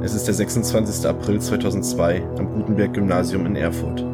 [0.00, 1.08] Es ist der 26.
[1.08, 4.04] April 2002 am Gutenberg-Gymnasium in Erfurt.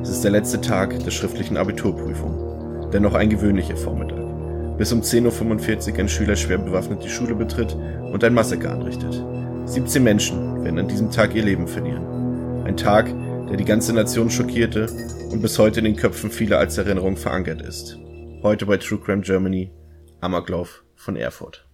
[0.00, 2.90] Es ist der letzte Tag der schriftlichen Abiturprüfung.
[2.92, 4.78] Dennoch ein gewöhnlicher Vormittag.
[4.78, 9.20] Bis um 10.45 Uhr ein Schüler schwer bewaffnet die Schule betritt und ein Massaker anrichtet.
[9.66, 12.64] 17 Menschen werden an diesem Tag ihr Leben verlieren.
[12.64, 13.12] Ein Tag,
[13.48, 14.86] der die ganze Nation schockierte
[15.32, 17.98] und bis heute in den Köpfen vieler als Erinnerung verankert ist.
[18.44, 19.72] Heute bei True Crime Germany,
[20.20, 21.66] Amoklauf von Erfurt.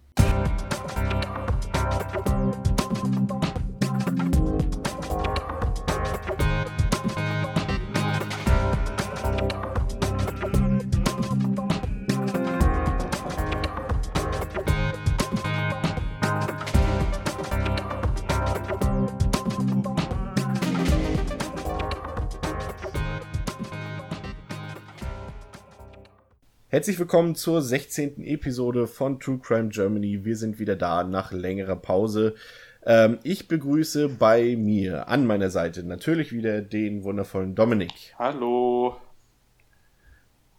[26.79, 28.23] Herzlich willkommen zur 16.
[28.23, 30.23] Episode von True Crime Germany.
[30.23, 32.35] Wir sind wieder da nach längerer Pause.
[32.85, 38.15] Ähm, ich begrüße bei mir an meiner Seite natürlich wieder den wundervollen Dominik.
[38.17, 38.95] Hallo.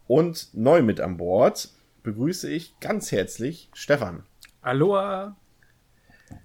[0.05, 1.69] Und neu mit an Bord
[2.03, 4.21] begrüße ich ganz herzlich Stefan.
[4.61, 5.35] Aloha.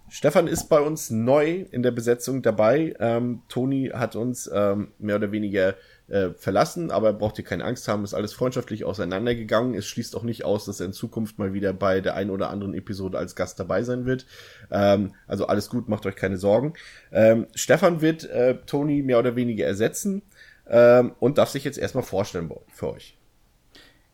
[0.08, 2.94] Stefan ist bei uns neu in der Besetzung dabei.
[2.98, 5.74] Ähm, Toni hat uns ähm, mehr oder weniger
[6.08, 9.74] äh, verlassen, aber er braucht hier keine Angst haben, ist alles freundschaftlich auseinandergegangen.
[9.74, 12.50] Es schließt auch nicht aus, dass er in Zukunft mal wieder bei der einen oder
[12.50, 14.26] anderen Episode als Gast dabei sein wird.
[14.70, 16.74] Ähm, also alles gut, macht euch keine Sorgen.
[17.10, 20.22] Ähm, Stefan wird äh, Toni mehr oder weniger ersetzen
[20.68, 23.18] ähm, und darf sich jetzt erstmal vorstellen für euch.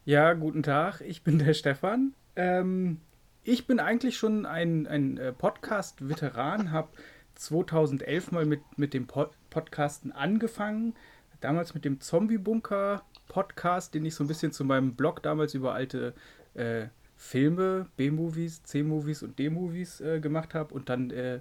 [0.05, 2.15] Ja, guten Tag, ich bin der Stefan.
[2.37, 3.01] Ähm,
[3.45, 6.89] ich bin eigentlich schon ein, ein äh, Podcast-Veteran, habe
[7.35, 10.95] 2011 mal mit, mit dem Pod Podcasten angefangen
[11.45, 16.15] damals mit dem Zombie-Bunker-Podcast, den ich so ein bisschen zu meinem Blog damals über alte
[16.55, 21.41] äh, Filme, B-Movies, C-Movies und D-Movies äh, gemacht habe und dann äh,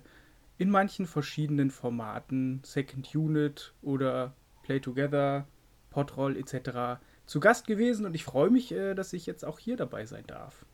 [0.58, 5.48] in manchen verschiedenen Formaten, Second Unit oder Play Together,
[5.89, 7.02] Podroll etc.
[7.26, 10.26] zu Gast gewesen und ich freue mich, äh, dass ich jetzt auch hier dabei sein
[10.27, 10.65] darf.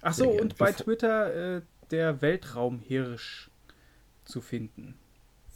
[0.00, 3.50] Achso, und bei Twitter äh, der Weltraumhirsch
[4.24, 4.94] zu finden.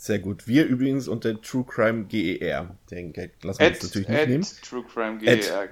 [0.03, 0.49] Sehr gut.
[0.49, 2.77] Wir übrigens unter True Crime GER.
[2.91, 3.13] Den
[3.45, 4.47] lassen wir uns natürlich nicht nehmen.
[4.69, 5.69] True Crime GER.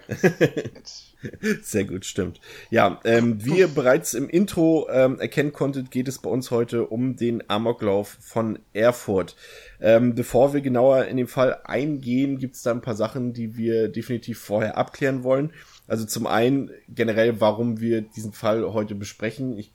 [1.63, 2.41] Sehr gut, stimmt.
[2.71, 6.87] Ja, ähm, wie ihr bereits im Intro ähm, erkennen konntet, geht es bei uns heute
[6.87, 9.35] um den Amoklauf von Erfurt.
[9.81, 13.57] Ähm, bevor wir genauer in den Fall eingehen, gibt es da ein paar Sachen, die
[13.57, 15.53] wir definitiv vorher abklären wollen.
[15.89, 19.59] Also zum einen generell, warum wir diesen Fall heute besprechen.
[19.59, 19.73] Ich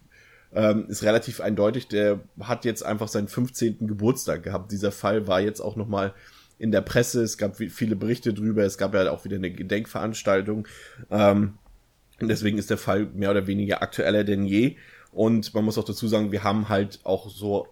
[0.55, 1.87] ähm, ist relativ eindeutig.
[1.87, 3.87] Der hat jetzt einfach seinen 15.
[3.87, 4.71] Geburtstag gehabt.
[4.71, 6.13] Dieser Fall war jetzt auch nochmal
[6.57, 7.21] in der Presse.
[7.21, 8.63] Es gab viele Berichte drüber.
[8.63, 10.67] Es gab ja auch wieder eine Gedenkveranstaltung.
[11.11, 11.55] Ähm,
[12.21, 14.77] deswegen ist der Fall mehr oder weniger aktueller denn je.
[15.11, 17.67] Und man muss auch dazu sagen, wir haben halt auch so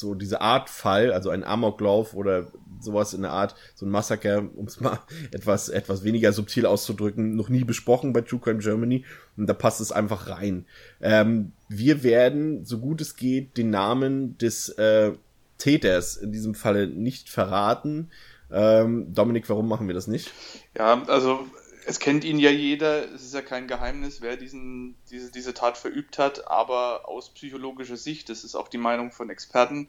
[0.00, 2.48] so diese Art Fall, also ein Amoklauf oder
[2.80, 4.98] sowas in der Art, so ein Massaker, um es mal
[5.32, 9.04] etwas, etwas weniger subtil auszudrücken, noch nie besprochen bei True Crime Germany
[9.36, 10.66] und da passt es einfach rein.
[11.00, 15.12] Ähm, wir werden, so gut es geht, den Namen des äh,
[15.58, 18.10] Täters in diesem Falle nicht verraten.
[18.50, 20.32] Ähm, Dominik, warum machen wir das nicht?
[20.76, 21.46] Ja, also
[21.86, 25.76] es kennt ihn ja jeder, es ist ja kein Geheimnis, wer diesen, diese, diese Tat
[25.76, 29.88] verübt hat, aber aus psychologischer Sicht, das ist auch die Meinung von Experten,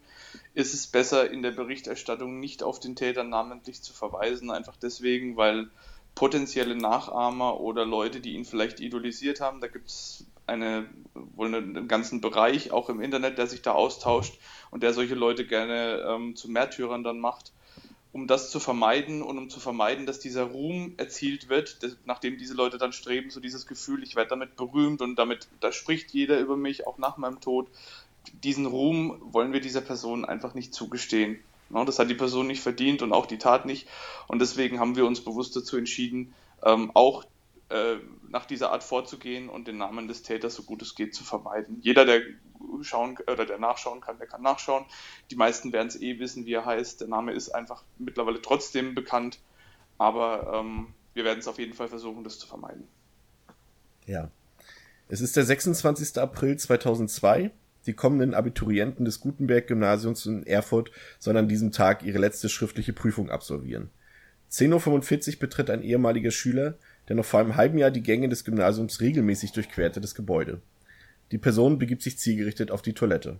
[0.53, 5.37] ist es besser in der Berichterstattung nicht auf den Täter namentlich zu verweisen, einfach deswegen,
[5.37, 5.69] weil
[6.15, 11.87] potenzielle Nachahmer oder Leute, die ihn vielleicht idolisiert haben, da gibt es eine, wohl einen
[11.87, 14.37] ganzen Bereich auch im Internet, der sich da austauscht
[14.71, 17.53] und der solche Leute gerne ähm, zu Märtyrern dann macht
[18.13, 22.37] um das zu vermeiden und um zu vermeiden, dass dieser Ruhm erzielt wird, dass, nachdem
[22.37, 26.11] diese Leute dann streben, so dieses Gefühl, ich werde damit berühmt und damit, da spricht
[26.11, 27.69] jeder über mich, auch nach meinem Tod.
[28.43, 31.39] Diesen Ruhm wollen wir dieser Person einfach nicht zugestehen.
[31.69, 33.87] Das hat die Person nicht verdient und auch die Tat nicht.
[34.27, 36.33] Und deswegen haben wir uns bewusst dazu entschieden,
[36.63, 37.23] ähm, auch
[37.69, 37.95] äh,
[38.29, 41.79] nach dieser Art vorzugehen und den Namen des Täters so gut es geht zu vermeiden.
[41.81, 42.21] Jeder, der
[42.83, 44.85] schauen oder der nachschauen kann, der kann nachschauen.
[45.29, 47.01] Die meisten werden es eh wissen, wie er heißt.
[47.01, 49.39] Der Name ist einfach mittlerweile trotzdem bekannt,
[49.97, 52.87] aber ähm, wir werden es auf jeden Fall versuchen, das zu vermeiden.
[54.05, 54.29] Ja.
[55.07, 56.17] Es ist der 26.
[56.17, 57.51] April 2002.
[57.85, 63.29] Die kommenden Abiturienten des Gutenberg-Gymnasiums in Erfurt sollen an diesem Tag ihre letzte schriftliche Prüfung
[63.29, 63.89] absolvieren.
[64.51, 66.77] 10.45 Uhr betritt ein ehemaliger Schüler,
[67.07, 70.61] der noch vor einem halben Jahr die Gänge des Gymnasiums regelmäßig durchquerte, das Gebäude.
[71.31, 73.39] Die Person begibt sich zielgerichtet auf die Toilette.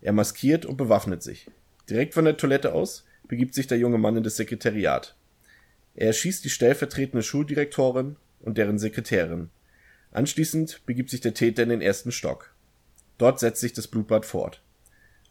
[0.00, 1.50] Er maskiert und bewaffnet sich.
[1.90, 5.16] Direkt von der Toilette aus begibt sich der junge Mann in das Sekretariat.
[5.94, 9.50] Er erschießt die stellvertretende Schuldirektorin und deren Sekretärin.
[10.12, 12.54] Anschließend begibt sich der Täter in den ersten Stock.
[13.18, 14.62] Dort setzt sich das Blutbad fort.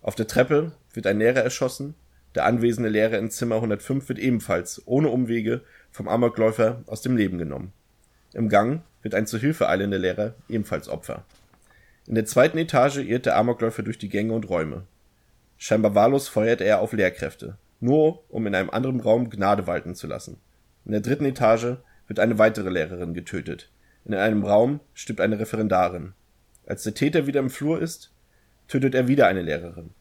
[0.02, 1.96] Auf der Treppe wird ein Lehrer erschossen,
[2.36, 7.38] der anwesende Lehrer in Zimmer 105 wird ebenfalls ohne Umwege vom Amokläufer aus dem Leben
[7.38, 7.74] genommen.
[8.34, 11.26] Im Gang wird ein zur Hilfe eilender Lehrer ebenfalls Opfer.
[12.08, 14.86] In der zweiten Etage irrt der Amokläufer durch die Gänge und Räume.
[15.58, 20.08] Scheinbar wahllos feuert er auf Lehrkräfte, nur um in einem anderen Raum Gnade walten zu
[20.08, 20.38] lassen.
[20.86, 21.78] In der dritten Etage
[22.08, 23.70] wird eine weitere Lehrerin getötet.
[24.04, 26.14] In einem Raum stirbt eine Referendarin.
[26.66, 28.12] Als der Täter wieder im Flur ist,
[28.68, 29.92] tötet er wieder eine Lehrerin.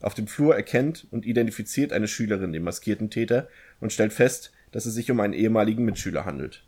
[0.00, 3.48] Auf dem Flur erkennt und identifiziert eine Schülerin den maskierten Täter
[3.80, 6.64] und stellt fest, dass es sich um einen ehemaligen Mitschüler handelt.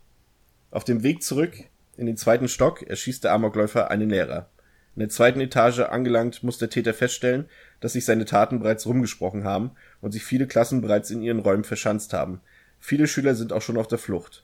[0.71, 1.53] Auf dem Weg zurück
[1.97, 4.49] in den zweiten Stock erschießt der Amokläufer einen Lehrer.
[4.95, 7.49] In der zweiten Etage angelangt muss der Täter feststellen,
[7.79, 9.71] dass sich seine Taten bereits rumgesprochen haben
[10.01, 12.41] und sich viele Klassen bereits in ihren Räumen verschanzt haben.
[12.79, 14.43] Viele Schüler sind auch schon auf der Flucht.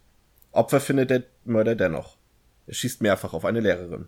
[0.51, 2.17] Opfer findet der Mörder dennoch.
[2.65, 4.07] Er schießt mehrfach auf eine Lehrerin.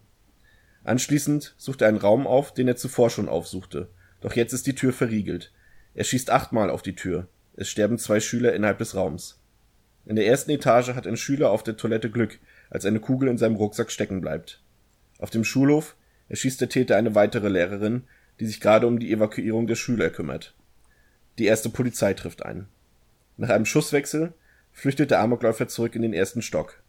[0.84, 3.90] Anschließend sucht er einen Raum auf, den er zuvor schon aufsuchte.
[4.22, 5.52] Doch jetzt ist die Tür verriegelt.
[5.94, 7.28] Er schießt achtmal auf die Tür.
[7.56, 9.40] Es sterben zwei Schüler innerhalb des Raums.
[10.06, 12.40] In der ersten Etage hat ein Schüler auf der Toilette Glück,
[12.70, 14.64] als eine Kugel in seinem Rucksack stecken bleibt.
[15.20, 15.96] Auf dem Schulhof
[16.30, 18.04] erschießt der Täter eine weitere Lehrerin,
[18.40, 20.54] die sich gerade um die Evakuierung der Schüler kümmert.
[21.38, 22.68] Die erste Polizei trifft ein.
[23.38, 24.34] Nach einem Schusswechsel
[24.72, 26.82] flüchtet der Amokläufer zurück in den ersten Stock.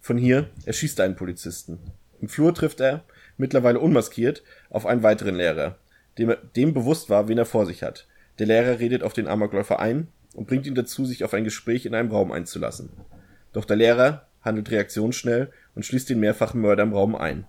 [0.00, 1.78] Von hier erschießt er einen Polizisten.
[2.20, 3.04] Im Flur trifft er,
[3.36, 5.78] mittlerweile unmaskiert, auf einen weiteren Lehrer,
[6.18, 8.06] dem, dem bewusst war, wen er vor sich hat.
[8.38, 11.86] Der Lehrer redet auf den Amokläufer ein und bringt ihn dazu, sich auf ein Gespräch
[11.86, 12.90] in einem Raum einzulassen.
[13.52, 17.46] Doch der Lehrer handelt reaktionsschnell und schließt den mehrfachen Mörder im Raum ein.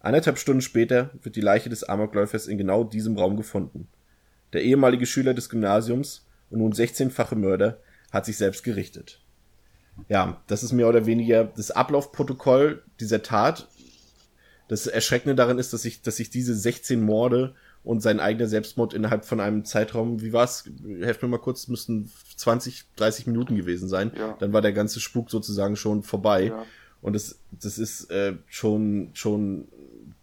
[0.00, 3.86] Eineinhalb Stunden später wird die Leiche des Amokläufers in genau diesem Raum gefunden.
[4.52, 7.78] Der ehemalige Schüler des Gymnasiums und nun 16-fache Mörder
[8.10, 9.20] hat sich selbst gerichtet.
[10.08, 13.68] Ja, das ist mehr oder weniger das Ablaufprotokoll dieser Tat.
[14.68, 18.94] Das Erschreckende daran ist, dass sich, dass sich diese 16 Morde und sein eigener Selbstmord
[18.94, 20.64] innerhalb von einem Zeitraum, wie war's?
[21.00, 24.12] Helft mir mal kurz, müssten 20, 30 Minuten gewesen sein.
[24.16, 24.36] Ja.
[24.38, 26.46] Dann war der ganze Spuk sozusagen schon vorbei.
[26.46, 26.64] Ja.
[27.02, 29.68] Und das, das ist äh, schon, schon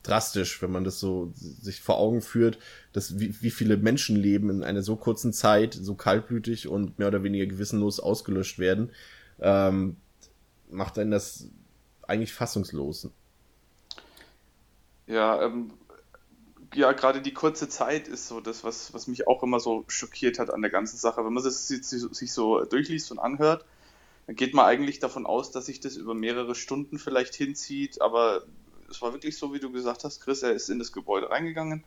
[0.07, 2.59] drastisch, wenn man das so sich vor Augen führt,
[2.93, 7.23] dass wie, wie viele Menschenleben in einer so kurzen Zeit so kaltblütig und mehr oder
[7.23, 8.91] weniger gewissenlos ausgelöscht werden,
[9.39, 9.97] ähm,
[10.69, 11.47] macht einen das
[12.03, 13.09] eigentlich fassungslos.
[15.07, 15.71] Ja, ähm,
[16.73, 20.39] ja, gerade die kurze Zeit ist so das, was, was mich auch immer so schockiert
[20.39, 21.25] hat an der ganzen Sache.
[21.25, 23.65] Wenn man es sich so durchliest und anhört,
[24.27, 28.43] dann geht man eigentlich davon aus, dass sich das über mehrere Stunden vielleicht hinzieht, aber
[28.89, 31.83] es war wirklich so, wie du gesagt hast, Chris, er ist in das Gebäude reingegangen,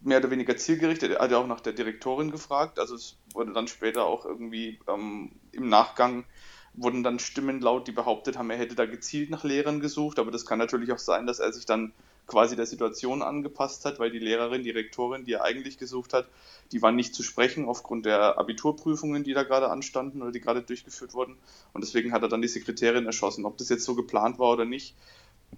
[0.00, 1.12] mehr oder weniger zielgerichtet.
[1.12, 4.78] Er hat ja auch nach der Direktorin gefragt, also es wurde dann später auch irgendwie
[4.88, 6.24] ähm, im Nachgang
[6.74, 10.30] wurden dann Stimmen laut, die behauptet haben, er hätte da gezielt nach Lehrern gesucht, aber
[10.30, 11.92] das kann natürlich auch sein, dass er sich dann
[12.26, 16.28] quasi der Situation angepasst hat, weil die Lehrerin, die Rektorin, die er eigentlich gesucht hat,
[16.70, 20.62] die war nicht zu sprechen aufgrund der Abiturprüfungen, die da gerade anstanden oder die gerade
[20.62, 21.36] durchgeführt wurden.
[21.74, 23.44] Und deswegen hat er dann die Sekretärin erschossen.
[23.44, 24.94] Ob das jetzt so geplant war oder nicht,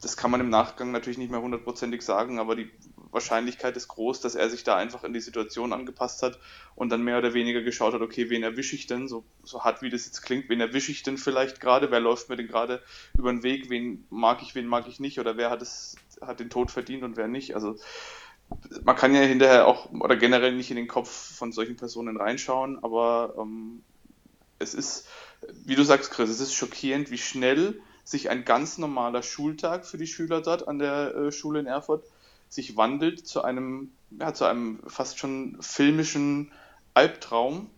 [0.00, 2.70] das kann man im Nachgang natürlich nicht mehr hundertprozentig sagen, aber die
[3.12, 6.38] Wahrscheinlichkeit ist groß, dass er sich da einfach in die Situation angepasst hat
[6.74, 9.82] und dann mehr oder weniger geschaut hat, okay, wen erwische ich denn, so, so hart
[9.82, 12.82] wie das jetzt klingt, wen erwische ich denn vielleicht gerade, wer läuft mir denn gerade
[13.16, 15.20] über den Weg, wen mag ich, wen mag ich nicht?
[15.20, 17.54] Oder wer hat es, hat den Tod verdient und wer nicht.
[17.54, 17.76] Also
[18.82, 22.82] man kann ja hinterher auch oder generell nicht in den Kopf von solchen Personen reinschauen,
[22.82, 23.84] aber ähm,
[24.58, 25.06] es ist,
[25.64, 29.98] wie du sagst, Chris, es ist schockierend, wie schnell sich ein ganz normaler Schultag für
[29.98, 32.04] die Schüler dort an der äh, Schule in Erfurt
[32.48, 36.52] sich wandelt zu einem, ja, zu einem fast schon filmischen
[36.92, 37.68] Albtraum,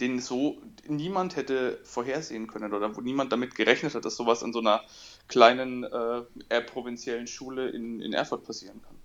[0.00, 4.52] den so niemand hätte vorhersehen können oder wo niemand damit gerechnet hat, dass sowas an
[4.52, 4.82] so einer
[5.26, 8.96] kleinen, äh, eher provinziellen Schule in, in Erfurt passieren kann.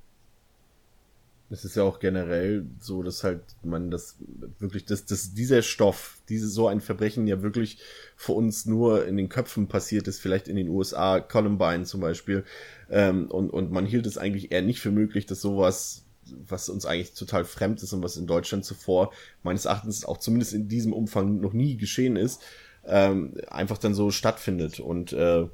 [1.50, 4.18] Es ist ja auch generell so, dass halt man das
[4.60, 7.78] wirklich, dass, dass dieser Stoff, diese so ein Verbrechen ja wirklich
[8.16, 12.44] für uns nur in den Köpfen passiert ist, vielleicht in den USA, Columbine zum Beispiel.
[12.90, 16.06] Ähm, und, und man hielt es eigentlich eher nicht für möglich, dass sowas,
[16.48, 19.12] was uns eigentlich total fremd ist und was in Deutschland zuvor
[19.44, 22.42] meines Erachtens auch zumindest in diesem Umfang noch nie geschehen ist,
[22.86, 24.80] ähm, einfach dann so stattfindet.
[24.80, 25.46] Und äh,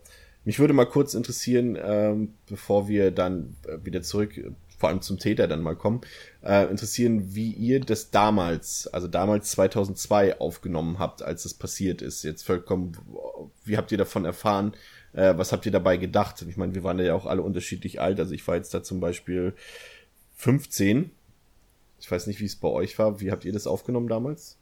[0.45, 4.39] mich würde mal kurz interessieren, ähm, bevor wir dann wieder zurück
[4.79, 6.01] vor allem zum Täter dann mal kommen,
[6.41, 12.23] äh, interessieren, wie ihr das damals, also damals 2002 aufgenommen habt, als es passiert ist.
[12.23, 12.93] Jetzt vollkommen,
[13.65, 14.73] wie habt ihr davon erfahren?
[15.11, 16.41] Äh, was habt ihr dabei gedacht?
[16.47, 18.19] Ich meine, wir waren ja auch alle unterschiedlich alt.
[18.19, 19.53] Also ich war jetzt da zum Beispiel
[20.35, 21.11] 15.
[21.99, 23.19] Ich weiß nicht, wie es bei euch war.
[23.19, 24.57] Wie habt ihr das aufgenommen damals?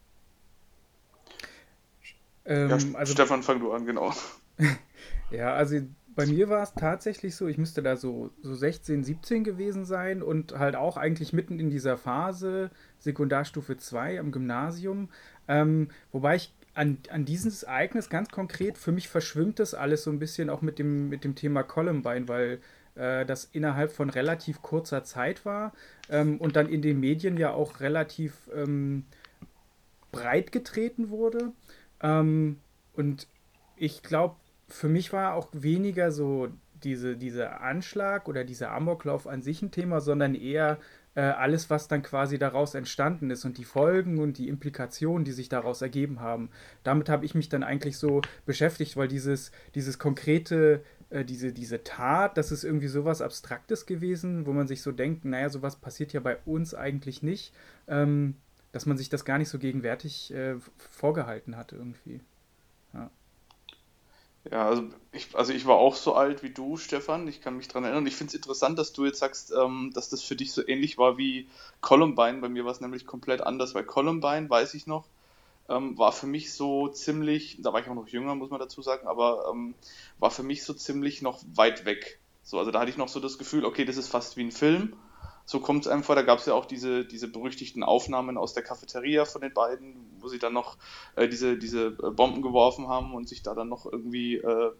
[2.46, 4.14] Ähm, ja, also, Stefan, fang du an, genau.
[5.32, 5.80] ja, also
[6.18, 10.24] bei mir war es tatsächlich so, ich müsste da so, so 16, 17 gewesen sein
[10.24, 15.10] und halt auch eigentlich mitten in dieser Phase, Sekundarstufe 2 am Gymnasium.
[15.48, 20.12] Ähm, wobei ich an, an dieses Ereignis ganz konkret, für mich verschwimmt das alles so
[20.12, 22.62] ein bisschen auch mit dem, mit dem Thema Columbine, weil
[22.96, 25.72] äh, das innerhalb von relativ kurzer Zeit war
[26.10, 29.06] ähm, und dann in den Medien ja auch relativ ähm,
[30.12, 31.52] breit getreten wurde.
[32.02, 32.58] Ähm,
[32.94, 33.28] und
[33.76, 34.36] ich glaube,
[34.68, 36.50] für mich war auch weniger so
[36.84, 40.78] diese, dieser Anschlag oder dieser Amoklauf an sich ein Thema, sondern eher
[41.16, 45.32] äh, alles, was dann quasi daraus entstanden ist und die Folgen und die Implikationen, die
[45.32, 46.50] sich daraus ergeben haben.
[46.84, 51.84] Damit habe ich mich dann eigentlich so beschäftigt, weil dieses, dieses konkrete, äh, diese, diese
[51.84, 56.14] Tat, das ist irgendwie sowas Abstraktes gewesen, wo man sich so denkt, naja, sowas passiert
[56.14, 57.54] ja bei uns eigentlich nicht,
[57.88, 58.36] ähm,
[58.72, 60.58] dass man sich das gar nicht so gegenwärtig äh,
[60.92, 62.22] vorgehalten hatte irgendwie.
[64.52, 64.68] Ja.
[64.68, 67.28] Also ich, also ich war auch so alt wie du, Stefan.
[67.28, 68.08] Ich kann mich daran erinnern.
[68.08, 70.98] Ich finde es interessant, dass du jetzt sagst, ähm, dass das für dich so ähnlich
[70.98, 71.50] war wie
[71.82, 72.40] Columbine.
[72.40, 75.06] Bei mir war es nämlich komplett anders, weil Columbine, weiß ich noch,
[75.70, 78.82] ähm, war für mich so ziemlich, da war ich auch noch jünger, muss man dazu
[78.82, 79.76] sagen, aber ähm,
[80.20, 82.20] war für mich so ziemlich noch weit weg.
[82.44, 84.52] So, also da hatte ich noch so das Gefühl, okay, das ist fast wie ein
[84.52, 84.94] Film
[85.48, 86.16] so kommt es einem vor.
[86.16, 89.96] Da gab es ja auch diese, diese berüchtigten Aufnahmen aus der Cafeteria von den beiden,
[90.20, 90.78] wo sie dann noch
[91.16, 94.72] äh, diese, diese äh, Bomben geworfen haben und sich da dann noch irgendwie äh,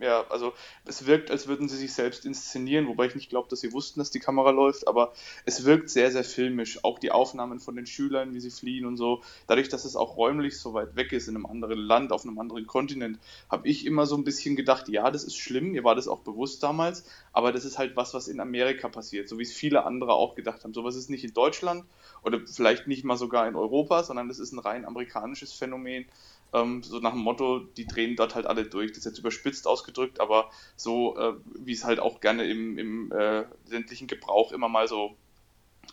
[0.00, 0.52] ja, also
[0.84, 4.00] es wirkt, als würden sie sich selbst inszenieren, wobei ich nicht glaube, dass sie wussten,
[4.00, 5.12] dass die Kamera läuft, aber
[5.44, 6.84] es wirkt sehr, sehr filmisch.
[6.84, 9.22] Auch die Aufnahmen von den Schülern, wie sie fliehen und so.
[9.46, 12.38] Dadurch, dass es auch räumlich so weit weg ist, in einem anderen Land, auf einem
[12.38, 13.18] anderen Kontinent,
[13.48, 16.20] habe ich immer so ein bisschen gedacht, ja, das ist schlimm, mir war das auch
[16.20, 19.84] bewusst damals, aber das ist halt was, was in Amerika passiert, so wie es viele
[19.84, 20.74] andere auch gedacht haben.
[20.74, 21.84] Sowas ist nicht in Deutschland
[22.22, 26.06] oder vielleicht nicht mal sogar in Europa, sondern das ist ein rein amerikanisches Phänomen
[26.52, 28.90] ähm, so nach dem Motto, die drehen dort halt alle durch.
[28.90, 33.12] Das ist jetzt überspitzt ausgedrückt, aber so, äh, wie es halt auch gerne im, im
[33.12, 35.16] äh, ländlichen Gebrauch immer mal so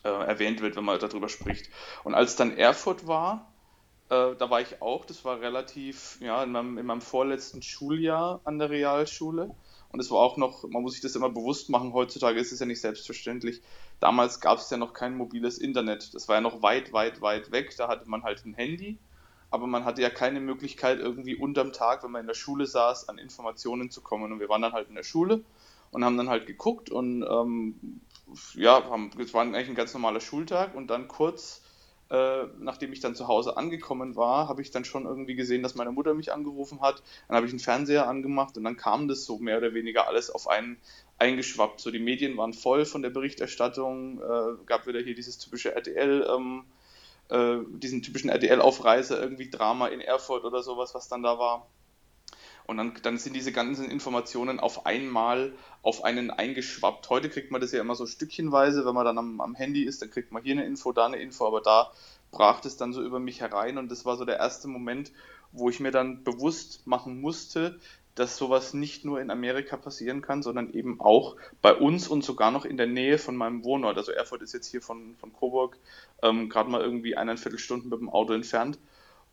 [0.04, 1.70] äh, erwähnt wird, wenn man darüber spricht.
[2.04, 3.52] Und als dann Erfurt war,
[4.10, 8.42] äh, da war ich auch, das war relativ, ja, in meinem, in meinem vorletzten Schuljahr
[8.44, 9.52] an der Realschule.
[9.92, 12.60] Und es war auch noch, man muss sich das immer bewusst machen, heutzutage ist es
[12.60, 13.62] ja nicht selbstverständlich.
[14.00, 16.14] Damals gab es ja noch kein mobiles Internet.
[16.14, 17.76] Das war ja noch weit, weit, weit weg.
[17.76, 19.00] Da hatte man halt ein Handy
[19.52, 23.10] aber man hatte ja keine Möglichkeit, irgendwie unterm Tag, wenn man in der Schule saß,
[23.10, 24.32] an Informationen zu kommen.
[24.32, 25.42] Und wir waren dann halt in der Schule
[25.92, 28.02] und haben dann halt geguckt und ähm,
[28.54, 31.64] ja, haben, es war eigentlich ein ganz normaler Schultag und dann kurz
[32.10, 35.76] äh, nachdem ich dann zu Hause angekommen war, habe ich dann schon irgendwie gesehen, dass
[35.76, 37.04] meine Mutter mich angerufen hat.
[37.28, 40.32] Dann habe ich einen Fernseher angemacht und dann kam das so mehr oder weniger alles
[40.32, 40.78] auf einen
[41.20, 41.80] eingeschwappt.
[41.80, 46.28] So die Medien waren voll von der Berichterstattung, äh, gab wieder hier dieses typische RTL.
[46.36, 46.64] Ähm,
[47.30, 51.68] äh, diesen typischen RTL-Aufreißer, irgendwie Drama in Erfurt oder sowas, was dann da war.
[52.66, 57.10] Und dann, dann sind diese ganzen Informationen auf einmal auf einen eingeschwappt.
[57.10, 60.04] Heute kriegt man das ja immer so stückchenweise, wenn man dann am, am Handy ist,
[60.04, 61.92] dann kriegt man hier eine Info, da eine Info, aber da
[62.30, 65.12] brach das dann so über mich herein und das war so der erste Moment,
[65.52, 67.80] wo ich mir dann bewusst machen musste,
[68.20, 72.52] dass sowas nicht nur in Amerika passieren kann, sondern eben auch bei uns und sogar
[72.52, 73.96] noch in der Nähe von meinem Wohnort.
[73.96, 75.78] Also Erfurt ist jetzt hier von, von Coburg
[76.22, 78.78] ähm, gerade mal irgendwie eineinviertel Stunden mit dem Auto entfernt.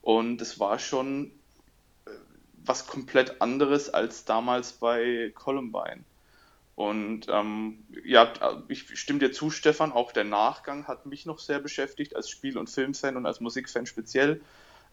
[0.02, 1.32] Und es war schon
[2.04, 2.10] äh,
[2.64, 6.04] was komplett anderes als damals bei Columbine.
[6.76, 8.32] Und ähm, ja,
[8.68, 12.56] ich stimme dir zu, Stefan, auch der Nachgang hat mich noch sehr beschäftigt als Spiel-
[12.56, 14.40] und Filmfan und als Musikfan speziell.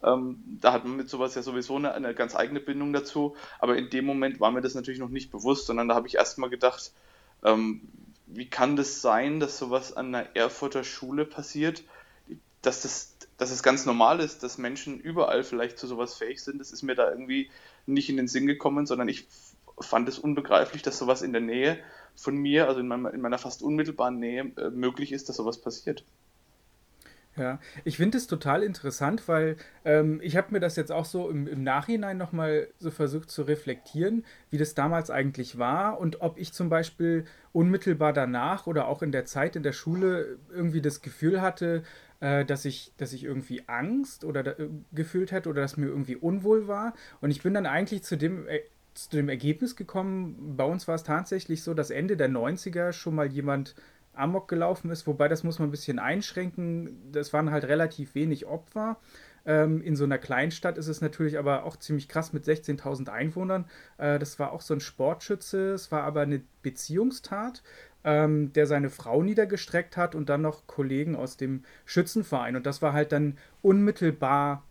[0.04, 3.36] Ähm, da hat man mit sowas ja sowieso eine, eine, ganz eigene Bindung dazu.
[3.58, 6.16] Aber in dem Moment war mir das natürlich noch nicht bewusst, sondern da habe ich
[6.16, 6.92] erstmal gedacht,
[7.42, 7.82] ähm,
[8.26, 11.84] wie kann das sein, dass sowas an einer Erfurter Schule passiert,
[12.62, 16.58] dass das, dass es ganz normal ist, dass Menschen überall vielleicht zu sowas fähig sind.
[16.58, 17.50] Das ist mir da irgendwie
[17.86, 19.26] nicht in den Sinn gekommen, sondern ich
[19.80, 21.78] fand es unbegreiflich, dass sowas in der Nähe
[22.16, 25.60] von mir, also in meiner, in meiner fast unmittelbaren Nähe, äh, möglich ist, dass sowas
[25.60, 26.04] passiert.
[27.36, 31.28] Ja, ich finde es total interessant, weil ähm, ich habe mir das jetzt auch so
[31.28, 36.38] im, im Nachhinein nochmal so versucht zu reflektieren, wie das damals eigentlich war und ob
[36.38, 41.02] ich zum Beispiel unmittelbar danach oder auch in der Zeit in der Schule irgendwie das
[41.02, 41.82] Gefühl hatte,
[42.20, 45.86] äh, dass, ich, dass ich irgendwie Angst oder da, äh, gefühlt hätte oder dass mir
[45.86, 46.94] irgendwie unwohl war.
[47.20, 48.60] Und ich bin dann eigentlich zu dem, äh,
[48.94, 53.16] zu dem Ergebnis gekommen, bei uns war es tatsächlich so, dass Ende der 90er schon
[53.16, 53.74] mal jemand
[54.16, 57.10] Amok gelaufen ist, wobei das muss man ein bisschen einschränken.
[57.12, 58.98] Das waren halt relativ wenig Opfer.
[59.46, 63.66] Ähm, in so einer Kleinstadt ist es natürlich aber auch ziemlich krass mit 16.000 Einwohnern.
[63.98, 67.62] Äh, das war auch so ein Sportschütze, es war aber eine Beziehungstat,
[68.04, 72.56] ähm, der seine Frau niedergestreckt hat und dann noch Kollegen aus dem Schützenverein.
[72.56, 74.64] Und das war halt dann unmittelbar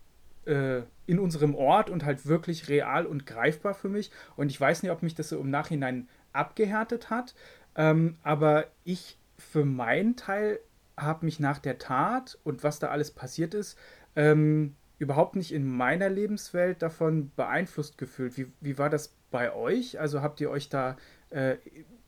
[0.46, 4.10] äh, in unserem Ort und halt wirklich real und greifbar für mich.
[4.36, 7.34] Und ich weiß nicht, ob mich das so im Nachhinein abgehärtet hat.
[7.76, 10.60] Ähm, aber ich für meinen Teil
[10.96, 13.78] habe mich nach der Tat und was da alles passiert ist,
[14.16, 18.36] ähm, überhaupt nicht in meiner Lebenswelt davon beeinflusst gefühlt.
[18.36, 19.98] Wie, wie war das bei euch?
[19.98, 20.96] Also habt ihr euch da
[21.30, 21.56] äh,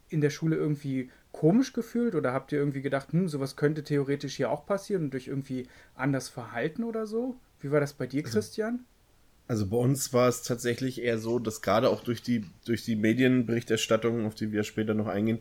[0.09, 4.37] in der Schule irgendwie komisch gefühlt oder habt ihr irgendwie gedacht, hm, sowas könnte theoretisch
[4.37, 7.37] hier auch passieren und durch irgendwie anders verhalten oder so?
[7.61, 8.85] Wie war das bei dir, also Christian?
[9.49, 12.97] Also bei uns war es tatsächlich eher so, dass gerade auch durch die, durch die
[12.97, 15.41] Medienberichterstattung, auf die wir später noch eingehen,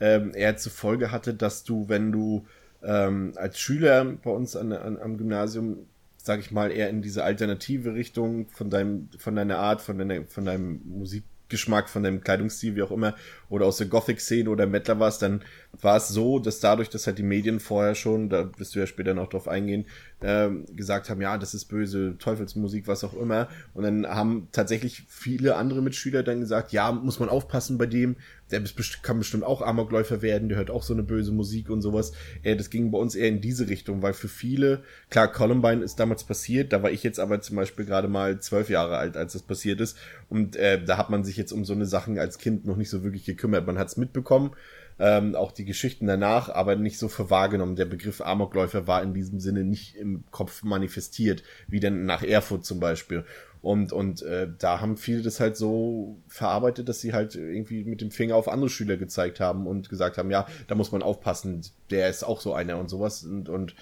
[0.00, 2.46] ähm, eher zur Folge hatte, dass du, wenn du
[2.82, 5.86] ähm, als Schüler bei uns an, an, am Gymnasium,
[6.16, 10.24] sag ich mal, eher in diese alternative Richtung von deinem, von deiner Art, von deiner,
[10.26, 13.14] von deinem Musikgeschmack, von deinem Kleidungsstil, wie auch immer,
[13.48, 15.42] oder aus der Gothic-Szene oder Mettler warst, dann
[15.80, 18.86] war es so, dass dadurch, dass halt die Medien vorher schon, da wirst du ja
[18.86, 19.86] später noch drauf eingehen,
[20.22, 23.48] ähm, gesagt haben, ja, das ist böse Teufelsmusik, was auch immer.
[23.74, 28.16] Und dann haben tatsächlich viele andere Mitschüler dann gesagt, ja, muss man aufpassen bei dem,
[28.50, 28.62] der
[29.02, 32.12] kann bestimmt auch Amokläufer werden, der hört auch so eine böse Musik und sowas.
[32.42, 35.98] Äh, das ging bei uns eher in diese Richtung, weil für viele, klar, Columbine ist
[35.98, 39.32] damals passiert, da war ich jetzt aber zum Beispiel gerade mal zwölf Jahre alt, als
[39.32, 39.96] das passiert ist.
[40.28, 42.90] Und äh, da hat man sich jetzt um so eine Sachen als Kind noch nicht
[42.90, 43.66] so wirklich gekümmert.
[43.66, 44.52] Man hat es mitbekommen,
[44.98, 47.76] ähm, auch die Geschichten danach, aber nicht so für wahrgenommen.
[47.76, 52.64] Der Begriff Amokläufer war in diesem Sinne nicht im Kopf manifestiert, wie denn nach Erfurt
[52.64, 53.24] zum Beispiel.
[53.66, 58.00] Und, und äh, da haben viele das halt so verarbeitet, dass sie halt irgendwie mit
[58.00, 61.62] dem Finger auf andere Schüler gezeigt haben und gesagt haben, ja, da muss man aufpassen,
[61.90, 63.24] der ist auch so einer und sowas.
[63.24, 63.74] Und, und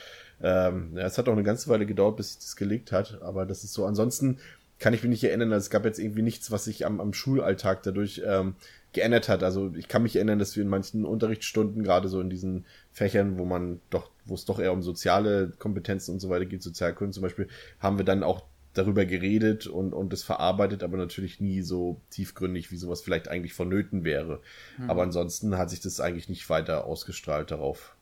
[0.42, 3.44] ähm, ja, es hat auch eine ganze Weile gedauert, bis sich das gelegt hat, aber
[3.44, 3.84] das ist so.
[3.84, 4.38] Ansonsten
[4.78, 7.82] kann ich mich nicht erinnern, es gab jetzt irgendwie nichts, was sich am, am Schulalltag
[7.82, 8.54] dadurch ähm,
[8.94, 9.42] geändert hat.
[9.42, 13.36] Also ich kann mich erinnern, dass wir in manchen Unterrichtsstunden, gerade so in diesen Fächern,
[13.36, 17.12] wo man doch, wo es doch eher um soziale Kompetenzen und so weiter geht, Sozialkunde
[17.12, 17.48] zum Beispiel,
[17.80, 22.70] haben wir dann auch darüber geredet und, und das verarbeitet, aber natürlich nie so tiefgründig,
[22.70, 24.40] wie sowas vielleicht eigentlich vonnöten wäre.
[24.78, 24.90] Mhm.
[24.90, 27.96] Aber ansonsten hat sich das eigentlich nicht weiter ausgestrahlt darauf.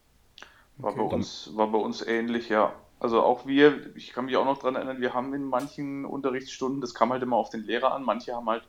[0.78, 1.00] War, okay.
[1.00, 2.74] bei uns, war bei uns ähnlich, ja.
[2.98, 6.80] Also auch wir, ich kann mich auch noch dran erinnern, wir haben in manchen Unterrichtsstunden,
[6.80, 8.62] das kam halt immer auf den Lehrer an, manche haben halt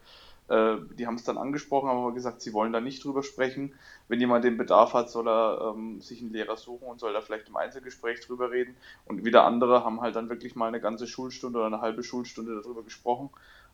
[0.50, 3.74] äh, die haben es dann angesprochen, haben aber gesagt, sie wollen da nicht drüber sprechen.
[4.08, 7.22] Wenn jemand den Bedarf hat, soll er ähm, sich einen Lehrer suchen und soll da
[7.22, 8.76] vielleicht im Einzelgespräch drüber reden.
[9.06, 12.62] Und wieder andere haben halt dann wirklich mal eine ganze Schulstunde oder eine halbe Schulstunde
[12.62, 13.30] darüber gesprochen.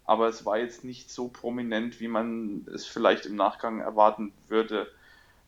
[0.06, 4.88] Aber es war jetzt nicht so prominent, wie man es vielleicht im Nachgang erwarten würde.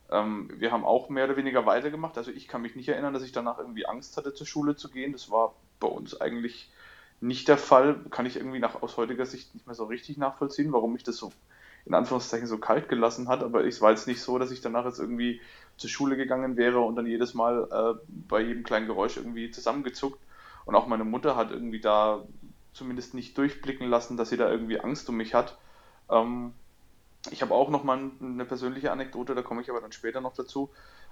[0.10, 2.18] Ähm, wir haben auch mehr oder weniger weitergemacht.
[2.18, 4.90] Also ich kann mich nicht erinnern, dass ich danach irgendwie Angst hatte, zur Schule zu
[4.90, 5.14] gehen.
[5.14, 6.70] Das war bei uns eigentlich
[7.22, 7.96] nicht der Fall.
[8.10, 11.18] Kann ich irgendwie nach, aus heutiger Sicht nicht mehr so richtig nachvollziehen, warum mich das
[11.18, 11.32] so
[11.86, 13.44] in Anführungszeichen so kalt gelassen hat.
[13.44, 15.42] Aber es war jetzt nicht so, dass ich danach jetzt irgendwie
[15.78, 20.20] zur Schule gegangen wäre und dann jedes Mal äh, bei jedem kleinen Geräusch irgendwie zusammengezuckt.
[20.66, 22.24] Und auch meine Mutter hat irgendwie da
[22.74, 25.58] zumindest nicht durchblicken lassen, dass sie da irgendwie Angst um mich hat.
[26.10, 26.54] Ähm,
[27.30, 30.34] ich habe auch noch mal eine persönliche Anekdote, da komme ich aber dann später noch
[30.34, 30.70] dazu,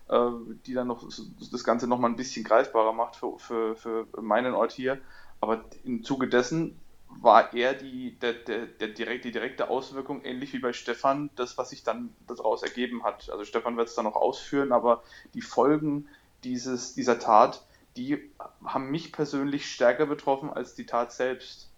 [0.08, 0.30] äh,
[0.66, 1.08] die dann noch
[1.52, 5.00] das Ganze noch mal ein bisschen greifbarer macht für, für, für meinen Ort hier.
[5.42, 10.54] Aber im Zuge dessen war eher die, der, der, der direkt, die direkte Auswirkung, ähnlich
[10.54, 13.30] wie bei Stefan, das, was sich dann daraus ergeben hat.
[13.30, 16.08] Also Stefan wird es dann noch ausführen, aber die Folgen
[16.44, 17.66] dieses, dieser Tat,
[17.98, 18.32] die
[18.64, 21.70] haben mich persönlich stärker betroffen als die Tat selbst.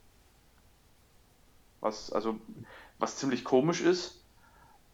[1.79, 2.37] Was, also,
[2.99, 4.20] was ziemlich komisch ist,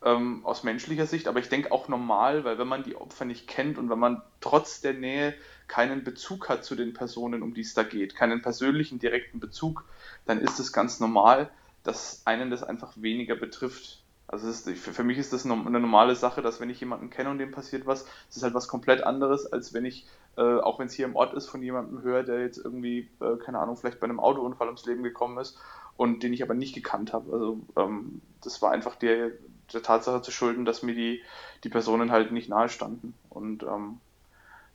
[0.04, 3.48] ähm, aus menschlicher Sicht, aber ich denke auch normal, weil wenn man die Opfer nicht
[3.48, 5.34] kennt und wenn man trotz der Nähe
[5.68, 9.86] keinen Bezug hat zu den Personen, um die es da geht, keinen persönlichen direkten Bezug,
[10.26, 11.50] dann ist es ganz normal,
[11.84, 14.04] dass einen das einfach weniger betrifft.
[14.28, 17.38] Also ist, für, mich ist das eine normale Sache, dass wenn ich jemanden kenne und
[17.38, 20.06] dem passiert was, es ist halt was komplett anderes, als wenn ich,
[20.36, 23.38] äh, auch wenn es hier im Ort ist, von jemandem höre, der jetzt irgendwie, äh,
[23.38, 25.58] keine Ahnung, vielleicht bei einem Autounfall ums Leben gekommen ist
[25.96, 27.32] und den ich aber nicht gekannt habe.
[27.32, 29.32] Also ähm, das war einfach der,
[29.74, 31.22] der Tatsache zu schulden, dass mir die,
[31.64, 33.14] die Personen halt nicht nahe standen.
[33.30, 34.00] Und ähm,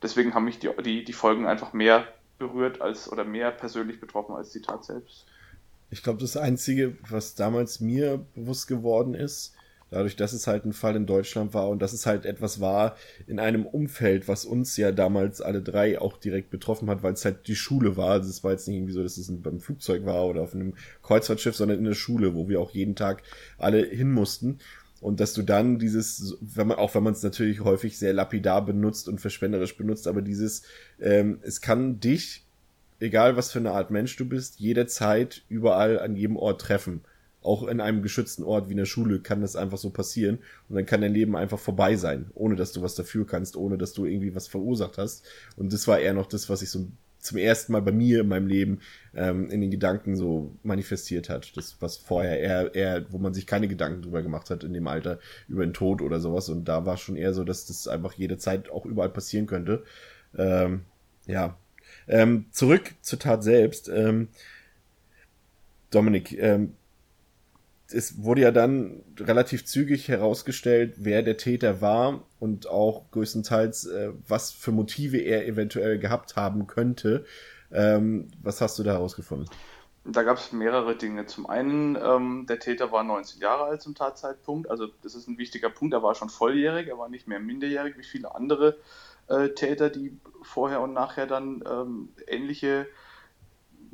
[0.03, 2.07] deswegen haben mich die, die, die Folgen einfach mehr
[2.39, 5.27] berührt als oder mehr persönlich betroffen als die Tat selbst.
[5.91, 9.55] Ich glaube, das Einzige, was damals mir bewusst geworden ist,
[9.93, 12.97] dadurch, dass es halt ein Fall in Deutschland war und dass es halt etwas war
[13.27, 17.25] in einem Umfeld, was uns ja damals alle drei auch direkt betroffen hat, weil es
[17.25, 18.13] halt die Schule war.
[18.13, 20.75] Also es war jetzt nicht irgendwie so, dass es beim Flugzeug war oder auf einem
[21.03, 23.23] Kreuzfahrtschiff, sondern in der Schule, wo wir auch jeden Tag
[23.59, 24.59] alle hin mussten.
[25.03, 28.65] Und dass du dann dieses, wenn man, auch wenn man es natürlich häufig sehr lapidar
[28.65, 30.63] benutzt und verschwenderisch benutzt, aber dieses,
[31.01, 32.45] ähm, es kann dich,
[33.01, 37.01] egal was für eine Art Mensch du bist, jederzeit überall an jedem Ort treffen.
[37.43, 40.39] Auch in einem geschützten Ort wie in der Schule kann das einfach so passieren
[40.69, 43.79] und dann kann dein Leben einfach vorbei sein, ohne dass du was dafür kannst, ohne
[43.79, 45.25] dass du irgendwie was verursacht hast.
[45.57, 46.87] Und das war eher noch das, was ich so
[47.23, 48.81] zum ersten Mal bei mir in meinem Leben
[49.15, 51.57] ähm, in den Gedanken so manifestiert hat.
[51.57, 54.89] Das, was vorher eher, eher, wo man sich keine Gedanken drüber gemacht hat in dem
[54.89, 56.49] Alter über den Tod oder sowas.
[56.49, 59.85] Und da war schon eher so, dass das einfach jederzeit auch überall passieren könnte.
[60.37, 60.83] Ähm,
[61.27, 61.57] ja.
[62.09, 63.89] Ähm, zurück zur Tat selbst.
[63.89, 64.29] Ähm,
[65.91, 66.75] Dominik, ähm,
[67.95, 74.11] es wurde ja dann relativ zügig herausgestellt, wer der Täter war und auch größtenteils, äh,
[74.27, 77.25] was für Motive er eventuell gehabt haben könnte.
[77.73, 79.49] Ähm, was hast du da herausgefunden?
[80.05, 81.27] Da gab es mehrere Dinge.
[81.27, 84.69] Zum einen, ähm, der Täter war 19 Jahre alt zum Tatzeitpunkt.
[84.69, 85.95] Also das ist ein wichtiger Punkt.
[85.95, 88.79] Er war schon volljährig, er war nicht mehr minderjährig wie viele andere
[89.29, 92.89] äh, Täter, die vorher und nachher dann ähm, ähnliche,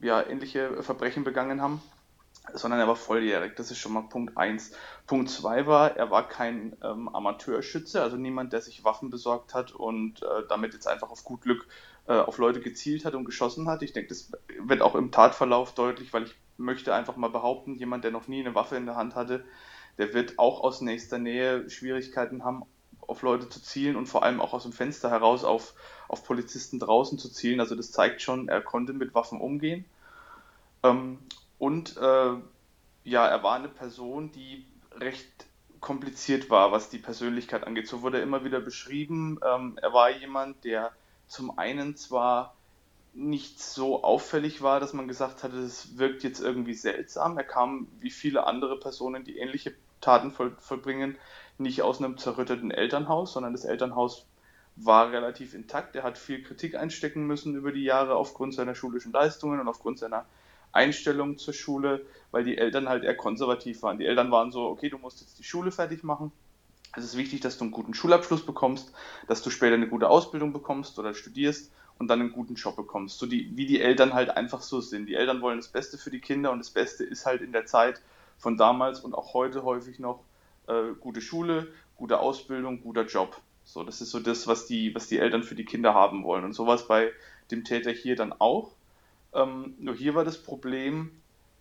[0.00, 1.82] ja, ähnliche Verbrechen begangen haben
[2.54, 3.56] sondern er war volljährig.
[3.56, 4.72] Das ist schon mal Punkt 1.
[5.06, 9.72] Punkt 2 war, er war kein ähm, Amateurschütze, also niemand, der sich Waffen besorgt hat
[9.72, 11.66] und äh, damit jetzt einfach auf gut Glück
[12.06, 13.82] äh, auf Leute gezielt hat und geschossen hat.
[13.82, 18.04] Ich denke, das wird auch im Tatverlauf deutlich, weil ich möchte einfach mal behaupten, jemand,
[18.04, 19.44] der noch nie eine Waffe in der Hand hatte,
[19.98, 22.64] der wird auch aus nächster Nähe Schwierigkeiten haben,
[23.06, 25.74] auf Leute zu zielen und vor allem auch aus dem Fenster heraus auf,
[26.08, 27.61] auf Polizisten draußen zu zielen.
[27.61, 29.84] Also das zeigt schon, er konnte mit Waffen umgehen.
[30.82, 31.18] Ähm,
[31.59, 32.35] und äh,
[33.05, 35.47] ja, er war eine Person, die recht
[35.81, 37.88] kompliziert war, was die Persönlichkeit angeht.
[37.88, 39.38] So wurde er immer wieder beschrieben.
[39.44, 40.92] Ähm, er war jemand, der
[41.27, 42.55] zum einen zwar
[43.14, 47.37] nicht so auffällig war, dass man gesagt hatte, es wirkt jetzt irgendwie seltsam.
[47.37, 51.16] Er kam wie viele andere Personen, die ähnliche Taten voll, vollbringen,
[51.59, 54.27] nicht aus einem zerrütteten Elternhaus, sondern das Elternhaus
[54.77, 55.97] war relativ intakt.
[55.97, 59.99] Er hat viel Kritik einstecken müssen über die Jahre aufgrund seiner schulischen Leistungen und aufgrund
[59.99, 60.25] seiner
[60.72, 63.98] Einstellung zur Schule, weil die Eltern halt eher konservativ waren.
[63.98, 66.33] Die Eltern waren so, okay, du musst jetzt die Schule fertig machen.
[66.96, 68.92] Es ist wichtig, dass du einen guten Schulabschluss bekommst,
[69.26, 73.18] dass du später eine gute Ausbildung bekommst oder studierst und dann einen guten Job bekommst.
[73.18, 75.07] So die, wie die Eltern halt einfach so sind.
[75.07, 77.66] Die Eltern wollen das Beste für die Kinder und das Beste ist halt in der
[77.66, 78.00] Zeit
[78.38, 80.20] von damals und auch heute häufig noch
[80.68, 83.40] äh, gute Schule, gute Ausbildung, guter Job.
[83.64, 86.44] So, das ist so das, was die, was die Eltern für die Kinder haben wollen.
[86.44, 87.12] Und sowas bei
[87.50, 88.72] dem Täter hier dann auch.
[89.34, 91.10] Ähm, nur hier war das Problem,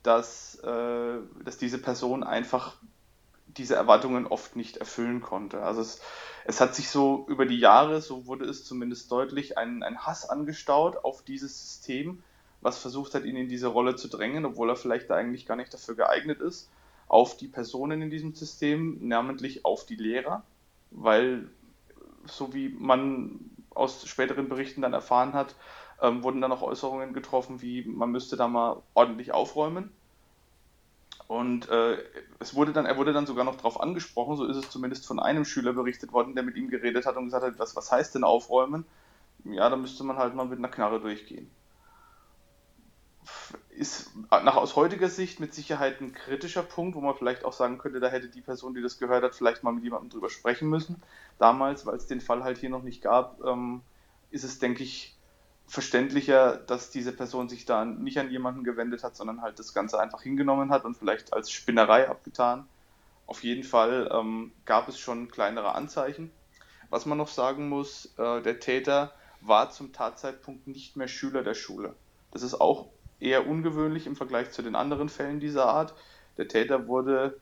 [0.04, 2.78] dass, äh, dass diese Person einfach
[3.48, 5.64] diese Erwartungen oft nicht erfüllen konnte.
[5.64, 6.02] Also es,
[6.46, 10.30] es hat sich so über die Jahre, so wurde es zumindest deutlich, ein, ein Hass
[10.30, 12.24] angestaut auf dieses System,
[12.62, 15.74] was versucht hat, ihn in diese Rolle zu drängen, obwohl er vielleicht eigentlich gar nicht
[15.74, 16.70] dafür geeignet ist,
[17.08, 20.44] auf die Personen in diesem System, namentlich auf die Lehrer,
[20.92, 21.50] weil
[22.26, 25.56] so wie man aus späteren Berichten dann erfahren hat,
[26.02, 29.92] ähm, wurden dann auch Äußerungen getroffen, wie man müsste da mal ordentlich aufräumen.
[31.28, 31.98] Und äh,
[32.40, 35.20] es wurde dann, er wurde dann sogar noch darauf angesprochen, so ist es zumindest von
[35.20, 38.16] einem Schüler berichtet worden, der mit ihm geredet hat und gesagt hat, was, was heißt
[38.16, 38.86] denn aufräumen?
[39.44, 41.50] Ja, da müsste man halt mal mit einer Knarre durchgehen.
[43.70, 47.78] Ist nach aus heutiger Sicht mit Sicherheit ein kritischer Punkt, wo man vielleicht auch sagen
[47.78, 50.70] könnte, da hätte die Person, die das gehört hat, vielleicht mal mit jemandem drüber sprechen
[50.70, 51.02] müssen.
[51.40, 53.82] Damals, weil es den Fall halt hier noch nicht gab, ähm,
[54.32, 55.17] ist es, denke ich,
[55.68, 60.00] verständlicher, dass diese Person sich da nicht an jemanden gewendet hat, sondern halt das Ganze
[60.00, 62.66] einfach hingenommen hat und vielleicht als Spinnerei abgetan.
[63.26, 66.32] Auf jeden Fall ähm, gab es schon kleinere Anzeichen.
[66.90, 71.54] Was man noch sagen muss, äh, der Täter war zum Tatzeitpunkt nicht mehr Schüler der
[71.54, 71.94] Schule.
[72.32, 72.88] Das ist auch
[73.20, 75.94] eher ungewöhnlich im Vergleich zu den anderen Fällen dieser Art.
[76.38, 77.38] Der Täter wurde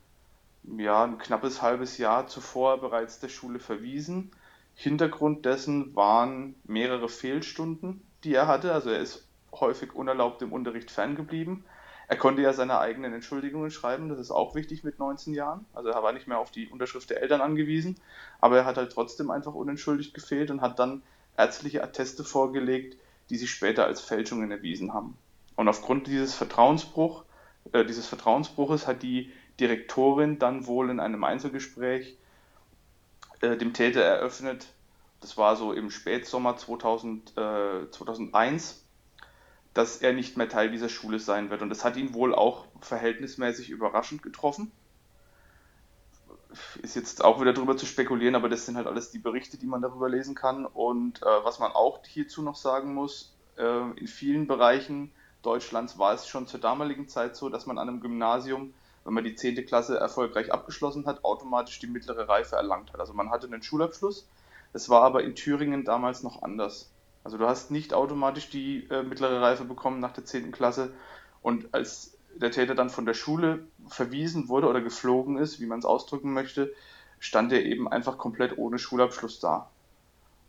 [0.64, 4.32] ja ein knappes halbes Jahr zuvor bereits der Schule verwiesen.
[4.74, 8.74] Hintergrund dessen waren mehrere Fehlstunden, die er hatte.
[8.74, 11.64] Also er ist häufig unerlaubt im Unterricht ferngeblieben.
[12.08, 15.66] Er konnte ja seine eigenen Entschuldigungen schreiben, das ist auch wichtig mit 19 Jahren.
[15.74, 17.96] Also er war nicht mehr auf die Unterschrift der Eltern angewiesen,
[18.40, 21.02] aber er hat halt trotzdem einfach unentschuldigt gefehlt und hat dann
[21.36, 22.98] ärztliche Atteste vorgelegt,
[23.30, 25.18] die sich später als Fälschungen erwiesen haben.
[25.56, 27.24] Und aufgrund dieses Vertrauensbruch,
[27.72, 32.18] äh, dieses Vertrauensbruches hat die Direktorin dann wohl in einem Einzelgespräch
[33.42, 34.68] äh, dem Täter eröffnet,
[35.22, 38.86] das war so im Spätsommer 2000, äh, 2001,
[39.74, 41.62] dass er nicht mehr Teil dieser Schule sein wird.
[41.62, 44.72] Und das hat ihn wohl auch verhältnismäßig überraschend getroffen.
[46.82, 49.66] Ist jetzt auch wieder darüber zu spekulieren, aber das sind halt alles die Berichte, die
[49.66, 50.66] man darüber lesen kann.
[50.66, 55.12] Und äh, was man auch hierzu noch sagen muss, äh, in vielen Bereichen
[55.46, 58.74] Deutschlands war es schon zur damaligen Zeit so, dass man an einem Gymnasium,
[59.04, 59.66] wenn man die 10.
[59.66, 63.00] Klasse erfolgreich abgeschlossen hat, automatisch die mittlere Reife erlangt hat.
[63.00, 64.28] Also man hatte einen Schulabschluss,
[64.76, 66.92] es war aber in Thüringen damals noch anders.
[67.24, 70.52] Also du hast nicht automatisch die äh, mittlere Reife bekommen nach der 10.
[70.52, 70.94] Klasse.
[71.42, 75.80] Und als der Täter dann von der Schule verwiesen wurde oder geflogen ist, wie man
[75.80, 76.74] es ausdrücken möchte,
[77.20, 79.70] stand er eben einfach komplett ohne Schulabschluss da.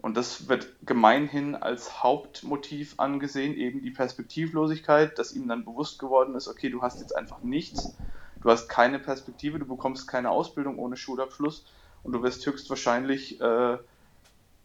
[0.03, 6.35] Und das wird gemeinhin als Hauptmotiv angesehen, eben die Perspektivlosigkeit, dass ihm dann bewusst geworden
[6.35, 7.97] ist, okay, du hast jetzt einfach nichts,
[8.43, 11.65] du hast keine Perspektive, du bekommst keine Ausbildung ohne Schulabschluss
[12.03, 13.79] und du wirst höchstwahrscheinlich äh,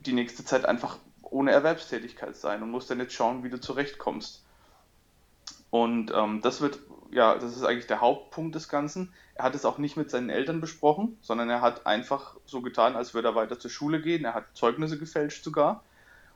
[0.06, 4.44] die nächste Zeit einfach ohne Erwerbstätigkeit sein und musst dann jetzt schauen, wie du zurechtkommst.
[5.70, 6.80] Und ähm, das wird,
[7.12, 9.14] ja, das ist eigentlich der Hauptpunkt des Ganzen.
[9.36, 12.96] Er hat es auch nicht mit seinen Eltern besprochen, sondern er hat einfach so getan,
[12.96, 14.26] als würde er weiter zur Schule gehen.
[14.26, 15.84] Er hat Zeugnisse gefälscht sogar,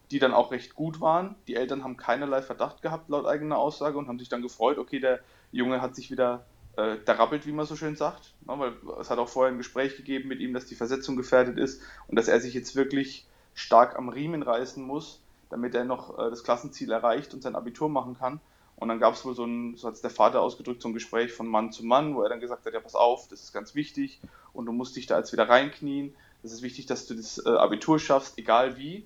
[0.09, 1.35] die dann auch recht gut waren.
[1.47, 5.01] Die Eltern haben keinerlei Verdacht gehabt, laut eigener Aussage, und haben sich dann gefreut, okay,
[5.01, 5.19] der
[5.51, 6.45] Junge hat sich wieder
[6.77, 8.33] äh, rappelt, wie man so schön sagt.
[8.47, 11.57] Ne, weil es hat auch vorher ein Gespräch gegeben mit ihm, dass die Versetzung gefährdet
[11.57, 16.19] ist und dass er sich jetzt wirklich stark am Riemen reißen muss, damit er noch
[16.19, 18.39] äh, das Klassenziel erreicht und sein Abitur machen kann.
[18.75, 20.93] Und dann gab es wohl so ein, so hat es der Vater ausgedrückt, so ein
[20.93, 23.53] Gespräch von Mann zu Mann, wo er dann gesagt hat, ja pass auf, das ist
[23.53, 24.19] ganz wichtig
[24.53, 26.13] und du musst dich da jetzt wieder reinknien.
[26.43, 29.05] Es ist wichtig, dass du das äh, Abitur schaffst, egal wie.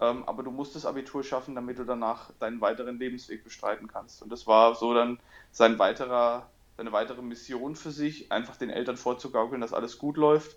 [0.00, 4.22] Ähm, aber du musst das Abitur schaffen, damit du danach deinen weiteren Lebensweg bestreiten kannst.
[4.22, 5.20] Und das war so dann
[5.52, 10.56] sein weiterer, seine weitere Mission für sich, einfach den Eltern vorzugaukeln, dass alles gut läuft.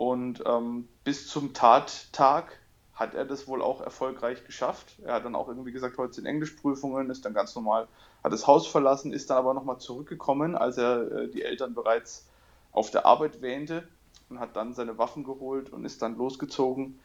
[0.00, 2.58] Und ähm, bis zum Tattag
[2.94, 4.94] hat er das wohl auch erfolgreich geschafft.
[5.04, 7.86] Er hat dann auch irgendwie gesagt, heute sind Englischprüfungen, ist dann ganz normal,
[8.24, 12.26] hat das Haus verlassen, ist dann aber nochmal zurückgekommen, als er äh, die Eltern bereits
[12.72, 13.86] auf der Arbeit wähnte
[14.30, 16.98] und hat dann seine Waffen geholt und ist dann losgezogen.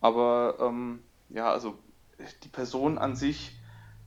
[0.00, 1.76] Aber ähm, ja, also
[2.44, 3.58] die Person an sich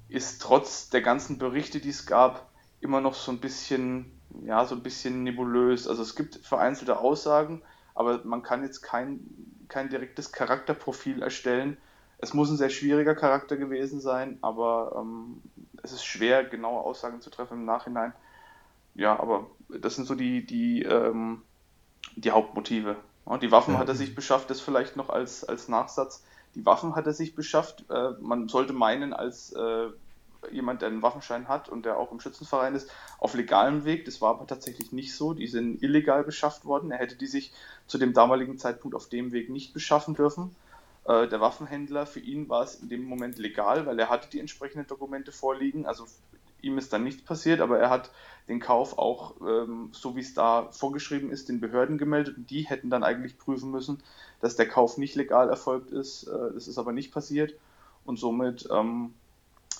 [0.09, 2.49] ist trotz der ganzen Berichte, die es gab,
[2.79, 5.87] immer noch so ein bisschen, ja, so ein bisschen nebulös.
[5.87, 7.61] Also es gibt vereinzelte Aussagen,
[8.01, 9.21] aber man kann jetzt kein
[9.71, 11.77] kein direktes Charakterprofil erstellen.
[12.17, 15.41] Es muss ein sehr schwieriger Charakter gewesen sein, aber ähm,
[15.81, 18.13] es ist schwer, genaue Aussagen zu treffen im Nachhinein.
[18.93, 21.41] Ja, aber das sind so die, die, ähm,
[22.15, 22.97] die Hauptmotive.
[23.23, 23.79] Und die Waffen ja.
[23.79, 26.23] hat er sich beschafft, das vielleicht noch als, als Nachsatz.
[26.53, 27.85] Die Waffen hat er sich beschafft.
[27.89, 29.87] Äh, man sollte meinen, als äh,
[30.51, 34.05] jemand, der einen Waffenschein hat und der auch im Schützenverein ist, auf legalem Weg.
[34.05, 35.33] Das war aber tatsächlich nicht so.
[35.33, 36.91] Die sind illegal beschafft worden.
[36.91, 37.53] Er hätte die sich
[37.87, 40.55] zu dem damaligen Zeitpunkt auf dem Weg nicht beschaffen dürfen.
[41.05, 44.39] Äh, der Waffenhändler, für ihn war es in dem Moment legal, weil er hatte die
[44.39, 45.85] entsprechenden Dokumente vorliegen.
[45.85, 46.05] Also
[46.61, 48.11] ihm ist dann nichts passiert, aber er hat
[48.47, 52.61] den Kauf auch, ähm, so wie es da vorgeschrieben ist, den Behörden gemeldet und die
[52.61, 54.01] hätten dann eigentlich prüfen müssen,
[54.41, 56.23] dass der Kauf nicht legal erfolgt ist.
[56.23, 57.53] Äh, das ist aber nicht passiert
[58.05, 59.13] und somit ähm,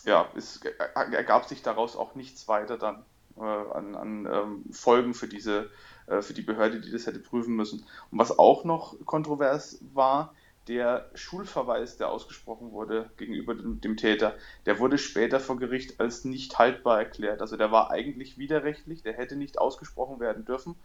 [0.06, 0.62] ja, es
[0.96, 3.04] ergab sich daraus auch nichts weiter dann
[3.38, 5.70] äh, an, an ähm, Folgen für diese,
[6.08, 7.86] äh, für die Behörde, die das hätte prüfen müssen.
[8.12, 10.34] Und was auch noch kontrovers war,
[10.68, 14.36] der Schulverweis, der ausgesprochen wurde gegenüber dem, dem, Täter,
[14.66, 17.42] der wurde später vor Gericht als nicht haltbar erklärt.
[17.42, 20.76] Also der war eigentlich widerrechtlich, der hätte nicht ausgesprochen werden dürfen.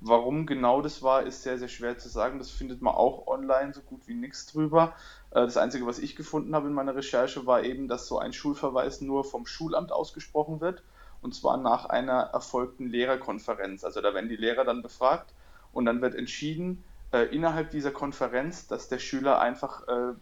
[0.00, 2.38] Warum genau das war, ist sehr, sehr schwer zu sagen.
[2.38, 4.94] Das findet man auch online so gut wie nichts drüber.
[5.30, 8.32] Äh, das Einzige, was ich gefunden habe in meiner Recherche, war eben, dass so ein
[8.32, 10.84] Schulverweis nur vom Schulamt ausgesprochen wird.
[11.20, 13.82] Und zwar nach einer erfolgten Lehrerkonferenz.
[13.82, 15.34] Also da werden die Lehrer dann befragt
[15.72, 20.12] und dann wird entschieden, äh, innerhalb dieser Konferenz, dass der Schüler einfach, äh,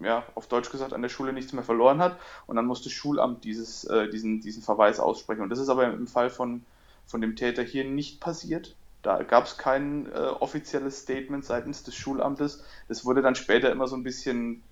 [0.00, 2.18] ja, auf Deutsch gesagt, an der Schule nichts mehr verloren hat.
[2.46, 5.42] Und dann muss das Schulamt dieses, diesen, diesen Verweis aussprechen.
[5.42, 6.64] Und das ist aber im Fall von,
[7.04, 8.74] von dem Täter hier nicht passiert.
[9.02, 12.64] Da gab es kein äh, offizielles Statement seitens des Schulamtes.
[12.88, 14.62] Das wurde dann später immer so ein bisschen,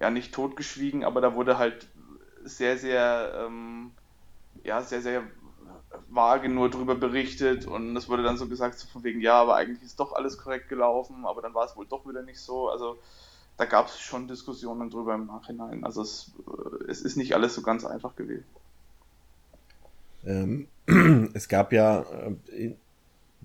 [0.00, 1.86] ja, nicht totgeschwiegen, aber da wurde halt
[2.42, 3.90] sehr, sehr, ähm,
[4.62, 5.24] ja, sehr, sehr
[6.08, 9.56] vage nur drüber berichtet und es wurde dann so gesagt, so von wegen, ja, aber
[9.56, 12.68] eigentlich ist doch alles korrekt gelaufen, aber dann war es wohl doch wieder nicht so.
[12.68, 12.98] Also
[13.56, 15.84] da gab es schon Diskussionen drüber im Nachhinein.
[15.84, 18.46] Also es, äh, es ist nicht alles so ganz einfach gewesen.
[20.24, 20.68] Ähm,
[21.34, 22.00] es gab ja
[22.48, 22.74] äh,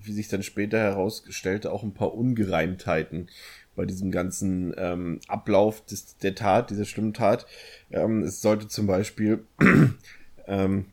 [0.02, 3.28] wie sich dann später herausstellte, auch ein paar Ungereimtheiten
[3.76, 7.46] bei diesem ganzen ähm, Ablauf des, der Tat, dieser schlimmen Tat.
[7.90, 9.44] Ähm, es sollte zum Beispiel,
[10.46, 10.86] ähm,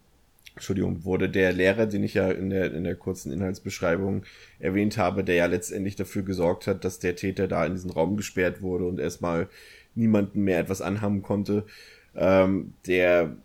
[0.54, 4.24] Entschuldigung, wurde der Lehrer, den ich ja in der, in der kurzen Inhaltsbeschreibung
[4.60, 8.18] erwähnt habe, der ja letztendlich dafür gesorgt hat, dass der Täter da in diesen Raum
[8.18, 9.50] gesperrt wurde und erstmal
[9.94, 11.66] niemanden mehr etwas anhaben konnte,
[12.16, 13.36] ähm, der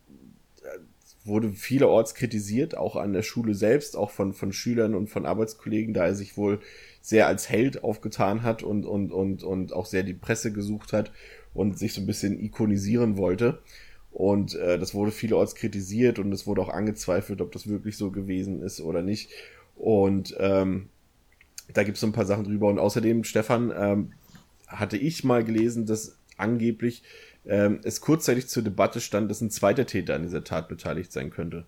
[1.25, 5.95] wurde vielerorts kritisiert, auch an der Schule selbst, auch von, von Schülern und von Arbeitskollegen,
[5.95, 6.61] da er sich wohl
[7.01, 11.13] sehr als Held aufgetan hat und, und, und, und auch sehr die Presse gesucht hat
[11.55, 13.61] und sich so ein bisschen ikonisieren wollte.
[14.11, 18.11] Und äh, das wurde vielerorts kritisiert und es wurde auch angezweifelt, ob das wirklich so
[18.11, 19.31] gewesen ist oder nicht.
[19.75, 20.89] Und ähm,
[21.73, 22.69] da gibt es so ein paar Sachen drüber.
[22.69, 24.13] Und außerdem, Stefan, ähm,
[24.67, 27.03] hatte ich mal gelesen, dass angeblich
[27.47, 31.31] ähm, es kurzzeitig zur Debatte stand, dass ein zweiter Täter an dieser Tat beteiligt sein
[31.31, 31.65] könnte.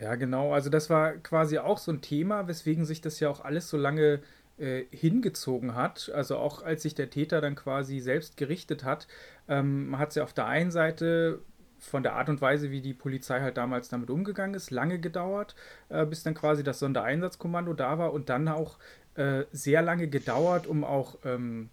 [0.00, 0.52] Ja, genau.
[0.52, 3.76] Also das war quasi auch so ein Thema, weswegen sich das ja auch alles so
[3.76, 4.20] lange
[4.58, 6.10] äh, hingezogen hat.
[6.14, 9.06] Also auch als sich der Täter dann quasi selbst gerichtet hat,
[9.48, 11.40] ähm, hat sie auf der einen Seite
[11.78, 15.54] von der Art und Weise, wie die Polizei halt damals damit umgegangen ist, lange gedauert,
[15.90, 18.78] äh, bis dann quasi das Sondereinsatzkommando da war und dann auch
[19.16, 21.68] äh, sehr lange gedauert, um auch ähm,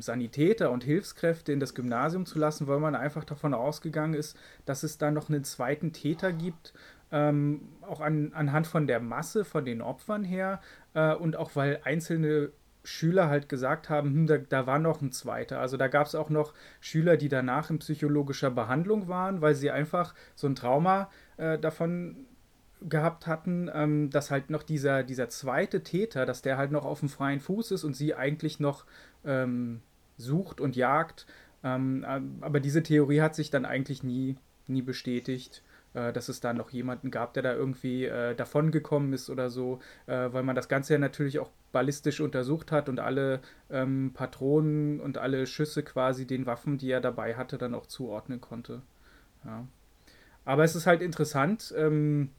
[0.00, 4.82] Sanitäter und Hilfskräfte in das Gymnasium zu lassen, weil man einfach davon ausgegangen ist, dass
[4.82, 6.72] es da noch einen zweiten Täter gibt,
[7.12, 10.60] ähm, auch an, anhand von der Masse von den Opfern her
[10.94, 12.50] äh, und auch weil einzelne
[12.86, 15.60] Schüler halt gesagt haben, hm, da, da, war noch ein zweiter.
[15.60, 19.70] Also da gab es auch noch Schüler, die danach in psychologischer Behandlung waren, weil sie
[19.70, 22.26] einfach so ein Trauma äh, davon
[22.82, 27.00] gehabt hatten, ähm, dass halt noch dieser, dieser zweite Täter, dass der halt noch auf
[27.00, 28.84] dem freien Fuß ist und sie eigentlich noch
[29.26, 29.80] ähm,
[30.16, 31.26] sucht und jagt.
[31.64, 32.04] Ähm,
[32.40, 34.36] aber diese Theorie hat sich dann eigentlich nie,
[34.66, 35.62] nie bestätigt
[35.96, 39.80] äh, dass es da noch jemanden gab, der da irgendwie äh, davongekommen ist oder so,
[40.06, 45.00] äh, weil man das Ganze ja natürlich auch ballistisch untersucht hat und alle ähm, Patronen
[45.00, 48.82] und alle Schüsse quasi den Waffen, die er dabei hatte, dann auch zuordnen konnte.
[49.44, 49.66] Ja.
[50.44, 52.30] Aber es ist halt interessant, ähm,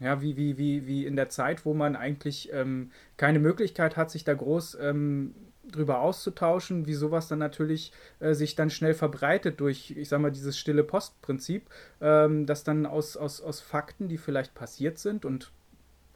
[0.00, 4.10] ja, wie, wie, wie, wie in der Zeit, wo man eigentlich ähm, keine Möglichkeit hat,
[4.10, 5.34] sich da groß ähm,
[5.70, 10.30] drüber auszutauschen, wie sowas dann natürlich äh, sich dann schnell verbreitet durch, ich sag mal,
[10.30, 11.66] dieses stille Postprinzip,
[12.00, 15.52] ähm, dass dann aus, aus, aus Fakten, die vielleicht passiert sind und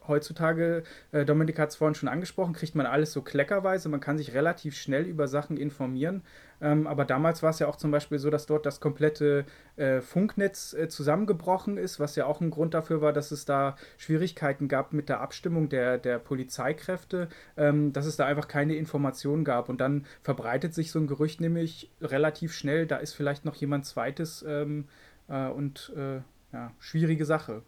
[0.09, 3.87] heutzutage, äh, Dominik hat es vorhin schon angesprochen, kriegt man alles so kleckerweise.
[3.87, 6.23] Man kann sich relativ schnell über Sachen informieren.
[6.61, 9.45] Ähm, aber damals war es ja auch zum Beispiel so, dass dort das komplette
[9.77, 13.77] äh, Funknetz äh, zusammengebrochen ist, was ja auch ein Grund dafür war, dass es da
[13.97, 19.45] Schwierigkeiten gab mit der Abstimmung der, der Polizeikräfte, ähm, dass es da einfach keine Informationen
[19.45, 19.69] gab.
[19.69, 23.85] Und dann verbreitet sich so ein Gerücht nämlich relativ schnell, da ist vielleicht noch jemand
[23.85, 24.87] Zweites ähm,
[25.29, 27.61] äh, und äh, ja, schwierige Sache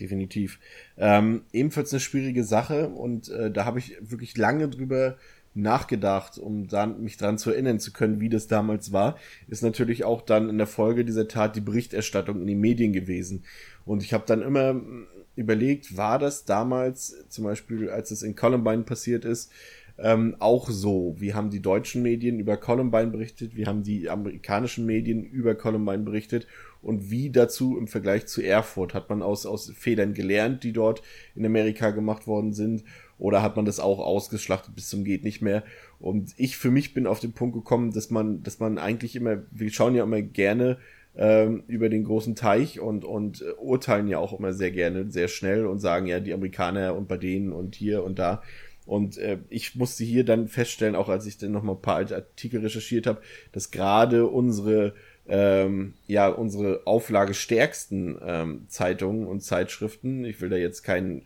[0.00, 0.58] definitiv.
[0.96, 5.16] Ähm, ebenfalls eine schwierige Sache und äh, da habe ich wirklich lange drüber
[5.54, 9.16] nachgedacht, um dann mich daran zu erinnern zu können, wie das damals war,
[9.48, 13.44] ist natürlich auch dann in der Folge dieser Tat die Berichterstattung in den Medien gewesen.
[13.84, 14.80] Und ich habe dann immer
[15.34, 19.50] überlegt, war das damals, zum Beispiel als es in Columbine passiert ist,
[19.98, 21.16] ähm, auch so.
[21.18, 23.56] Wie haben die deutschen Medien über Columbine berichtet?
[23.56, 26.46] Wie haben die amerikanischen Medien über Columbine berichtet?
[26.88, 28.94] Und wie dazu im Vergleich zu Erfurt?
[28.94, 31.02] Hat man aus, aus Fehlern gelernt, die dort
[31.34, 32.82] in Amerika gemacht worden sind?
[33.18, 35.64] Oder hat man das auch ausgeschlachtet bis zum geht nicht mehr?
[36.00, 39.42] Und ich für mich bin auf den Punkt gekommen, dass man, dass man eigentlich immer,
[39.50, 40.78] wir schauen ja immer gerne
[41.14, 45.28] ähm, über den großen Teich und, und äh, urteilen ja auch immer sehr gerne, sehr
[45.28, 48.42] schnell und sagen ja, die Amerikaner und bei denen und hier und da.
[48.86, 51.96] Und äh, ich musste hier dann feststellen, auch als ich dann noch mal ein paar
[51.96, 53.20] alte Artikel recherchiert habe,
[53.52, 54.94] dass gerade unsere
[55.28, 61.22] ähm, ja unsere auflagestärksten ähm, Zeitungen und Zeitschriften, ich will da jetzt keinen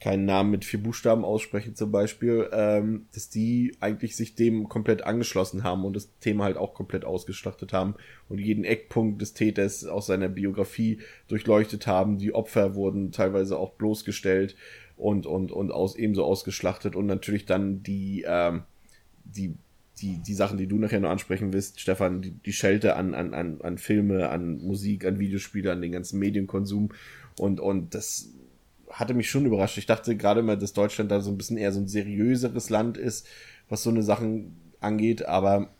[0.00, 5.04] keinen Namen mit vier Buchstaben aussprechen zum Beispiel, ähm, dass die eigentlich sich dem komplett
[5.04, 7.94] angeschlossen haben und das Thema halt auch komplett ausgeschlachtet haben
[8.28, 12.16] und jeden Eckpunkt des Täters aus seiner Biografie durchleuchtet haben.
[12.16, 14.56] Die Opfer wurden teilweise auch bloßgestellt
[14.96, 18.62] und, und, und aus, ebenso ausgeschlachtet und natürlich dann die, ähm,
[19.24, 19.54] die,
[20.02, 23.34] die, die Sachen, die du nachher noch ansprechen willst, Stefan, die, die Schelte an, an,
[23.34, 26.90] an, an Filme, an Musik, an Videospiele, an den ganzen Medienkonsum
[27.38, 28.30] und, und das
[28.90, 29.78] hatte mich schon überrascht.
[29.78, 32.96] Ich dachte gerade mal, dass Deutschland da so ein bisschen eher so ein seriöseres Land
[32.96, 33.26] ist,
[33.68, 35.70] was so eine Sachen angeht, aber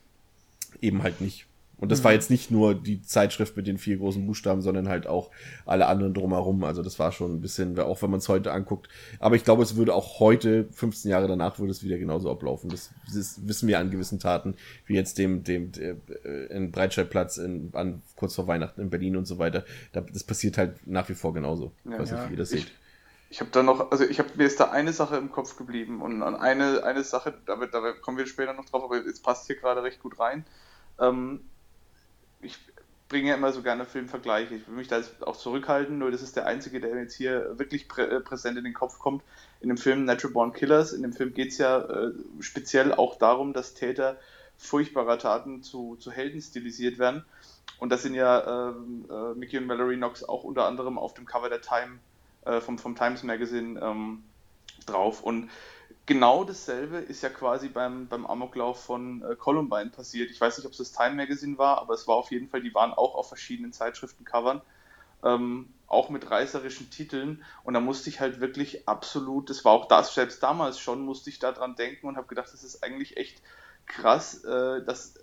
[0.80, 1.46] eben halt nicht.
[1.80, 2.04] Und das mhm.
[2.04, 5.30] war jetzt nicht nur die Zeitschrift mit den vier großen Buchstaben, sondern halt auch
[5.64, 6.62] alle anderen drumherum.
[6.62, 8.88] Also das war schon ein bisschen, auch wenn man es heute anguckt.
[9.18, 12.70] Aber ich glaube, es würde auch heute, 15 Jahre danach, würde es wieder genauso ablaufen.
[12.70, 14.54] Das, das wissen wir an gewissen Taten,
[14.86, 19.26] wie jetzt dem, dem, äh, in Breitscheidplatz in, an, kurz vor Weihnachten in Berlin und
[19.26, 19.64] so weiter.
[19.92, 21.72] das passiert halt nach wie vor genauso.
[21.84, 22.70] Ja, weiß nicht, wie ihr das seht.
[23.30, 26.02] Ich habe da noch, also ich habe mir ist da eine Sache im Kopf geblieben
[26.02, 29.46] und an eine, eine Sache, da, da kommen wir später noch drauf, aber es passt
[29.46, 30.44] hier gerade recht gut rein.
[30.98, 31.40] Ähm,
[32.42, 32.56] ich
[33.08, 34.54] bringe ja immer so gerne Filmvergleiche.
[34.54, 37.16] Ich will mich da jetzt auch zurückhalten, nur das ist der einzige, der mir jetzt
[37.16, 39.22] hier wirklich prä äh, präsent in den Kopf kommt.
[39.60, 43.18] In dem Film Natural Born Killers, in dem Film geht es ja äh, speziell auch
[43.18, 44.16] darum, dass Täter
[44.56, 47.24] furchtbarer Taten zu, zu Helden stilisiert werden.
[47.78, 51.24] Und das sind ja ähm, äh, Mickey und Mallory Knox auch unter anderem auf dem
[51.24, 51.98] Cover der Time,
[52.44, 54.22] äh, vom, vom Times Magazine ähm,
[54.86, 55.22] drauf.
[55.22, 55.50] Und
[56.10, 60.28] genau dasselbe ist ja quasi beim, beim Amoklauf von äh, Columbine passiert.
[60.32, 62.62] Ich weiß nicht, ob es das Time Magazine war, aber es war auf jeden Fall,
[62.62, 64.60] die waren auch auf verschiedenen Zeitschriftencovern.
[65.22, 69.86] Ähm, auch mit reißerischen Titeln und da musste ich halt wirklich absolut, das war auch
[69.86, 73.40] das selbst damals schon, musste ich daran denken und habe gedacht, das ist eigentlich echt
[73.86, 75.14] krass, äh, dass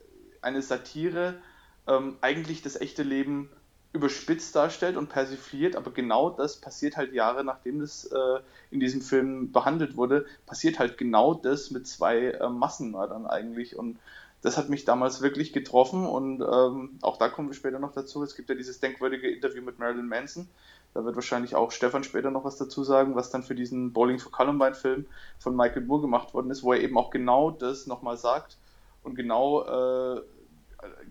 [0.42, 1.42] eine Satire
[1.86, 3.50] ähm, eigentlich das echte Leben
[3.94, 9.02] überspitzt darstellt und persifliert, aber genau das passiert halt Jahre nachdem das äh, in diesem
[9.02, 13.98] Film behandelt wurde, passiert halt genau das mit zwei äh, Massenmördern eigentlich und
[14.42, 18.22] das hat mich damals wirklich getroffen und ähm, auch da kommen wir später noch dazu.
[18.24, 20.48] Es gibt ja dieses denkwürdige Interview mit Marilyn Manson.
[20.94, 24.20] Da wird wahrscheinlich auch Stefan später noch was dazu sagen, was dann für diesen Bowling
[24.20, 25.06] for Columbine Film
[25.40, 28.58] von Michael Moore gemacht worden ist, wo er eben auch genau das nochmal sagt
[29.04, 30.22] und genau äh,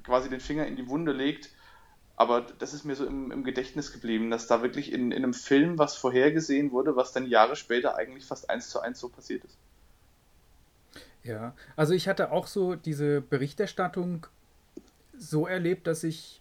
[0.05, 1.51] quasi den Finger in die Wunde legt.
[2.17, 5.35] Aber das ist mir so im, im Gedächtnis geblieben, dass da wirklich in, in einem
[5.35, 9.45] Film was vorhergesehen wurde, was dann Jahre später eigentlich fast eins zu eins so passiert
[9.45, 9.59] ist.
[11.23, 14.27] Ja, also ich hatte auch so diese Berichterstattung
[15.19, 16.39] so erlebt, dass ich,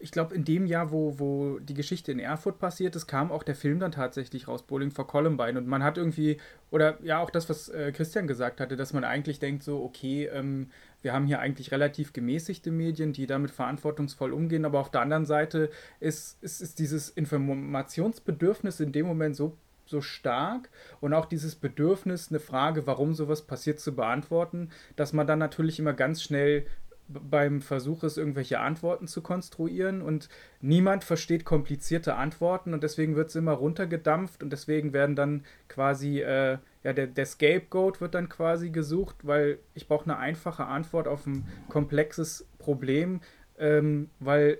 [0.00, 3.42] ich glaube, in dem Jahr, wo, wo die Geschichte in Erfurt passiert ist, kam auch
[3.42, 5.56] der Film dann tatsächlich raus, Bowling for Columbine.
[5.56, 6.38] Und man hat irgendwie,
[6.70, 10.26] oder ja, auch das, was äh, Christian gesagt hatte, dass man eigentlich denkt, so, okay,
[10.26, 10.70] ähm,
[11.02, 15.26] wir haben hier eigentlich relativ gemäßigte Medien, die damit verantwortungsvoll umgehen, aber auf der anderen
[15.26, 15.70] Seite
[16.00, 19.56] ist, ist, ist dieses Informationsbedürfnis in dem Moment so
[19.88, 20.68] so stark
[21.00, 25.78] und auch dieses Bedürfnis, eine Frage, warum sowas passiert, zu beantworten, dass man dann natürlich
[25.78, 26.66] immer ganz schnell
[27.08, 30.28] beim Versuch ist, irgendwelche Antworten zu konstruieren und
[30.60, 36.20] niemand versteht komplizierte Antworten und deswegen wird es immer runtergedampft und deswegen werden dann quasi,
[36.20, 41.08] äh, ja, der, der Scapegoat wird dann quasi gesucht, weil ich brauche eine einfache Antwort
[41.08, 43.22] auf ein komplexes Problem,
[43.58, 44.58] ähm, weil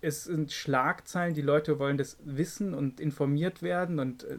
[0.00, 4.38] es sind Schlagzeilen, die Leute wollen das wissen und informiert werden und äh,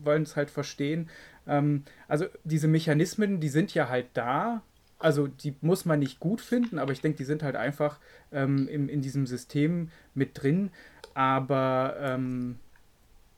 [0.00, 1.10] wollen es halt verstehen.
[1.44, 4.62] Ähm, also diese Mechanismen, die sind ja halt da.
[5.00, 7.98] Also die muss man nicht gut finden, aber ich denke, die sind halt einfach
[8.30, 10.70] ähm, im, in diesem System mit drin.
[11.14, 12.60] Aber ähm,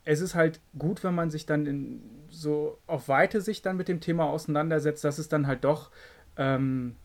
[0.04, 3.88] es ist halt gut, wenn man sich dann in, so auf weite Sicht dann mit
[3.88, 5.90] dem Thema auseinandersetzt, dass es dann halt doch
[6.36, 6.96] ähm,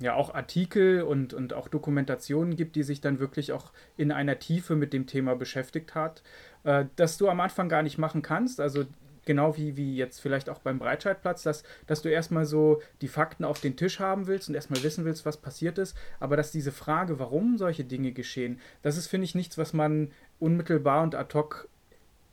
[0.00, 4.38] ja auch Artikel und, und auch Dokumentationen gibt, die sich dann wirklich auch in einer
[4.38, 6.22] Tiefe mit dem Thema beschäftigt hat,
[6.64, 8.60] äh, dass du am Anfang gar nicht machen kannst.
[8.60, 8.84] Also
[9.24, 13.44] genau wie, wie jetzt vielleicht auch beim Breitscheidplatz, dass, dass du erstmal so die Fakten
[13.44, 16.72] auf den Tisch haben willst und erstmal wissen willst, was passiert ist, aber dass diese
[16.72, 21.32] Frage, warum solche Dinge geschehen, das ist, finde ich, nichts, was man unmittelbar und ad
[21.34, 21.68] hoc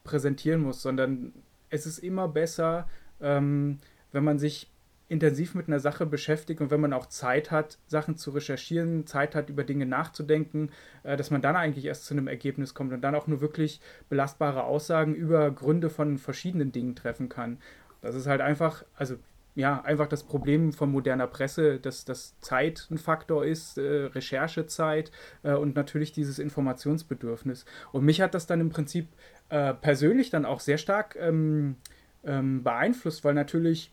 [0.04, 1.34] präsentieren muss, sondern
[1.70, 2.88] es ist immer besser,
[3.22, 3.80] ähm,
[4.12, 4.72] wenn man sich
[5.10, 9.34] intensiv mit einer Sache beschäftigt und wenn man auch Zeit hat, Sachen zu recherchieren, Zeit
[9.34, 10.70] hat, über Dinge nachzudenken,
[11.04, 13.82] äh, dass man dann eigentlich erst zu einem Ergebnis kommt und dann auch nur wirklich
[14.08, 17.58] belastbare Aussagen über Gründe von verschiedenen Dingen treffen kann.
[18.02, 19.16] Das ist halt einfach, also
[19.56, 25.12] ja, einfach das Problem von moderner Presse, dass, dass Zeit ein Faktor ist, äh, Recherchezeit
[25.44, 27.66] äh, und natürlich dieses Informationsbedürfnis.
[27.92, 29.08] Und mich hat das dann im Prinzip
[29.50, 31.76] äh, persönlich dann auch sehr stark ähm,
[32.24, 33.92] ähm, beeinflusst, weil natürlich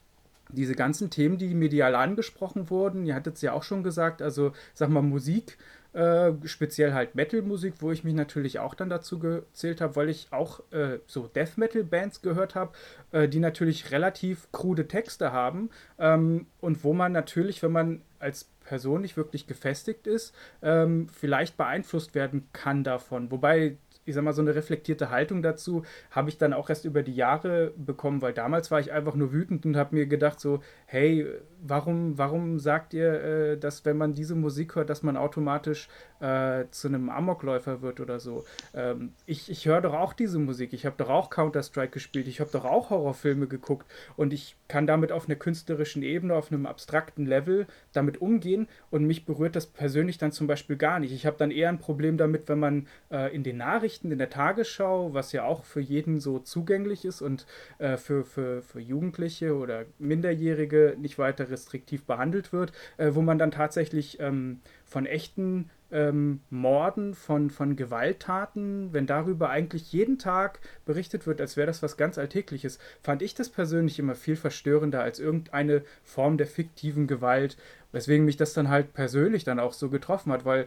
[0.51, 4.53] diese ganzen Themen, die medial angesprochen wurden, ihr hattet es ja auch schon gesagt, also
[4.75, 5.59] sag mal Musik,
[5.93, 10.29] äh, speziell halt Metal-Musik, wo ich mich natürlich auch dann dazu gezählt habe, weil ich
[10.31, 12.73] auch äh, so Death Metal-Bands gehört habe,
[13.13, 18.45] äh, die natürlich relativ krude Texte haben ähm, und wo man natürlich, wenn man als
[18.67, 23.31] Person nicht wirklich gefestigt ist, ähm, vielleicht beeinflusst werden kann davon.
[23.31, 27.03] Wobei ich sag mal, so eine reflektierte Haltung dazu habe ich dann auch erst über
[27.03, 30.61] die Jahre bekommen, weil damals war ich einfach nur wütend und habe mir gedacht so,
[30.87, 31.27] hey,
[31.63, 35.89] warum, warum sagt ihr, äh, dass wenn man diese Musik hört, dass man automatisch
[36.21, 38.45] äh, zu einem Amokläufer wird oder so?
[38.75, 42.41] Ähm, ich ich höre doch auch diese Musik, ich habe doch auch Counter-Strike gespielt, ich
[42.41, 43.87] habe doch auch Horrorfilme geguckt
[44.17, 49.05] und ich kann damit auf einer künstlerischen Ebene, auf einem abstrakten Level damit umgehen und
[49.05, 51.13] mich berührt das persönlich dann zum Beispiel gar nicht.
[51.13, 54.31] Ich habe dann eher ein Problem damit, wenn man äh, in den Nachrichten, in der
[54.31, 57.47] Tagesschau, was ja auch für jeden so zugänglich ist und
[57.79, 63.39] äh, für, für, für Jugendliche oder Minderjährige nicht weiter restriktiv behandelt wird, äh, wo man
[63.39, 70.61] dann tatsächlich ähm, von echten ähm, Morden, von, von Gewalttaten, wenn darüber eigentlich jeden Tag
[70.85, 75.03] berichtet wird, als wäre das was ganz Alltägliches, fand ich das persönlich immer viel verstörender
[75.03, 77.57] als irgendeine Form der fiktiven Gewalt,
[77.93, 80.67] weswegen mich das dann halt persönlich dann auch so getroffen hat, weil,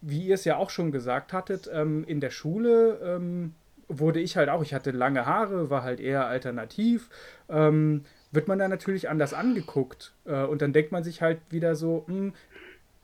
[0.00, 3.54] wie ihr es ja auch schon gesagt hattet, ähm, in der Schule ähm,
[3.88, 7.10] wurde ich halt auch, ich hatte lange Haare, war halt eher alternativ,
[7.48, 10.14] ähm, wird man da natürlich anders angeguckt.
[10.24, 12.32] Äh, und dann denkt man sich halt wieder so, hm,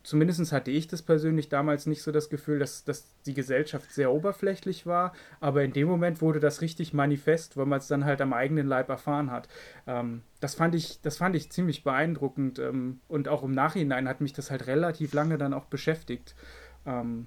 [0.07, 4.13] zumindest hatte ich das persönlich damals nicht so das Gefühl, dass, dass die Gesellschaft sehr
[4.13, 8.21] oberflächlich war, aber in dem Moment wurde das richtig manifest, weil man es dann halt
[8.21, 9.49] am eigenen Leib erfahren hat.
[9.89, 14.21] Ähm, das, fand ich, das fand ich ziemlich beeindruckend ähm, und auch im Nachhinein hat
[14.21, 16.37] mich das halt relativ lange dann auch beschäftigt.
[16.87, 17.27] Ähm,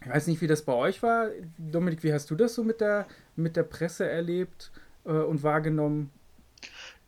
[0.00, 1.28] ich weiß nicht, wie das bei euch war.
[1.58, 4.70] Dominik, wie hast du das so mit der, mit der Presse erlebt
[5.04, 6.10] äh, und wahrgenommen?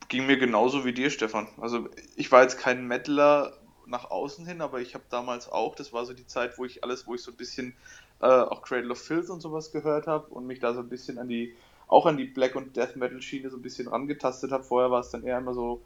[0.09, 1.47] Ging mir genauso wie dir, Stefan.
[1.59, 3.53] Also ich war jetzt kein Mettler
[3.87, 6.83] nach außen hin, aber ich habe damals auch, das war so die Zeit, wo ich
[6.83, 7.73] alles, wo ich so ein bisschen
[8.21, 11.17] äh, auch Cradle of Filth und sowas gehört habe und mich da so ein bisschen
[11.17, 11.55] an die,
[11.87, 14.63] auch an die Black und Death Metal Schiene so ein bisschen rangetastet habe.
[14.63, 15.81] Vorher war es dann eher immer so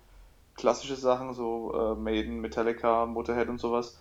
[0.56, 4.00] klassische Sachen, so äh, Maiden, Metallica, Motorhead und sowas.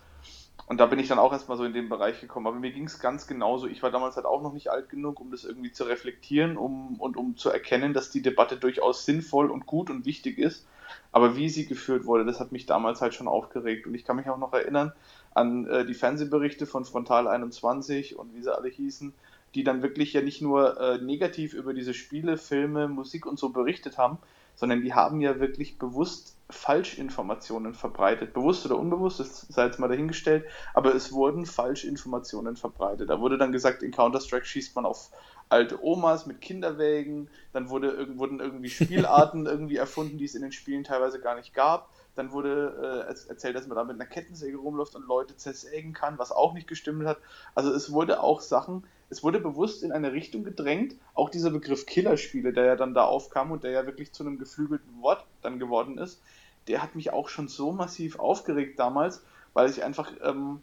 [0.67, 2.47] Und da bin ich dann auch erstmal so in den Bereich gekommen.
[2.47, 3.67] Aber mir ging es ganz genauso.
[3.67, 6.99] Ich war damals halt auch noch nicht alt genug, um das irgendwie zu reflektieren um,
[7.01, 10.67] und um zu erkennen, dass die Debatte durchaus sinnvoll und gut und wichtig ist.
[11.13, 13.87] Aber wie sie geführt wurde, das hat mich damals halt schon aufgeregt.
[13.87, 14.93] Und ich kann mich auch noch erinnern
[15.35, 19.13] an äh, die Fernsehberichte von Frontal 21 und wie sie alle hießen,
[19.55, 23.51] die dann wirklich ja nicht nur äh, negativ über diese Spiele, Filme, Musik und so
[23.51, 24.19] berichtet haben,
[24.55, 28.35] sondern die haben ja wirklich bewusst Falschinformationen verbreitet.
[28.35, 33.09] Bewusst oder unbewusst, das sei jetzt mal dahingestellt, aber es wurden Falschinformationen verbreitet.
[33.09, 35.11] Da wurde dann gesagt, in Counter-Strike schießt man auf
[35.49, 40.53] alte Omas mit Kinderwägen, dann wurde, wurden irgendwie Spielarten irgendwie erfunden, die es in den
[40.53, 41.91] Spielen teilweise gar nicht gab.
[42.15, 46.19] Dann wurde äh, erzählt, dass man da mit einer Kettensäge rumläuft und Leute zersägen kann,
[46.19, 47.19] was auch nicht gestimmt hat.
[47.55, 51.87] Also es wurde auch Sachen es wurde bewusst in eine Richtung gedrängt, auch dieser Begriff
[51.87, 55.59] Killerspiele, der ja dann da aufkam und der ja wirklich zu einem geflügelten Wort dann
[55.59, 56.21] geworden ist,
[56.69, 60.61] der hat mich auch schon so massiv aufgeregt damals, weil ich einfach ähm,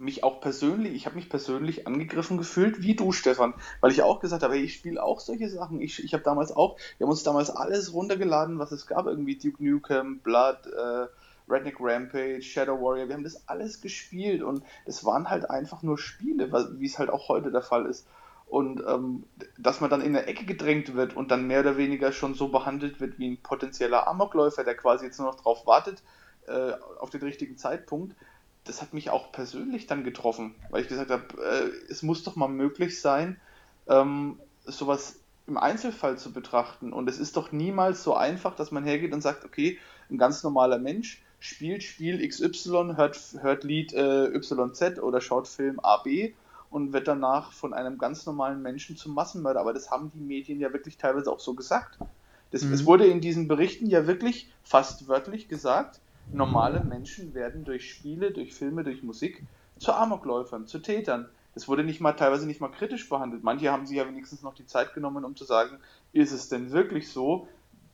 [0.00, 4.20] mich auch persönlich, ich habe mich persönlich angegriffen gefühlt, wie du, Stefan, weil ich auch
[4.20, 5.80] gesagt habe, ich spiele auch solche Sachen.
[5.80, 9.36] Ich, ich habe damals auch, wir haben uns damals alles runtergeladen, was es gab, irgendwie
[9.36, 11.06] Duke Nukem, Blood, äh,
[11.48, 15.98] Redneck Rampage, Shadow Warrior, wir haben das alles gespielt und es waren halt einfach nur
[15.98, 18.06] Spiele, wie es halt auch heute der Fall ist.
[18.46, 19.24] Und ähm,
[19.58, 22.48] dass man dann in eine Ecke gedrängt wird und dann mehr oder weniger schon so
[22.48, 26.02] behandelt wird wie ein potenzieller Amokläufer, der quasi jetzt nur noch drauf wartet,
[26.46, 28.16] äh, auf den richtigen Zeitpunkt,
[28.64, 32.36] das hat mich auch persönlich dann getroffen, weil ich gesagt habe, äh, es muss doch
[32.36, 33.40] mal möglich sein,
[33.86, 36.92] ähm, sowas im Einzelfall zu betrachten.
[36.92, 39.78] Und es ist doch niemals so einfach, dass man hergeht und sagt, okay,
[40.10, 45.80] ein ganz normaler Mensch spielt Spiel XY, hört, hört Lied äh, YZ oder schaut Film
[45.80, 46.34] AB
[46.70, 49.60] und wird danach von einem ganz normalen Menschen zum Massenmörder.
[49.60, 51.98] Aber das haben die Medien ja wirklich teilweise auch so gesagt.
[52.50, 52.72] Das, mhm.
[52.72, 56.00] Es wurde in diesen Berichten ja wirklich fast wörtlich gesagt,
[56.32, 59.44] normale Menschen werden durch Spiele, durch Filme, durch Musik
[59.78, 61.28] zu Amokläufern, zu Tätern.
[61.54, 63.42] Das wurde nicht mal teilweise nicht mal kritisch behandelt.
[63.42, 65.78] Manche haben sich ja wenigstens noch die Zeit genommen, um zu sagen,
[66.12, 67.48] ist es denn wirklich so?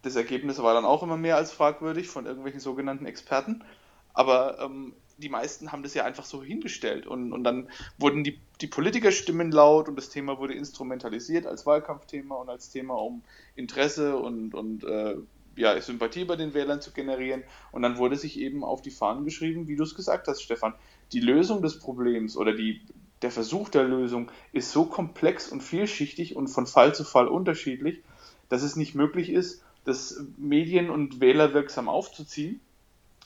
[0.04, 3.64] Das Ergebnis war dann auch immer mehr als fragwürdig von irgendwelchen sogenannten Experten.
[4.12, 8.38] Aber ähm, die meisten haben das ja einfach so hingestellt und, und dann wurden die,
[8.60, 13.22] die Politikerstimmen laut und das Thema wurde instrumentalisiert als Wahlkampfthema und als Thema, um
[13.56, 15.16] Interesse und, und äh,
[15.56, 17.44] ja, Sympathie bei den Wählern zu generieren.
[17.72, 20.74] Und dann wurde sich eben auf die Fahnen geschrieben, wie du es gesagt hast, Stefan,
[21.12, 22.82] die Lösung des Problems oder die,
[23.22, 28.02] der Versuch der Lösung ist so komplex und vielschichtig und von Fall zu Fall unterschiedlich,
[28.48, 32.60] dass es nicht möglich ist, das Medien- und Wähler wirksam aufzuziehen.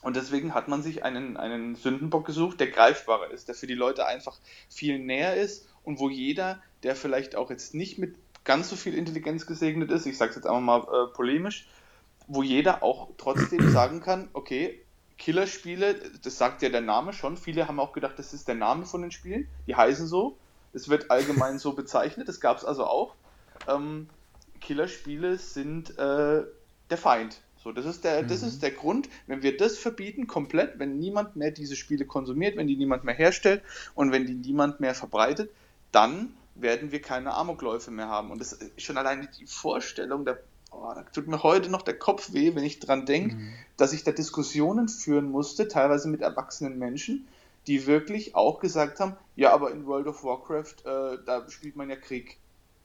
[0.01, 3.75] Und deswegen hat man sich einen, einen Sündenbock gesucht, der greifbarer ist, der für die
[3.75, 4.39] Leute einfach
[4.69, 8.95] viel näher ist und wo jeder, der vielleicht auch jetzt nicht mit ganz so viel
[8.95, 11.69] Intelligenz gesegnet ist, ich sage es jetzt einmal mal äh, polemisch,
[12.29, 14.81] wo jeder auch trotzdem sagen kann, okay,
[15.19, 18.87] Killerspiele, das sagt ja der Name schon, viele haben auch gedacht, das ist der Name
[18.87, 20.39] von den Spielen, die heißen so,
[20.73, 23.15] es wird allgemein so bezeichnet, das gab es also auch.
[23.67, 24.09] Ähm,
[24.61, 26.43] Killerspiele sind äh,
[26.91, 28.29] der Feind so, das ist der, mhm.
[28.29, 32.57] das ist der Grund, wenn wir das verbieten, komplett, wenn niemand mehr diese Spiele konsumiert,
[32.57, 33.63] wenn die niemand mehr herstellt
[33.95, 35.51] und wenn die niemand mehr verbreitet,
[35.93, 38.31] dann werden wir keine Amokläufe mehr haben.
[38.31, 40.37] Und das ist schon alleine die Vorstellung, da,
[40.71, 43.53] oh, da tut mir heute noch der Kopf weh, wenn ich dran denke, mhm.
[43.77, 47.27] dass ich da Diskussionen führen musste, teilweise mit erwachsenen Menschen,
[47.67, 51.91] die wirklich auch gesagt haben, ja, aber in World of Warcraft, äh, da spielt man
[51.91, 52.39] ja Krieg.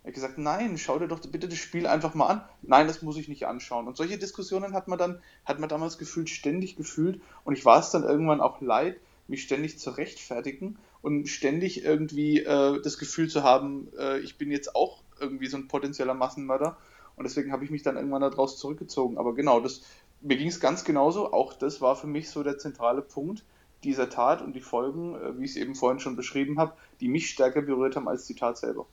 [0.03, 2.43] Er hat gesagt, nein, schau dir doch bitte das Spiel einfach mal an.
[2.61, 3.87] Nein, das muss ich nicht anschauen.
[3.87, 7.21] Und solche Diskussionen hat man dann, hat man damals gefühlt, ständig gefühlt.
[7.45, 8.99] Und ich war es dann irgendwann auch leid,
[9.29, 14.51] mich ständig zu rechtfertigen und ständig irgendwie äh, das Gefühl zu haben, äh, ich bin
[14.51, 16.75] jetzt auch irgendwie so ein potenzieller Massenmörder.
[17.15, 19.17] Und deswegen habe ich mich dann irgendwann daraus zurückgezogen.
[19.17, 19.83] Aber genau, das,
[20.19, 21.31] mir ging es ganz genauso.
[21.31, 23.45] Auch das war für mich so der zentrale Punkt
[23.85, 27.07] dieser Tat und die Folgen, äh, wie ich es eben vorhin schon beschrieben habe, die
[27.07, 28.85] mich stärker berührt haben als die Tat selber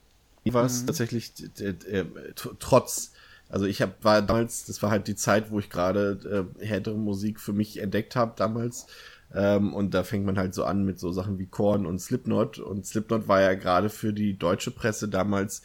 [0.45, 0.87] war es mhm.
[0.87, 2.05] tatsächlich äh,
[2.59, 3.13] trotz,
[3.49, 6.97] also ich hab, war damals, das war halt die Zeit, wo ich gerade äh, härtere
[6.97, 8.87] Musik für mich entdeckt habe damals.
[9.33, 12.59] Ähm, und da fängt man halt so an mit so Sachen wie Korn und Slipknot.
[12.59, 15.63] Und Slipknot war ja gerade für die deutsche Presse damals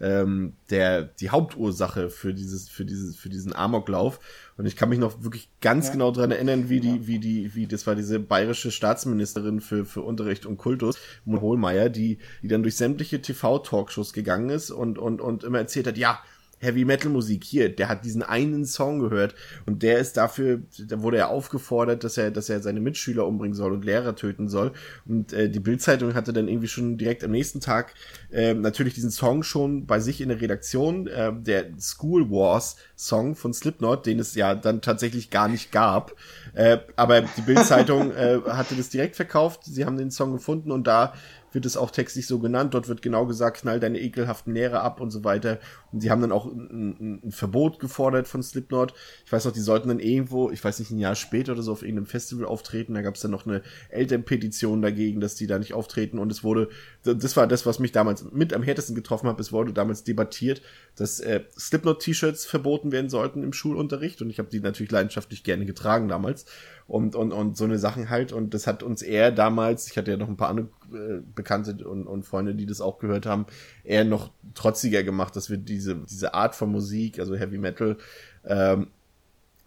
[0.00, 4.20] ähm, der die Hauptursache für dieses für dieses für diesen Amoklauf
[4.58, 5.92] und ich kann mich noch wirklich ganz ja.
[5.92, 10.02] genau dran erinnern wie die wie die wie das war diese bayerische Staatsministerin für für
[10.02, 15.20] Unterricht und Kultus Hohlmeier die die dann durch sämtliche TV Talkshows gegangen ist und und
[15.20, 16.20] und immer erzählt hat ja
[16.60, 19.34] Heavy Metal Musik hier, der hat diesen einen Song gehört
[19.66, 23.54] und der ist dafür, da wurde er aufgefordert, dass er, dass er seine Mitschüler umbringen
[23.54, 24.72] soll und Lehrer töten soll.
[25.06, 27.94] Und äh, die Bildzeitung hatte dann irgendwie schon direkt am nächsten Tag
[28.30, 33.36] äh, natürlich diesen Song schon bei sich in der Redaktion, äh, der School Wars Song
[33.36, 36.14] von Slipknot, den es ja dann tatsächlich gar nicht gab.
[36.54, 39.64] Äh, aber die Bildzeitung äh, hatte das direkt verkauft.
[39.64, 41.14] Sie haben den Song gefunden und da
[41.52, 42.74] wird es auch textlich so genannt.
[42.74, 45.58] Dort wird genau gesagt, knall deine ekelhaften Nähre ab und so weiter.
[45.92, 48.94] Und sie haben dann auch ein, ein, ein, Verbot gefordert von Slipknot.
[49.24, 51.72] Ich weiß noch, die sollten dann irgendwo, ich weiß nicht, ein Jahr später oder so
[51.72, 52.94] auf irgendeinem Festival auftreten.
[52.94, 56.18] Da gab es dann noch eine Elternpetition dagegen, dass die da nicht auftreten.
[56.18, 56.68] Und es wurde,
[57.02, 59.40] das war das, was mich damals mit am härtesten getroffen hat.
[59.40, 60.62] Es wurde damals debattiert,
[60.96, 64.20] dass äh, Slipknot-T-Shirts verboten werden sollten im Schulunterricht.
[64.22, 66.44] Und ich habe die natürlich leidenschaftlich gerne getragen damals
[66.88, 68.32] und, und, und so eine Sachen halt.
[68.32, 71.86] Und das hat uns eher damals, ich hatte ja noch ein paar andere äh, Bekannte
[71.86, 73.46] und, und Freunde, die das auch gehört haben,
[73.84, 77.98] eher noch trotziger gemacht, dass wir diese, diese Art von Musik, also Heavy Metal,
[78.44, 78.88] ähm,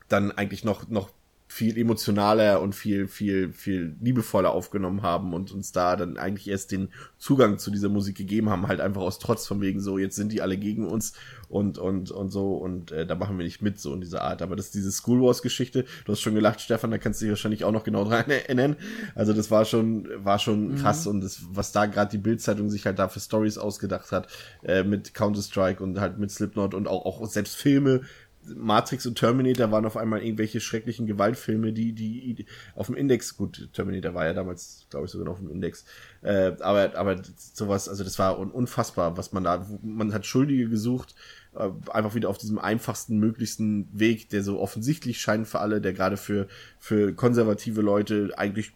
[0.09, 1.11] dann eigentlich noch, noch
[1.51, 6.71] viel emotionaler und viel, viel, viel liebevoller aufgenommen haben und uns da dann eigentlich erst
[6.71, 6.87] den
[7.17, 10.31] Zugang zu dieser Musik gegeben haben, halt einfach aus Trotz von wegen so, jetzt sind
[10.31, 11.11] die alle gegen uns
[11.49, 14.41] und, und, und so und äh, da machen wir nicht mit, so in dieser Art.
[14.41, 17.25] Aber das ist diese School Wars Geschichte, du hast schon gelacht, Stefan, da kannst du
[17.25, 18.77] dich wahrscheinlich auch noch genau dran erinnern.
[19.13, 20.75] Also das war schon, war schon mhm.
[20.77, 24.29] krass und das, was da gerade die Bildzeitung sich halt da für Stories ausgedacht hat,
[24.63, 28.03] äh, mit Counter-Strike und halt mit Slipknot und auch, auch selbst Filme,
[28.45, 33.69] Matrix und Terminator waren auf einmal irgendwelche schrecklichen Gewaltfilme, die, die, auf dem Index, gut,
[33.73, 35.85] Terminator war ja damals, glaube ich, sogar noch auf dem Index,
[36.21, 41.15] äh, aber, aber sowas, also das war unfassbar, was man da, man hat Schuldige gesucht,
[41.53, 45.93] äh, einfach wieder auf diesem einfachsten, möglichsten Weg, der so offensichtlich scheint für alle, der
[45.93, 46.47] gerade für,
[46.79, 48.73] für konservative Leute eigentlich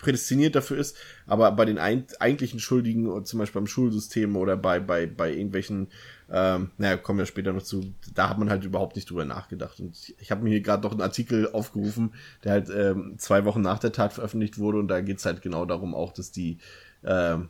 [0.00, 4.78] prädestiniert dafür ist, aber bei den ein, eigentlichen Schuldigen, zum Beispiel beim Schulsystem oder bei,
[4.78, 5.88] bei, bei irgendwelchen
[6.28, 7.94] ähm, naja, kommen wir später noch zu.
[8.14, 9.78] Da hat man halt überhaupt nicht drüber nachgedacht.
[9.78, 13.44] Und ich, ich habe mir hier gerade noch einen Artikel aufgerufen, der halt ähm, zwei
[13.44, 14.78] Wochen nach der Tat veröffentlicht wurde.
[14.78, 16.58] Und da geht's halt genau darum auch, dass die,
[17.04, 17.48] ähm,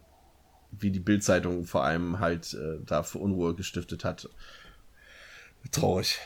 [0.73, 4.29] wie die Bildzeitung vor allem halt äh, da für Unruhe gestiftet hat.
[5.73, 6.19] Traurig.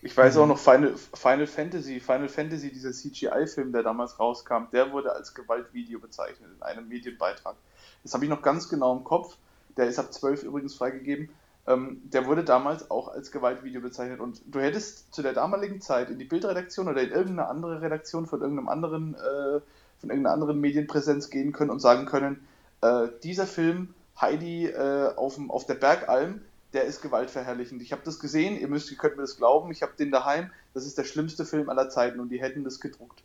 [0.00, 4.92] Ich weiß auch noch Final, Final Fantasy, Final Fantasy, dieser CGI-Film, der damals rauskam, der
[4.92, 7.56] wurde als Gewaltvideo bezeichnet in einem Medienbeitrag.
[8.04, 9.36] Das habe ich noch ganz genau im Kopf.
[9.76, 11.30] Der ist ab 12 übrigens freigegeben
[11.68, 14.20] ähm, der wurde damals auch als Gewaltvideo bezeichnet.
[14.20, 18.26] Und du hättest zu der damaligen Zeit in die Bildredaktion oder in irgendeine andere Redaktion
[18.26, 19.60] von irgendeinem anderen, äh,
[20.00, 22.46] von irgendeiner anderen Medienpräsenz gehen können und sagen können,
[22.80, 26.40] äh, dieser Film Heidi äh, auf, auf der Bergalm,
[26.72, 27.82] der ist gewaltverherrlichend.
[27.82, 30.50] Ich habe das gesehen, ihr müsst, ihr könnt mir das glauben, ich habe den daheim,
[30.74, 33.22] das ist der schlimmste Film aller Zeiten und die hätten das gedruckt.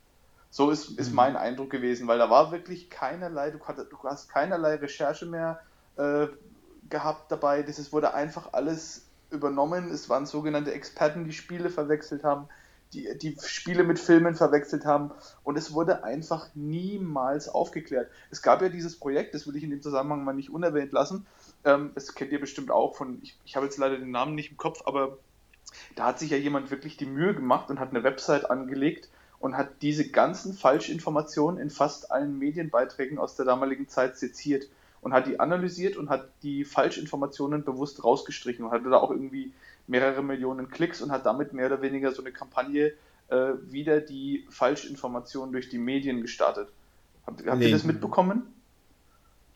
[0.50, 1.16] So ist, ist mhm.
[1.16, 5.60] mein Eindruck gewesen, weil da war wirklich keinerlei, du, du hast keinerlei Recherche mehr
[5.96, 6.28] äh,
[6.88, 7.62] gehabt dabei.
[7.62, 9.90] Das wurde einfach alles übernommen.
[9.90, 12.48] Es waren sogenannte Experten, die Spiele verwechselt haben,
[12.92, 15.10] die, die Spiele mit Filmen verwechselt haben
[15.42, 18.08] und es wurde einfach niemals aufgeklärt.
[18.30, 21.26] Es gab ja dieses Projekt, das will ich in dem Zusammenhang mal nicht unerwähnt lassen.
[21.64, 24.50] Ähm, das kennt ihr bestimmt auch von, ich, ich habe jetzt leider den Namen nicht
[24.50, 25.18] im Kopf, aber
[25.96, 29.08] da hat sich ja jemand wirklich die Mühe gemacht und hat eine Website angelegt
[29.38, 34.68] und hat diese ganzen Falschinformationen in fast allen Medienbeiträgen aus der damaligen Zeit seziert
[35.00, 39.52] und hat die analysiert und hat die Falschinformationen bewusst rausgestrichen und hatte da auch irgendwie
[39.86, 42.94] mehrere Millionen Klicks und hat damit mehr oder weniger so eine Kampagne
[43.28, 46.68] äh, wieder die Falschinformationen durch die Medien gestartet.
[47.26, 48.53] Habt, habt ihr das mitbekommen?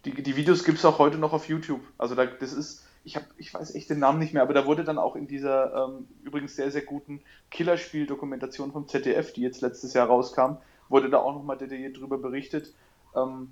[0.05, 1.81] Die, die Videos gibt es auch heute noch auf YouTube.
[1.99, 4.67] Also da, das ist, ich habe, ich weiß echt den Namen nicht mehr, aber da
[4.67, 7.21] wurde dann auch in dieser ähm, übrigens sehr, sehr guten
[7.51, 12.73] Killerspiel-Dokumentation vom ZDF, die jetzt letztes Jahr rauskam, wurde da auch nochmal detailliert drüber berichtet.
[13.17, 13.51] Ähm,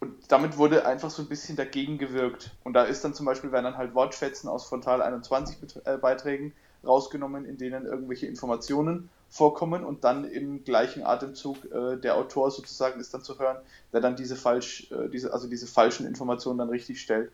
[0.00, 2.50] und damit wurde einfach so ein bisschen dagegen gewirkt.
[2.62, 6.52] Und da ist dann zum Beispiel, werden dann halt Wortschätzen aus Frontal 21 äh, Beiträgen
[6.84, 13.00] rausgenommen, in denen irgendwelche Informationen vorkommen und dann im gleichen Atemzug äh, der Autor sozusagen
[13.00, 13.56] ist dann zu hören,
[13.92, 17.32] der dann diese falsch, äh, diese, also diese falschen Informationen dann richtig stellt.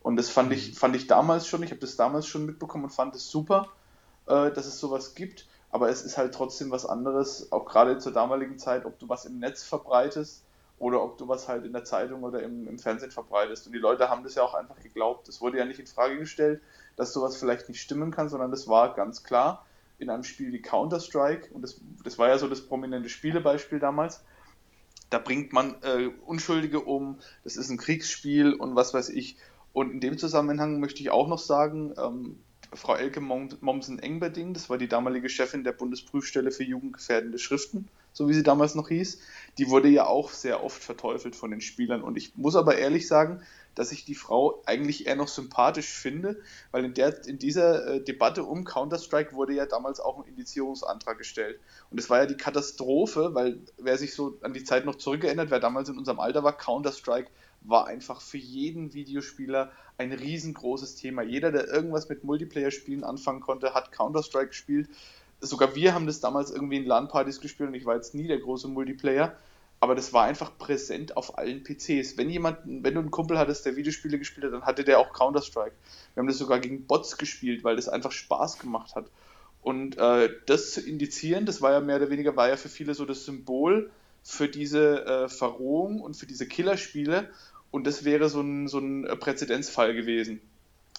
[0.00, 0.74] Und das fand ich, mhm.
[0.74, 3.66] fand ich damals schon, ich habe das damals schon mitbekommen und fand es super,
[4.26, 5.48] äh, dass es sowas gibt.
[5.72, 9.24] Aber es ist halt trotzdem was anderes, auch gerade zur damaligen Zeit, ob du was
[9.24, 10.44] im Netz verbreitest
[10.78, 13.66] oder ob du was halt in der Zeitung oder im, im, Fernsehen verbreitest.
[13.66, 15.28] Und die Leute haben das ja auch einfach geglaubt.
[15.28, 16.62] Es wurde ja nicht in Frage gestellt,
[16.94, 19.66] dass sowas vielleicht nicht stimmen kann, sondern das war ganz klar
[20.00, 24.22] in einem Spiel wie Counter-Strike, und das, das war ja so das prominente Spielebeispiel damals,
[25.10, 29.36] da bringt man äh, Unschuldige um, das ist ein Kriegsspiel und was weiß ich.
[29.72, 32.38] Und in dem Zusammenhang möchte ich auch noch sagen, ähm,
[32.72, 38.34] Frau Elke Mommsen-Engberding, das war die damalige Chefin der Bundesprüfstelle für jugendgefährdende Schriften, so wie
[38.34, 39.20] sie damals noch hieß,
[39.58, 42.02] die wurde ja auch sehr oft verteufelt von den Spielern.
[42.02, 43.42] Und ich muss aber ehrlich sagen,
[43.80, 46.38] dass ich die Frau eigentlich eher noch sympathisch finde,
[46.70, 51.16] weil in, der, in dieser äh, Debatte um Counter-Strike wurde ja damals auch ein Indizierungsantrag
[51.16, 51.58] gestellt.
[51.90, 55.50] Und es war ja die Katastrophe, weil wer sich so an die Zeit noch zurückerinnert,
[55.50, 57.30] wer damals in unserem Alter war, Counter-Strike
[57.62, 61.22] war einfach für jeden Videospieler ein riesengroßes Thema.
[61.22, 64.90] Jeder, der irgendwas mit Multiplayer-Spielen anfangen konnte, hat Counter-Strike gespielt.
[65.40, 68.40] Sogar wir haben das damals irgendwie in LAN-Partys gespielt und ich war jetzt nie der
[68.40, 69.38] große Multiplayer
[69.80, 72.18] aber das war einfach präsent auf allen PCs.
[72.18, 75.14] Wenn jemand, wenn du einen Kumpel hattest, der Videospiele gespielt hat, dann hatte der auch
[75.14, 75.74] Counter-Strike.
[76.14, 79.06] Wir haben das sogar gegen Bots gespielt, weil das einfach Spaß gemacht hat.
[79.62, 82.94] Und äh, das zu indizieren, das war ja mehr oder weniger, war ja für viele
[82.94, 83.90] so das Symbol
[84.22, 87.30] für diese äh, Verrohung und für diese Killerspiele.
[87.70, 90.42] Und das wäre so ein, so ein Präzedenzfall gewesen.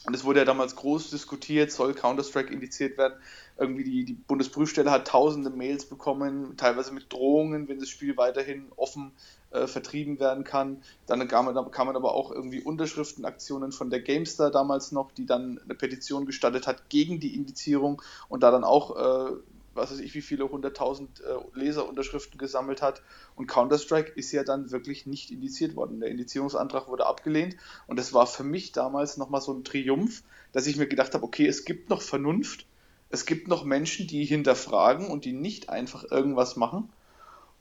[0.06, 3.14] Und es wurde ja damals groß diskutiert, soll Counter-Strike indiziert werden.
[3.58, 8.72] Irgendwie die, die Bundesprüfstelle hat tausende Mails bekommen, teilweise mit Drohungen, wenn das Spiel weiterhin
[8.78, 9.12] offen
[9.52, 10.82] äh, vertrieben werden kann.
[11.06, 15.28] Dann kam man, kam man aber auch irgendwie Unterschriftenaktionen von der GameStar damals noch, die
[15.28, 19.36] dann eine Petition gestattet hat gegen die Indizierung und da dann auch äh,
[19.74, 23.02] was weiß ich, wie viele hunderttausend äh, Leserunterschriften gesammelt hat.
[23.36, 26.00] Und Counter-Strike ist ja dann wirklich nicht indiziert worden.
[26.00, 27.56] Der Indizierungsantrag wurde abgelehnt.
[27.88, 31.24] Und das war für mich damals nochmal so ein Triumph, dass ich mir gedacht habe,
[31.24, 32.66] okay, es gibt noch Vernunft.
[33.10, 36.90] Es gibt noch Menschen, die hinterfragen und die nicht einfach irgendwas machen.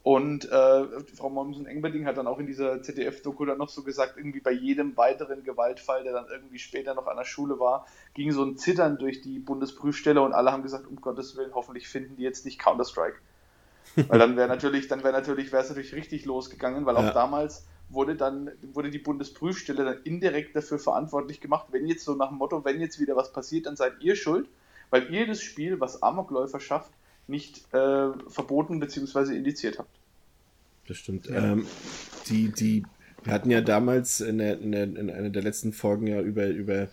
[0.03, 4.41] Und äh, Frau Mommsen-Engberding hat dann auch in dieser ZDF-Doku dann noch so gesagt, irgendwie
[4.41, 8.43] bei jedem weiteren Gewaltfall, der dann irgendwie später noch an der Schule war, ging so
[8.43, 12.23] ein Zittern durch die Bundesprüfstelle und alle haben gesagt, um Gottes Willen, hoffentlich finden die
[12.23, 13.19] jetzt nicht Counter-Strike.
[14.09, 17.11] weil dann wäre natürlich, dann wäre natürlich, wäre es natürlich richtig losgegangen, weil ja.
[17.11, 22.15] auch damals wurde dann, wurde die Bundesprüfstelle dann indirekt dafür verantwortlich gemacht, wenn jetzt so
[22.15, 24.49] nach dem Motto, wenn jetzt wieder was passiert, dann seid ihr schuld,
[24.91, 26.93] weil ihr das Spiel, was Amokläufer schafft,
[27.27, 29.37] nicht äh, verboten bzw.
[29.37, 29.91] indiziert habt.
[30.89, 31.27] Das stimmt.
[31.27, 31.53] Ja.
[31.53, 31.67] Ähm,
[32.29, 32.85] die, die,
[33.23, 36.49] wir hatten ja damals in, der, in, der, in einer der letzten Folgen ja über,
[36.49, 36.89] über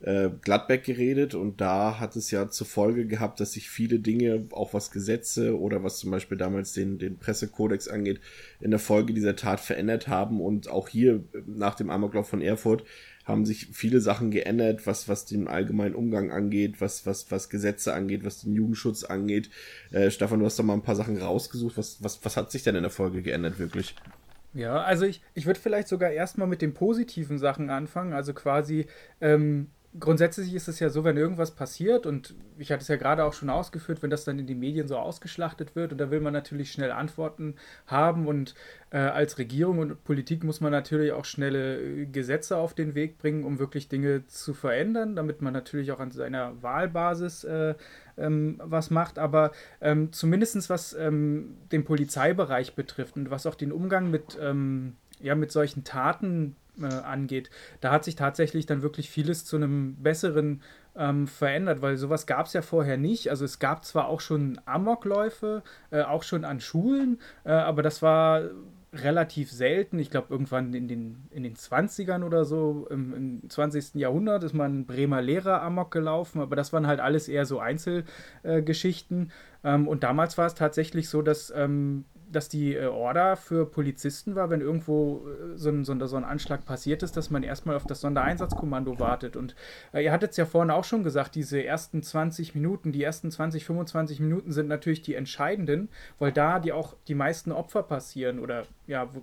[0.00, 4.46] äh, Gladbeck geredet und da hat es ja zur Folge gehabt, dass sich viele Dinge,
[4.50, 8.20] auch was Gesetze oder was zum Beispiel damals den, den Pressekodex angeht,
[8.60, 12.84] in der Folge dieser Tat verändert haben und auch hier nach dem Amoklauf von Erfurt
[13.26, 17.92] haben sich viele Sachen geändert, was, was den allgemeinen Umgang angeht, was, was, was Gesetze
[17.92, 19.50] angeht, was den Jugendschutz angeht.
[19.90, 21.76] Äh, Stefan, du hast doch mal ein paar Sachen rausgesucht.
[21.76, 23.96] Was, was, was hat sich denn in der Folge geändert, wirklich?
[24.54, 28.12] Ja, also ich, ich würde vielleicht sogar erstmal mit den positiven Sachen anfangen.
[28.12, 28.86] Also quasi
[29.20, 29.70] ähm,
[30.00, 33.32] grundsätzlich ist es ja so, wenn irgendwas passiert, und ich hatte es ja gerade auch
[33.32, 36.32] schon ausgeführt, wenn das dann in den Medien so ausgeschlachtet wird, und da will man
[36.32, 37.54] natürlich schnell Antworten
[37.86, 38.54] haben, und
[38.90, 43.18] äh, als Regierung und Politik muss man natürlich auch schnelle äh, Gesetze auf den Weg
[43.18, 47.74] bringen, um wirklich Dinge zu verändern, damit man natürlich auch an seiner Wahlbasis äh,
[48.18, 53.72] ähm, was macht, aber ähm, zumindest was ähm, den Polizeibereich betrifft und was auch den
[53.72, 57.50] Umgang mit, ähm, ja, mit solchen Taten äh, angeht,
[57.80, 60.62] da hat sich tatsächlich dann wirklich vieles zu einem besseren
[60.96, 63.30] ähm, verändert, weil sowas gab es ja vorher nicht.
[63.30, 68.02] Also es gab zwar auch schon Amokläufe, äh, auch schon an Schulen, äh, aber das
[68.02, 68.42] war
[68.92, 69.98] relativ selten.
[69.98, 73.94] Ich glaube, irgendwann in den, in den 20ern oder so, im, im 20.
[73.96, 77.58] Jahrhundert, ist mal ein Bremer Lehrer Amok gelaufen, aber das waren halt alles eher so
[77.60, 79.32] Einzelgeschichten.
[79.62, 83.66] Äh, ähm, und damals war es tatsächlich so, dass ähm, dass die äh, Order für
[83.66, 87.30] Polizisten war, wenn irgendwo äh, so ein, so, ein, so ein, Anschlag passiert ist, dass
[87.30, 89.36] man erstmal auf das Sondereinsatzkommando wartet.
[89.36, 89.54] Und
[89.92, 93.30] äh, ihr hattet es ja vorhin auch schon gesagt, diese ersten 20 Minuten, die ersten
[93.30, 98.38] 20, 25 Minuten sind natürlich die entscheidenden, weil da die auch die meisten Opfer passieren
[98.38, 99.22] oder ja, wo,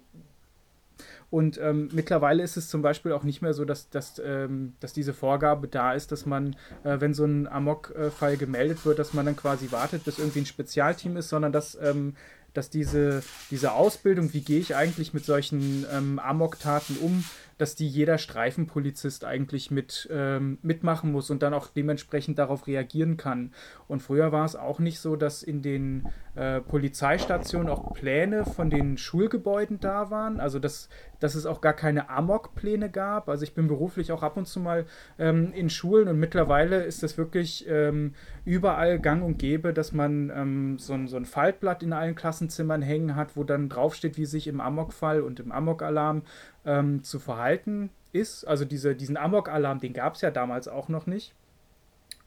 [1.30, 4.94] und ähm, mittlerweile ist es zum Beispiel auch nicht mehr so, dass, dass, ähm, dass
[4.94, 9.26] diese Vorgabe da ist, dass man, äh, wenn so ein Amok-Fall gemeldet wird, dass man
[9.26, 12.16] dann quasi wartet, bis irgendwie ein Spezialteam ist, sondern dass ähm,
[12.54, 17.24] dass diese, diese Ausbildung, wie gehe ich eigentlich mit solchen ähm, Amok-Taten um,
[17.64, 23.16] dass die jeder Streifenpolizist eigentlich mit, ähm, mitmachen muss und dann auch dementsprechend darauf reagieren
[23.16, 23.54] kann.
[23.88, 28.70] Und früher war es auch nicht so, dass in den äh, Polizeistationen auch Pläne von
[28.70, 30.42] den Schulgebäuden da waren.
[30.42, 30.90] Also dass,
[31.22, 33.30] dass es auch gar keine Amok-Pläne gab.
[33.30, 34.86] Also ich bin beruflich auch ab und zu mal
[35.18, 40.30] ähm, in Schulen und mittlerweile ist das wirklich ähm, überall gang und gäbe, dass man
[40.36, 44.26] ähm, so, ein, so ein Faltblatt in allen Klassenzimmern hängen hat, wo dann draufsteht, wie
[44.26, 46.24] sich im Amok-Fall und im Amok-Alarm
[46.66, 48.46] ähm, zu verhalten ist.
[48.46, 51.34] Also diese, diesen Amok-Alarm, den gab es ja damals auch noch nicht.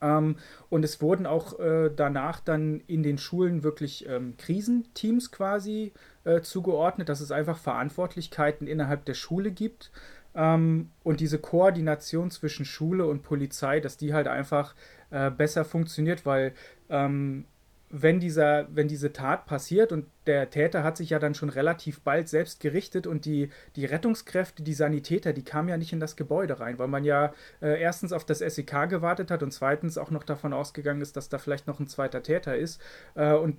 [0.01, 0.35] Ähm,
[0.69, 6.41] und es wurden auch äh, danach dann in den Schulen wirklich ähm, Krisenteams quasi äh,
[6.41, 9.91] zugeordnet, dass es einfach Verantwortlichkeiten innerhalb der Schule gibt.
[10.35, 14.75] Ähm, und diese Koordination zwischen Schule und Polizei, dass die halt einfach
[15.09, 16.53] äh, besser funktioniert, weil
[16.89, 17.45] ähm,
[17.89, 22.01] wenn, dieser, wenn diese Tat passiert und der Täter hat sich ja dann schon relativ
[22.01, 26.17] bald selbst gerichtet und die, die Rettungskräfte, die Sanitäter, die kamen ja nicht in das
[26.17, 30.11] Gebäude rein, weil man ja äh, erstens auf das SEK gewartet hat und zweitens auch
[30.11, 32.81] noch davon ausgegangen ist, dass da vielleicht noch ein zweiter Täter ist.
[33.15, 33.57] Äh, und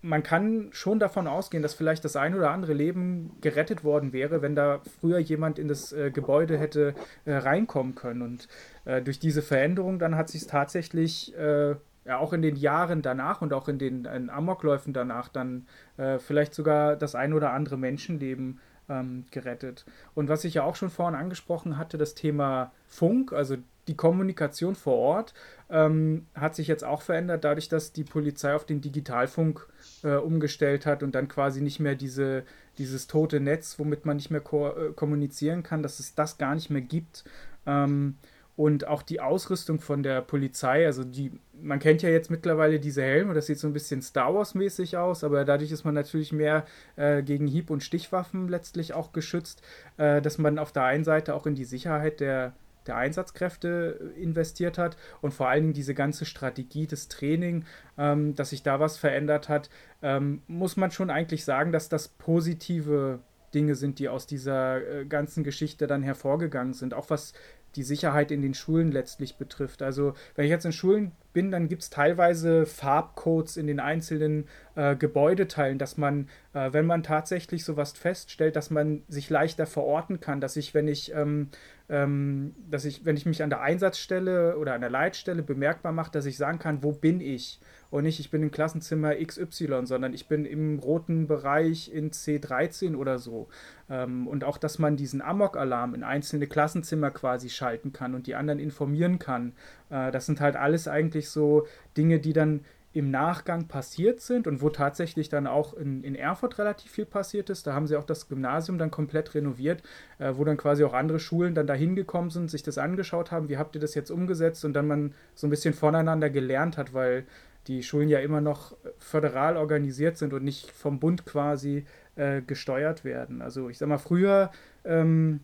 [0.00, 4.42] man kann schon davon ausgehen, dass vielleicht das ein oder andere Leben gerettet worden wäre,
[4.42, 6.94] wenn da früher jemand in das äh, Gebäude hätte
[7.24, 8.22] äh, reinkommen können.
[8.22, 8.48] Und
[8.84, 13.02] äh, durch diese Veränderung dann hat sich es tatsächlich äh, ja auch in den Jahren
[13.02, 17.52] danach und auch in den in Amokläufen danach dann äh, vielleicht sogar das ein oder
[17.52, 19.84] andere Menschenleben ähm, gerettet.
[20.14, 23.56] Und was ich ja auch schon vorhin angesprochen hatte, das Thema Funk, also
[23.88, 25.34] die Kommunikation vor Ort,
[25.68, 29.66] ähm, hat sich jetzt auch verändert, dadurch, dass die Polizei auf den Digitalfunk
[30.04, 32.44] äh, umgestellt hat und dann quasi nicht mehr diese,
[32.78, 36.54] dieses tote Netz, womit man nicht mehr ko äh, kommunizieren kann, dass es das gar
[36.54, 37.24] nicht mehr gibt.
[37.66, 38.16] Ähm,
[38.54, 43.02] und auch die Ausrüstung von der Polizei, also die, man kennt ja jetzt mittlerweile diese
[43.02, 46.66] Helme, das sieht so ein bisschen Star Wars-mäßig aus, aber dadurch ist man natürlich mehr
[46.96, 49.62] äh, gegen Hieb- und Stichwaffen letztlich auch geschützt,
[49.96, 52.52] äh, dass man auf der einen Seite auch in die Sicherheit der,
[52.86, 57.64] der Einsatzkräfte investiert hat und vor allen Dingen diese ganze Strategie des Training,
[57.96, 59.70] ähm, dass sich da was verändert hat,
[60.02, 63.20] ähm, muss man schon eigentlich sagen, dass das positive
[63.54, 66.94] Dinge sind, die aus dieser äh, ganzen Geschichte dann hervorgegangen sind.
[66.94, 67.34] Auch was
[67.76, 69.82] die Sicherheit in den Schulen letztlich betrifft.
[69.82, 74.46] Also wenn ich jetzt in Schulen bin, dann gibt es teilweise Farbcodes in den einzelnen
[74.74, 80.20] äh, Gebäudeteilen, dass man, äh, wenn man tatsächlich sowas feststellt, dass man sich leichter verorten
[80.20, 81.48] kann, dass ich, wenn ich, ähm,
[81.88, 86.12] ähm, dass ich, wenn ich mich an der Einsatzstelle oder an der Leitstelle bemerkbar mache,
[86.12, 87.60] dass ich sagen kann, wo bin ich?
[87.92, 92.96] Und nicht, ich bin im Klassenzimmer XY, sondern ich bin im roten Bereich in C13
[92.96, 93.48] oder so.
[93.90, 98.34] Ähm, und auch, dass man diesen Amok-Alarm in einzelne Klassenzimmer quasi schalten kann und die
[98.34, 99.52] anderen informieren kann.
[99.90, 102.64] Äh, das sind halt alles eigentlich so Dinge, die dann
[102.94, 107.50] im Nachgang passiert sind und wo tatsächlich dann auch in, in Erfurt relativ viel passiert
[107.50, 107.66] ist.
[107.66, 109.82] Da haben sie auch das Gymnasium dann komplett renoviert,
[110.18, 113.50] äh, wo dann quasi auch andere Schulen dann dahin gekommen sind, sich das angeschaut haben,
[113.50, 116.94] wie habt ihr das jetzt umgesetzt und dann man so ein bisschen voneinander gelernt hat,
[116.94, 117.26] weil
[117.66, 121.84] die Schulen ja immer noch föderal organisiert sind und nicht vom Bund quasi
[122.16, 123.42] äh, gesteuert werden.
[123.42, 124.50] Also ich sag mal, früher
[124.84, 125.40] ähm,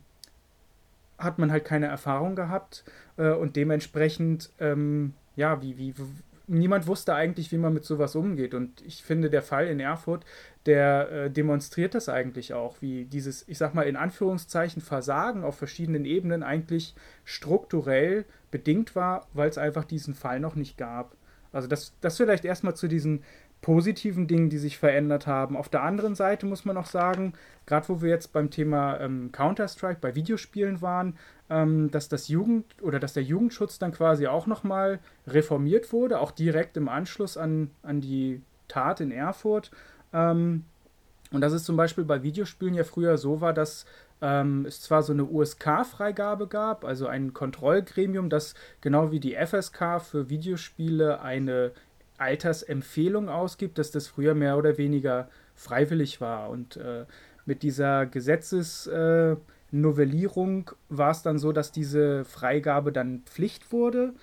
[1.17, 2.83] hat man halt keine Erfahrung gehabt
[3.17, 5.93] äh, und dementsprechend, ähm, ja, wie, wie,
[6.47, 8.53] niemand wusste eigentlich, wie man mit sowas umgeht.
[8.53, 10.25] Und ich finde, der Fall in Erfurt,
[10.65, 15.57] der äh, demonstriert das eigentlich auch, wie dieses, ich sag mal, in Anführungszeichen Versagen auf
[15.57, 21.15] verschiedenen Ebenen eigentlich strukturell bedingt war, weil es einfach diesen Fall noch nicht gab.
[21.51, 23.23] Also das, das vielleicht erstmal zu diesen
[23.61, 25.57] positiven Dingen, die sich verändert haben.
[25.57, 27.33] Auf der anderen Seite muss man auch sagen,
[27.65, 31.17] gerade wo wir jetzt beim Thema ähm, Counter-Strike bei Videospielen waren,
[31.49, 36.31] ähm, dass das Jugend oder dass der Jugendschutz dann quasi auch nochmal reformiert wurde, auch
[36.31, 39.71] direkt im Anschluss an, an die Tat in Erfurt.
[40.13, 40.63] Ähm,
[41.31, 43.85] und dass es zum Beispiel bei Videospielen ja früher so war, dass
[44.21, 50.01] ähm, es zwar so eine USK-Freigabe gab, also ein Kontrollgremium, das genau wie die FSK
[50.01, 51.71] für Videospiele eine
[52.17, 56.49] Altersempfehlung ausgibt, dass das früher mehr oder weniger freiwillig war.
[56.49, 57.05] Und äh,
[57.45, 64.13] mit dieser Gesetzesnovellierung äh, war es dann so, dass diese Freigabe dann Pflicht wurde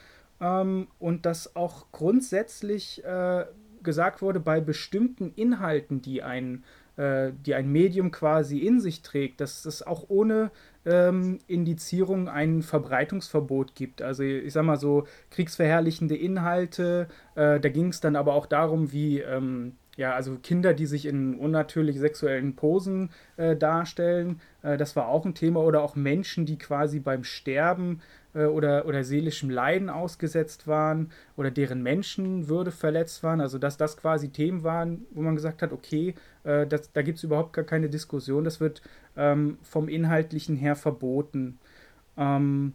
[0.40, 3.44] ähm, und dass auch grundsätzlich äh,
[3.82, 6.64] gesagt wurde, bei bestimmten Inhalten, die ein
[6.96, 10.50] äh, die ein Medium quasi in sich trägt, dass es auch ohne
[10.84, 14.02] ähm, Indizierung ein Verbreitungsverbot gibt.
[14.02, 18.92] Also ich sag mal so kriegsverherrlichende Inhalte, äh, da ging es dann aber auch darum,
[18.92, 24.94] wie ähm, ja, also Kinder, die sich in unnatürlich sexuellen Posen äh, darstellen, äh, das
[24.94, 25.60] war auch ein Thema.
[25.60, 28.00] Oder auch Menschen, die quasi beim Sterben
[28.44, 33.40] oder, oder seelischem Leiden ausgesetzt waren oder deren Menschenwürde verletzt waren.
[33.40, 36.14] Also dass das quasi Themen waren, wo man gesagt hat, okay,
[36.44, 38.82] äh, das, da gibt es überhaupt gar keine Diskussion, das wird
[39.16, 41.58] ähm, vom Inhaltlichen her verboten.
[42.16, 42.74] Ähm,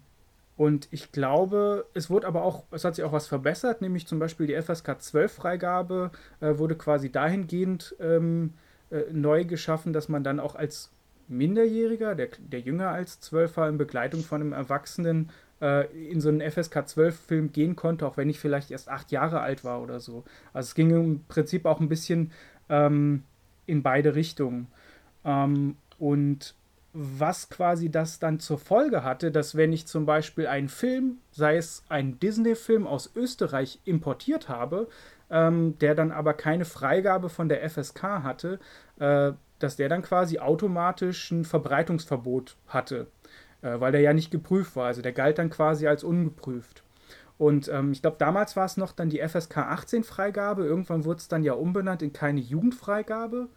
[0.57, 4.19] und ich glaube, es wurde aber auch, es hat sich auch was verbessert, nämlich zum
[4.19, 8.53] Beispiel die FSK 12 Freigabe äh, wurde quasi dahingehend ähm,
[8.91, 10.91] äh, neu geschaffen, dass man dann auch als
[11.27, 15.29] Minderjähriger, der, der jünger als 12 war, in Begleitung von einem Erwachsenen
[15.61, 19.41] äh, in so einen FSK 12-Film gehen konnte, auch wenn ich vielleicht erst acht Jahre
[19.41, 20.23] alt war oder so.
[20.53, 22.31] Also es ging im Prinzip auch ein bisschen
[22.69, 23.23] ähm,
[23.65, 24.67] in beide Richtungen.
[25.23, 26.55] Ähm, und
[26.93, 31.55] was quasi das dann zur Folge hatte, dass wenn ich zum Beispiel einen Film, sei
[31.55, 34.89] es ein Disney-Film aus Österreich, importiert habe,
[35.29, 38.59] ähm, der dann aber keine Freigabe von der FSK hatte,
[38.99, 43.07] äh, dass der dann quasi automatisch ein Verbreitungsverbot hatte,
[43.61, 44.87] äh, weil der ja nicht geprüft war.
[44.87, 46.83] Also der galt dann quasi als ungeprüft.
[47.37, 50.63] Und ähm, ich glaube, damals war es noch dann die FSK 18 Freigabe.
[50.63, 53.49] Irgendwann wurde es dann ja umbenannt in keine Jugendfreigabe,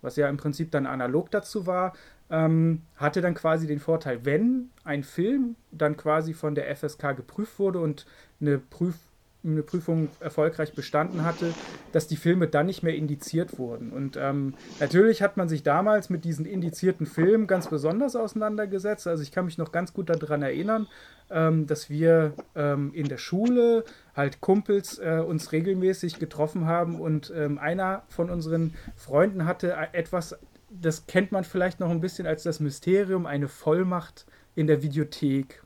[0.00, 1.92] was ja im Prinzip dann analog dazu war.
[2.30, 7.58] Ähm, hatte dann quasi den Vorteil, wenn ein Film dann quasi von der FSK geprüft
[7.58, 8.06] wurde und
[8.40, 8.96] eine Prüf
[9.44, 11.52] eine Prüfung erfolgreich bestanden hatte,
[11.90, 13.92] dass die Filme dann nicht mehr indiziert wurden.
[13.92, 19.06] Und ähm, natürlich hat man sich damals mit diesen indizierten Filmen ganz besonders auseinandergesetzt.
[19.06, 20.86] Also ich kann mich noch ganz gut daran erinnern,
[21.30, 23.84] ähm, dass wir ähm, in der Schule
[24.14, 30.36] halt Kumpels äh, uns regelmäßig getroffen haben und ähm, einer von unseren Freunden hatte etwas,
[30.70, 35.62] das kennt man vielleicht noch ein bisschen als das Mysterium, eine Vollmacht in der Videothek.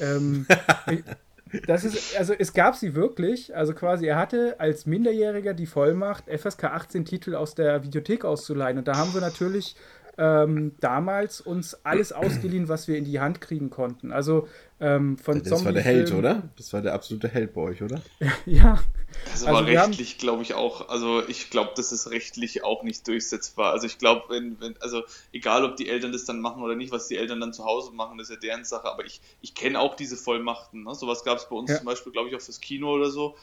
[0.00, 0.46] Ähm,
[1.66, 3.54] Das ist, also es gab sie wirklich.
[3.54, 8.78] Also quasi, er hatte als Minderjähriger die Vollmacht, FSK 18 Titel aus der Videothek auszuleihen.
[8.78, 9.76] Und da haben wir natürlich
[10.18, 14.12] ähm, damals uns alles ausgeliehen, was wir in die Hand kriegen konnten.
[14.12, 14.48] Also
[14.80, 16.42] ähm, von Das war der Held, oder?
[16.56, 18.02] Das war der absolute Held bei euch, oder?
[18.46, 18.78] ja.
[19.24, 23.06] Das also war rechtlich, glaube ich, auch, also ich glaube, das ist rechtlich auch nicht
[23.08, 23.72] durchsetzbar.
[23.72, 25.02] Also ich glaube, wenn, wenn, also
[25.32, 27.92] egal ob die Eltern das dann machen oder nicht, was die Eltern dann zu Hause
[27.92, 30.84] machen, das ist ja deren Sache, aber ich, ich kenne auch diese Vollmachten.
[30.84, 30.94] Ne?
[30.94, 31.76] Sowas gab es bei uns ja.
[31.78, 33.34] zum Beispiel, glaube ich, auch fürs Kino oder so.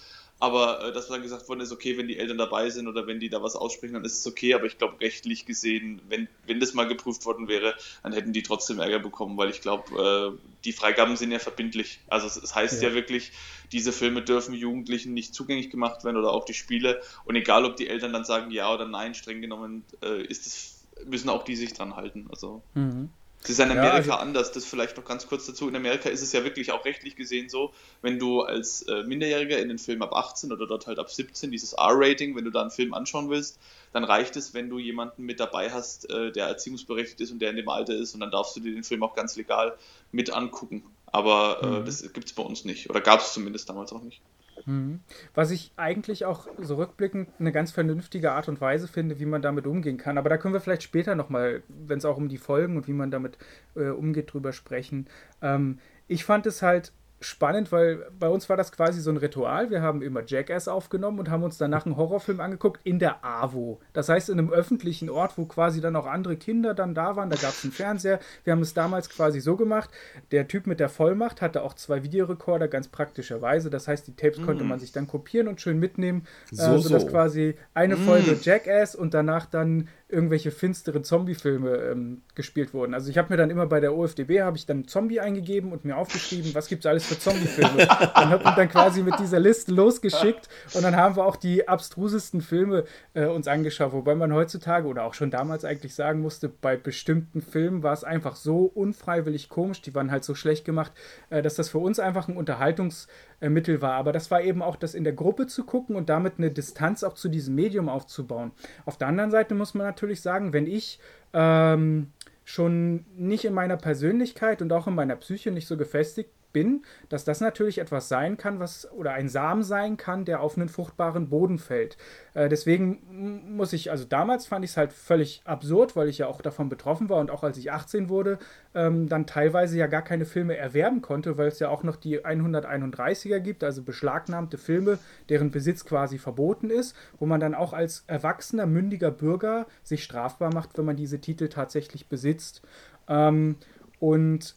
[0.44, 3.22] Aber äh, dass dann gesagt worden ist, okay, wenn die Eltern dabei sind oder wenn
[3.22, 4.54] die da was aussprechen, dann ist es okay.
[4.54, 8.44] Aber ich glaube, rechtlich gesehen, wenn, wenn das mal geprüft worden wäre, dann hätten die
[8.44, 12.02] trotzdem Ärger bekommen, weil ich glaube, äh, die Freigaben sind ja verbindlich.
[12.10, 12.90] Also es, es heißt ja.
[12.90, 12.94] ja.
[12.94, 13.32] wirklich,
[13.72, 17.02] diese Filme dürfen Jugendlichen nicht zugänglich gemacht werden oder auch die Spiele.
[17.24, 20.84] Und egal, ob die Eltern dann sagen ja oder nein, streng genommen, äh, ist es,
[21.06, 22.28] müssen auch die sich dran halten.
[22.30, 22.62] Also.
[22.74, 23.12] Mhm.
[23.44, 25.68] Es ist in Amerika ja, also, anders, das vielleicht noch ganz kurz dazu.
[25.68, 29.60] In Amerika ist es ja wirklich auch rechtlich gesehen so, wenn du als äh, Minderjähriger
[29.60, 32.62] in den Film ab 18 oder dort halt ab 17, dieses R-Rating, wenn du da
[32.62, 33.60] einen Film anschauen willst,
[33.92, 37.50] dann reicht es, wenn du jemanden mit dabei hast, äh, der erziehungsberechtigt ist und der
[37.50, 39.78] in dem Alter ist und dann darfst du dir den Film auch ganz legal
[40.14, 40.84] mit angucken.
[41.06, 41.86] Aber äh, mhm.
[41.86, 44.22] das gibt es bei uns nicht oder gab es zumindest damals auch nicht.
[44.66, 45.02] Mhm.
[45.34, 49.42] Was ich eigentlich auch so rückblickend eine ganz vernünftige Art und Weise finde, wie man
[49.42, 50.18] damit umgehen kann.
[50.18, 52.94] Aber da können wir vielleicht später nochmal, wenn es auch um die Folgen und wie
[52.94, 53.38] man damit
[53.76, 55.08] äh, umgeht, drüber sprechen.
[55.42, 56.92] Ähm, ich fand es halt
[57.24, 59.70] spannend, weil bei uns war das quasi so ein Ritual.
[59.70, 63.80] Wir haben immer Jackass aufgenommen und haben uns danach einen Horrorfilm angeguckt in der AWO.
[63.94, 67.30] Das heißt, in einem öffentlichen Ort, wo quasi dann auch andere Kinder dann da waren.
[67.30, 68.20] Da gab es einen Fernseher.
[68.44, 69.90] Wir haben es damals quasi so gemacht.
[70.32, 73.70] Der Typ mit der Vollmacht hatte auch zwei Videorekorder, ganz praktischerweise.
[73.70, 74.46] Das heißt, die Tapes mm.
[74.46, 77.08] konnte man sich dann kopieren und schön mitnehmen, so, äh, sodass so.
[77.08, 78.06] quasi eine mm.
[78.06, 82.94] Folge Jackass und danach dann irgendwelche finsteren Zombie-Filme ähm, gespielt wurden.
[82.94, 85.84] Also ich habe mir dann immer bei der OFDB habe ich dann Zombie eingegeben und
[85.84, 87.78] mir aufgeschrieben, was gibt es alles für Zombie-Filme.
[87.88, 91.68] dann habe ich dann quasi mit dieser Liste losgeschickt und dann haben wir auch die
[91.68, 96.48] abstrusesten Filme äh, uns angeschaut, wobei man heutzutage oder auch schon damals eigentlich sagen musste,
[96.48, 100.92] bei bestimmten Filmen war es einfach so unfreiwillig komisch, die waren halt so schlecht gemacht,
[101.30, 103.08] äh, dass das für uns einfach ein Unterhaltungs-
[103.50, 103.94] Mittel war.
[103.94, 107.04] Aber das war eben auch das in der Gruppe zu gucken und damit eine Distanz
[107.04, 108.52] auch zu diesem Medium aufzubauen.
[108.86, 111.00] Auf der anderen Seite muss man natürlich sagen, wenn ich
[111.34, 112.12] ähm,
[112.44, 117.26] schon nicht in meiner Persönlichkeit und auch in meiner Psyche nicht so gefestigt bin, dass
[117.26, 121.30] das natürlich etwas sein kann, was oder ein Samen sein kann, der auf einen fruchtbaren
[121.30, 121.98] Boden fällt.
[122.34, 126.28] Äh, deswegen muss ich, also damals fand ich es halt völlig absurd, weil ich ja
[126.28, 128.40] auch davon betroffen war und auch als ich 18 wurde,
[128.76, 132.24] ähm, dann teilweise ja gar keine Filme erwerben konnte, weil es ja auch noch die
[132.24, 135.00] 131er gibt, also beschlagnahmte Filme,
[135.30, 140.54] deren Besitz quasi verboten ist, wo man dann auch als erwachsener, mündiger Bürger sich strafbar
[140.54, 142.62] macht, wenn man diese Titel tatsächlich besitzt.
[143.08, 143.58] Ähm,
[144.00, 144.56] und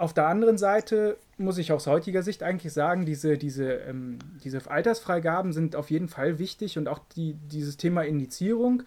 [0.00, 4.70] auf der anderen Seite muss ich aus heutiger Sicht eigentlich sagen, diese, diese, ähm, diese
[4.70, 8.82] Altersfreigaben sind auf jeden Fall wichtig und auch die, dieses Thema Indizierung.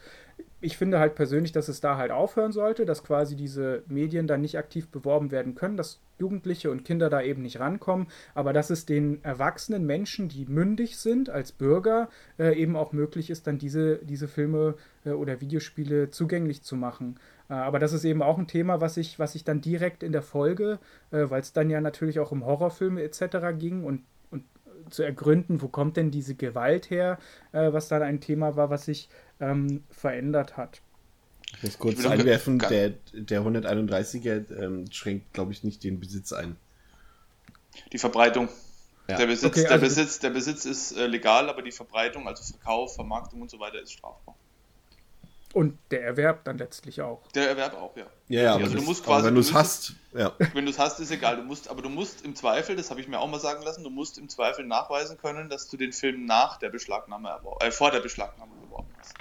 [0.60, 4.42] Ich finde halt persönlich, dass es da halt aufhören sollte, dass quasi diese Medien dann
[4.42, 8.72] nicht aktiv beworben werden können, dass Jugendliche und Kinder da eben nicht rankommen, aber dass
[8.72, 12.10] es den erwachsenen Menschen, die mündig sind als Bürger,
[12.40, 17.20] äh, eben auch möglich ist, dann diese, diese Filme äh, oder Videospiele zugänglich zu machen.
[17.50, 20.12] Äh, aber das ist eben auch ein Thema, was ich, was ich dann direkt in
[20.12, 20.80] der Folge,
[21.12, 23.58] äh, weil es dann ja natürlich auch um Horrorfilme etc.
[23.58, 24.44] ging und, und
[24.90, 27.18] zu ergründen, wo kommt denn diese Gewalt her,
[27.52, 30.82] äh, was dann ein Thema war, was sich ähm, verändert hat.
[31.58, 36.34] Ich muss kurz ich einwerfen, der, der 131er ähm, schränkt, glaube ich, nicht den Besitz
[36.34, 36.56] ein.
[37.92, 38.50] Die Verbreitung.
[39.08, 39.18] Ja.
[39.18, 42.42] Der, Besitz, okay, also der, Besitz, der Besitz ist äh, legal, aber die Verbreitung, also
[42.44, 44.36] Verkauf, Vermarktung und so weiter, ist strafbar.
[45.54, 47.22] Und der Erwerb dann letztlich auch.
[47.36, 48.08] Der Erwerb auch, ja.
[48.28, 50.32] Ja, ja, also du musst quasi, wenn du es hast, ja.
[50.54, 51.38] Wenn du es hast, ist egal.
[51.38, 53.84] Du musst, aber du musst im Zweifel, das habe ich mir auch mal sagen lassen,
[53.84, 57.92] du musst im Zweifel nachweisen können, dass du den Film nach der Beschlagnahme äh, vor
[57.92, 59.14] der Beschlagnahme beworben hast.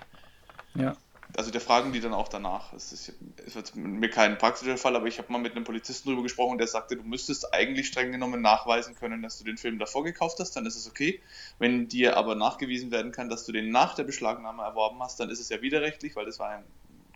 [0.75, 0.97] Ja.
[1.37, 2.73] Also der fragen die dann auch danach.
[2.73, 3.15] Es ist,
[3.47, 6.59] ist jetzt mir kein praktischer Fall, aber ich habe mal mit einem Polizisten darüber gesprochen,
[6.59, 10.39] der sagte, du müsstest eigentlich streng genommen nachweisen können, dass du den Film davor gekauft
[10.41, 11.21] hast, dann ist es okay.
[11.59, 15.31] Wenn dir aber nachgewiesen werden kann, dass du den nach der Beschlagnahme erworben hast, dann
[15.31, 16.65] ist es ja widerrechtlich, weil das war ein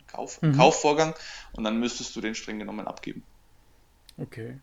[0.07, 0.57] Kauf, mhm.
[0.57, 1.15] Kaufvorgang
[1.53, 3.23] und dann müsstest du den streng genommen abgeben.
[4.17, 4.59] Okay.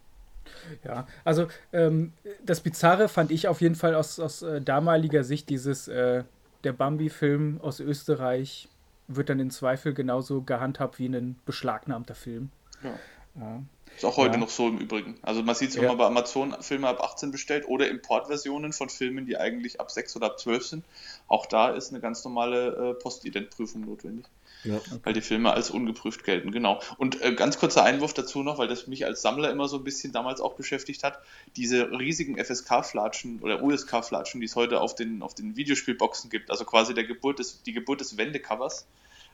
[0.83, 5.49] Ja, also ähm, das Bizarre fand ich auf jeden Fall aus, aus äh, damaliger Sicht
[5.49, 6.23] dieses, äh,
[6.63, 8.69] der Bambi-Film aus Österreich
[9.07, 12.49] wird dann in Zweifel genauso gehandhabt wie ein beschlagnahmter Film.
[12.83, 12.93] Ja.
[13.39, 13.63] ja.
[13.95, 14.39] Ist auch heute ja.
[14.39, 15.17] noch so im Übrigen.
[15.21, 15.89] Also man sieht es, wenn ja.
[15.89, 20.15] man bei Amazon Filme ab 18 bestellt oder Importversionen von Filmen, die eigentlich ab 6
[20.15, 20.85] oder ab 12 sind.
[21.27, 24.25] Auch da ist eine ganz normale äh, Postident-Prüfung notwendig.
[24.63, 24.79] Ja.
[25.03, 26.81] Weil die Filme als ungeprüft gelten, genau.
[26.97, 29.83] Und äh, ganz kurzer Einwurf dazu noch, weil das mich als Sammler immer so ein
[29.83, 31.19] bisschen damals auch beschäftigt hat.
[31.55, 36.65] Diese riesigen FSK-Flatschen oder USK-Flatschen, die es heute auf den, auf den Videospielboxen gibt, also
[36.65, 38.85] quasi der Geburt des, die Geburt des Wendecovers,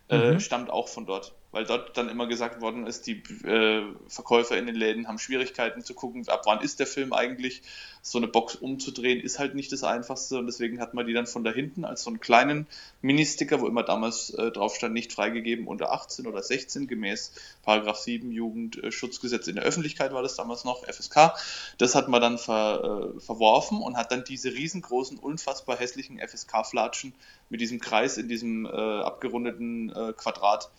[0.10, 0.40] äh, mhm.
[0.40, 4.66] stammt auch von dort, weil dort dann immer gesagt worden ist, die äh, Verkäufer in
[4.66, 7.62] den Läden haben Schwierigkeiten zu gucken, ab wann ist der Film eigentlich.
[8.02, 11.28] So eine Box umzudrehen ist halt nicht das Einfachste und deswegen hat man die dann
[11.28, 12.66] von da hinten als so einen kleinen
[13.02, 17.98] Mini-Sticker, wo immer damals äh, drauf stand, nicht freigegeben unter 18 oder 16 gemäß Paragraph
[17.98, 21.34] 7 Jugendschutzgesetz in der Öffentlichkeit war das damals noch, FSK.
[21.78, 27.14] Das hat man dann ver, äh, verworfen und hat dann diese riesengroßen, unfassbar hässlichen FSK-Flatschen
[27.50, 30.70] mit diesem Kreis in diesem äh, abgerundeten äh, Quadrat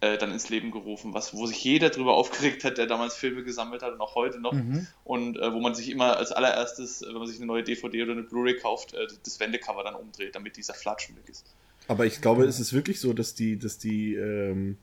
[0.00, 3.44] äh, dann ins Leben gerufen, was, wo sich jeder darüber aufgeregt hat, der damals Filme
[3.44, 4.52] gesammelt hat und auch heute noch.
[4.52, 4.86] Mhm.
[5.04, 8.12] Und äh, wo man sich immer als allererstes, wenn man sich eine neue DVD oder
[8.12, 11.46] eine Blu-ray kauft, äh, das Wendecover dann umdreht, damit dieser Flatschen weg ist.
[11.88, 14.76] Aber ich glaube, ist es wirklich so, dass die, dass die, ähm,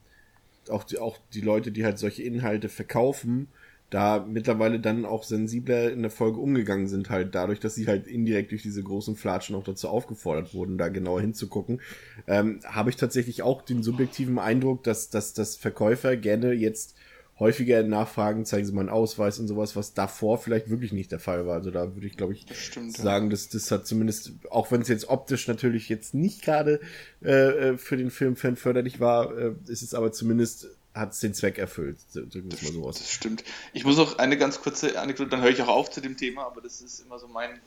[0.69, 3.49] auch die, auch die Leute, die halt solche Inhalte verkaufen,
[3.89, 8.07] da mittlerweile dann auch sensibler in der Folge umgegangen sind, halt dadurch, dass sie halt
[8.07, 11.81] indirekt durch diese großen Flatschen auch dazu aufgefordert wurden, da genauer hinzugucken,
[12.27, 16.95] ähm, habe ich tatsächlich auch den subjektiven Eindruck, dass, dass, dass Verkäufer gerne jetzt
[17.39, 21.19] häufiger nachfragen, zeigen Sie mal einen Ausweis und sowas, was davor vielleicht wirklich nicht der
[21.19, 21.55] Fall war.
[21.55, 23.31] Also da würde ich, glaube ich, stimmt, sagen, ja.
[23.31, 26.81] dass das hat zumindest, auch wenn es jetzt optisch natürlich jetzt nicht gerade
[27.23, 31.33] äh, äh für den Filmfan förderlich war, äh, ist es aber zumindest hat es den
[31.33, 31.97] Zweck erfüllt.
[32.13, 32.99] Drücken wir es mal so aus.
[32.99, 33.43] Das stimmt.
[33.73, 36.45] Ich muss auch eine ganz kurze Anekdote, dann höre ich auch auf zu dem Thema,
[36.45, 37.59] aber das ist immer so mein,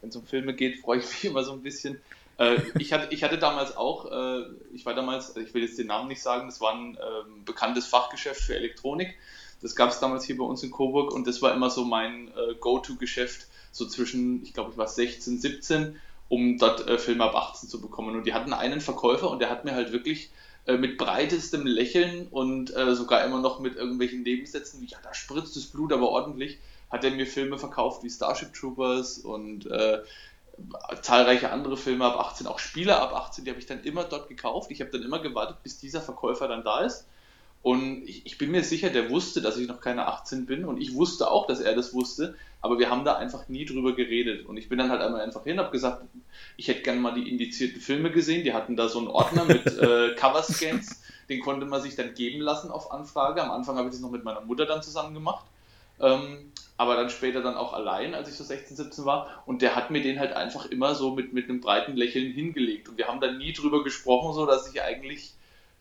[0.00, 2.00] wenn es um Filme geht, freue ich mich immer so ein bisschen.
[2.38, 5.88] Äh, ich, hatte, ich hatte damals auch, äh, ich war damals, ich will jetzt den
[5.88, 6.98] Namen nicht sagen, das war ein äh,
[7.44, 9.14] bekanntes Fachgeschäft für Elektronik.
[9.60, 12.28] Das gab es damals hier bei uns in Coburg und das war immer so mein
[12.28, 17.36] äh, Go-To-Geschäft, so zwischen, ich glaube, ich war 16, 17, um dort äh, Filme ab
[17.36, 18.16] 18 zu bekommen.
[18.16, 20.30] Und die hatten einen Verkäufer und der hat mir halt wirklich
[20.66, 25.12] äh, mit breitestem Lächeln und äh, sogar immer noch mit irgendwelchen Nebensätzen wie, ja, da
[25.12, 26.58] spritzt das Blut aber ordentlich,
[26.90, 30.02] hat er mir Filme verkauft wie Starship Troopers und äh,
[31.00, 34.28] zahlreiche andere Filme ab 18, auch Spiele ab 18, die habe ich dann immer dort
[34.28, 34.70] gekauft.
[34.70, 37.06] Ich habe dann immer gewartet, bis dieser Verkäufer dann da ist.
[37.62, 40.80] Und ich, ich, bin mir sicher, der wusste, dass ich noch keine 18 bin und
[40.80, 44.46] ich wusste auch, dass er das wusste, aber wir haben da einfach nie drüber geredet.
[44.46, 46.04] Und ich bin dann halt einmal einfach hin, habe gesagt,
[46.56, 48.44] ich hätte gerne mal die indizierten Filme gesehen.
[48.44, 52.40] Die hatten da so einen Ordner mit äh, Coverscans, den konnte man sich dann geben
[52.40, 53.42] lassen auf Anfrage.
[53.42, 55.44] Am Anfang habe ich das noch mit meiner Mutter dann zusammen gemacht.
[56.00, 59.42] Ähm, aber dann später dann auch allein, als ich so 16, 17 war.
[59.44, 62.88] Und der hat mir den halt einfach immer so mit, mit einem breiten Lächeln hingelegt.
[62.88, 65.34] Und wir haben dann nie drüber gesprochen, so dass ich eigentlich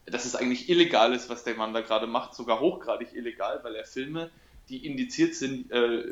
[0.08, 3.76] dass es eigentlich illegal ist, was der Mann da gerade macht, sogar hochgradig illegal, weil
[3.76, 4.30] er Filme,
[4.72, 6.04] die indiziert sind, äh,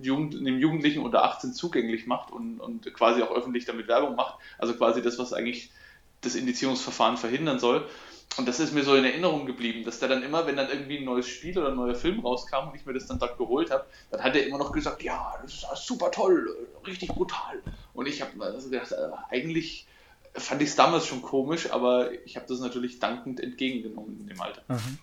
[0.00, 4.38] Jugend, dem Jugendlichen unter 18 zugänglich macht und, und quasi auch öffentlich damit Werbung macht.
[4.56, 5.70] Also quasi das, was eigentlich
[6.20, 7.88] das Indizierungsverfahren verhindern soll.
[8.36, 10.98] Und das ist mir so in Erinnerung geblieben, dass der dann immer, wenn dann irgendwie
[10.98, 13.70] ein neues Spiel oder ein neuer Film rauskam und ich mir das dann dort geholt
[13.70, 16.56] habe, dann hat er immer noch gesagt, ja, das ist super toll,
[16.86, 17.62] richtig brutal.
[17.92, 19.86] Und ich habe also gedacht, äh, eigentlich
[20.34, 24.40] fand ich es damals schon komisch, aber ich habe das natürlich dankend entgegengenommen in dem
[24.40, 24.62] Alter.
[24.68, 24.98] Mhm.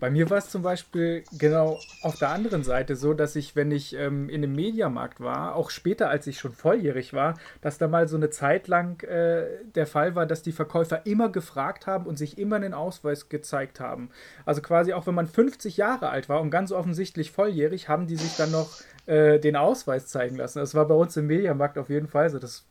[0.00, 3.72] Bei mir war es zum Beispiel genau auf der anderen Seite so, dass ich, wenn
[3.72, 7.88] ich ähm, in einem Mediamarkt war, auch später, als ich schon volljährig war, dass da
[7.88, 12.06] mal so eine Zeit lang äh, der Fall war, dass die Verkäufer immer gefragt haben
[12.06, 14.10] und sich immer einen Ausweis gezeigt haben.
[14.44, 18.16] Also quasi auch wenn man 50 Jahre alt war und ganz offensichtlich volljährig, haben die
[18.16, 18.70] sich dann noch
[19.06, 20.60] äh, den Ausweis zeigen lassen.
[20.60, 22.38] Das war bei uns im Mediamarkt auf jeden Fall so.
[22.38, 22.66] Das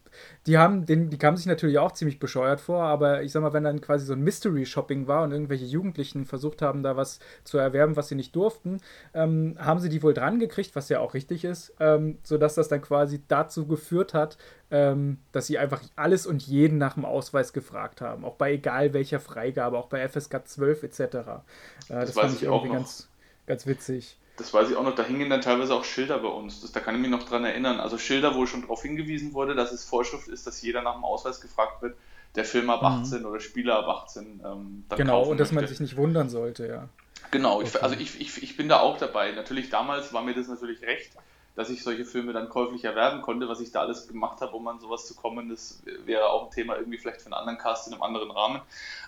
[0.46, 3.54] die haben, den, die kamen sich natürlich auch ziemlich bescheuert vor, aber ich sag mal,
[3.54, 7.58] wenn dann quasi so ein Mystery-Shopping war und irgendwelche Jugendlichen versucht haben, da was zu
[7.58, 8.80] erwerben, was sie nicht durften,
[9.14, 12.68] ähm, haben sie die wohl dran gekriegt, was ja auch richtig ist, ähm, sodass das
[12.68, 14.38] dann quasi dazu geführt hat,
[14.72, 18.94] ähm, dass sie einfach alles und jeden nach dem Ausweis gefragt haben, auch bei egal
[18.94, 21.00] welcher Freigabe, auch bei FSK 12 etc.
[21.00, 21.44] Äh, das,
[21.88, 23.10] das fand ich irgendwie ganz,
[23.46, 26.62] ganz witzig das weiß ich auch noch, da hingen dann teilweise auch Schilder bei uns.
[26.62, 27.80] Das, da kann ich mich noch dran erinnern.
[27.80, 31.04] Also Schilder, wo schon darauf hingewiesen wurde, dass es Vorschrift ist, dass jeder nach dem
[31.04, 31.98] Ausweis gefragt wird.
[32.36, 33.26] der Film ab 18 mhm.
[33.26, 34.42] oder Spieler ab 18.
[34.46, 35.56] Ähm, genau, und dass möchte.
[35.56, 36.88] man sich nicht wundern sollte, ja.
[37.32, 37.70] Genau, okay.
[37.74, 39.32] ich, also ich, ich, ich bin da auch dabei.
[39.32, 41.12] Natürlich, damals war mir das natürlich recht,
[41.58, 43.50] dass ich solche Filme dann käuflich erwerben konnte.
[43.50, 46.52] Was ich da alles gemacht habe, um an sowas zu kommen, das wäre auch ein
[46.52, 48.62] Thema irgendwie vielleicht für einen anderen Cast in einem anderen Rahmen.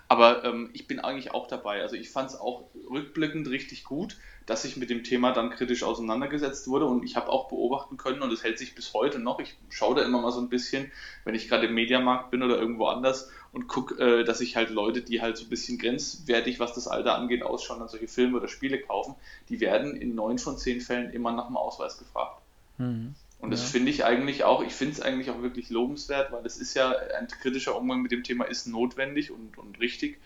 [0.08, 1.80] Aber ähm, ich bin eigentlich auch dabei.
[1.80, 4.16] Also ich fand es auch rückblickend richtig gut,
[4.46, 8.20] dass sich mit dem Thema dann kritisch auseinandergesetzt wurde und ich habe auch beobachten können
[8.20, 9.38] und es hält sich bis heute noch.
[9.38, 10.90] Ich schaue da immer mal so ein bisschen,
[11.24, 14.70] wenn ich gerade im Mediamarkt bin oder irgendwo anders und gucke, äh, dass ich halt
[14.70, 18.36] Leute, die halt so ein bisschen grenzwertig, was das Alter angeht, ausschauen, dann solche Filme
[18.36, 19.14] oder Spiele kaufen,
[19.48, 22.40] die werden in neun von zehn Fällen immer nach dem Ausweis gefragt.
[22.78, 23.14] Mhm.
[23.40, 23.66] Und das ja.
[23.68, 26.94] finde ich eigentlich auch, ich finde es eigentlich auch wirklich lobenswert, weil das ist ja
[27.18, 30.20] ein kritischer Umgang mit dem Thema ist notwendig und, und richtig.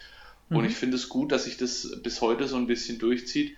[0.49, 0.57] Mhm.
[0.57, 3.57] Und ich finde es gut, dass sich das bis heute so ein bisschen durchzieht,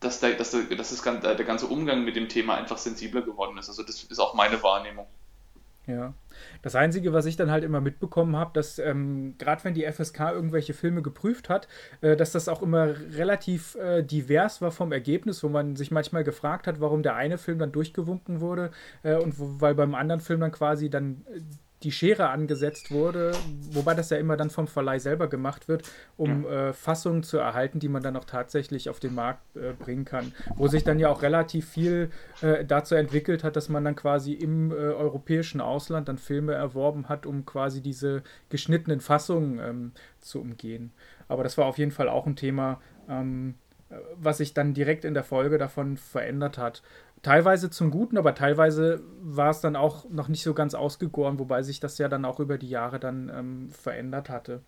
[0.00, 3.58] dass, der, dass, der, dass das, der ganze Umgang mit dem Thema einfach sensibler geworden
[3.58, 3.68] ist.
[3.68, 5.06] Also das ist auch meine Wahrnehmung.
[5.86, 6.14] Ja.
[6.62, 10.32] Das Einzige, was ich dann halt immer mitbekommen habe, dass ähm, gerade wenn die FSK
[10.32, 11.68] irgendwelche Filme geprüft hat,
[12.00, 16.24] äh, dass das auch immer relativ äh, divers war vom Ergebnis, wo man sich manchmal
[16.24, 18.70] gefragt hat, warum der eine Film dann durchgewunken wurde
[19.02, 21.40] äh, und wo, weil beim anderen Film dann quasi dann äh,
[21.82, 23.32] die Schere angesetzt wurde,
[23.70, 26.68] wobei das ja immer dann vom Verleih selber gemacht wird, um ja.
[26.68, 30.32] äh, Fassungen zu erhalten, die man dann auch tatsächlich auf den Markt äh, bringen kann.
[30.56, 32.10] Wo sich dann ja auch relativ viel
[32.42, 37.08] äh, dazu entwickelt hat, dass man dann quasi im äh, europäischen Ausland dann Filme erworben
[37.08, 40.92] hat, um quasi diese geschnittenen Fassungen ähm, zu umgehen.
[41.28, 43.54] Aber das war auf jeden Fall auch ein Thema, ähm,
[44.16, 46.82] was sich dann direkt in der Folge davon verändert hat
[47.22, 51.62] teilweise zum Guten, aber teilweise war es dann auch noch nicht so ganz ausgegoren, wobei
[51.62, 54.62] sich das ja dann auch über die Jahre dann ähm, verändert hatte.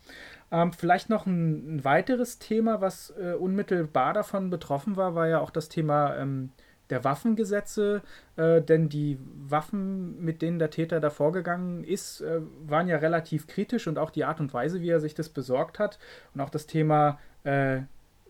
[0.50, 5.40] Ähm, vielleicht noch ein, ein, weiteres Thema, was äh, unmittelbar davon betroffen war, war ja
[5.40, 6.50] auch das Thema ähm,
[6.90, 8.02] der Waffengesetze,
[8.36, 9.18] äh, denn die
[9.48, 14.10] Waffen, mit denen der Täter da vorgegangen ist, äh, waren ja relativ kritisch und auch
[14.10, 15.98] die Art und Weise, wie er sich das besorgt hat
[16.34, 17.82] und auch das Thema äh,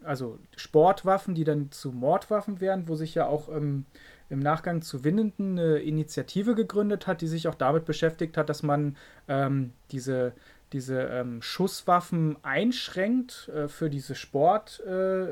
[0.05, 3.85] also Sportwaffen, die dann zu Mordwaffen wären, wo sich ja auch ähm,
[4.28, 8.62] im Nachgang zu Winnenden eine Initiative gegründet hat, die sich auch damit beschäftigt hat, dass
[8.62, 8.97] man
[9.28, 10.32] ähm, diese,
[10.72, 15.27] diese ähm, Schusswaffen einschränkt äh, für diese Sport, äh,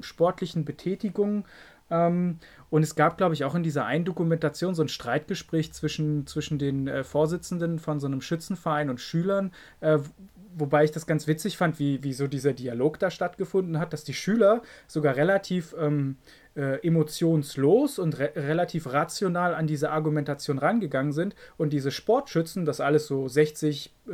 [0.00, 1.46] sportlichen Betätigungen.
[1.90, 2.38] Ähm,
[2.70, 6.58] und es gab, glaube ich, auch in dieser einen Dokumentation so ein Streitgespräch zwischen, zwischen
[6.58, 9.98] den äh, Vorsitzenden von so einem Schützenverein und Schülern, äh,
[10.58, 14.04] wobei ich das ganz witzig fand, wie, wie so dieser Dialog da stattgefunden hat, dass
[14.04, 16.16] die Schüler sogar relativ ähm,
[16.58, 22.80] äh, emotionslos und re relativ rational an diese Argumentation rangegangen sind und diese Sportschützen, das
[22.80, 24.10] alles so 60, äh,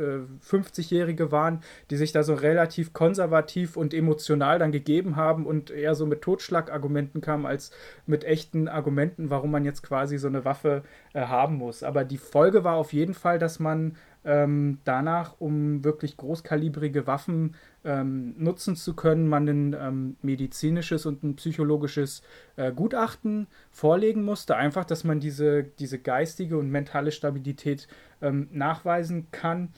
[0.47, 5.95] 50-Jährige waren, die sich da so relativ konservativ und emotional dann gegeben haben und eher
[5.95, 7.71] so mit Totschlagargumenten kamen als
[8.05, 11.81] mit echten Argumenten, warum man jetzt quasi so eine Waffe äh, haben muss.
[11.81, 13.95] Aber die Folge war auf jeden Fall, dass man
[14.25, 21.23] ähm, danach, um wirklich großkalibrige Waffen ähm, nutzen zu können, man ein ähm, medizinisches und
[21.23, 22.23] ein psychologisches
[22.55, 24.55] äh, Gutachten vorlegen musste.
[24.55, 27.87] Einfach, dass man diese, diese geistige und mentale Stabilität
[28.21, 29.69] ähm, nachweisen kann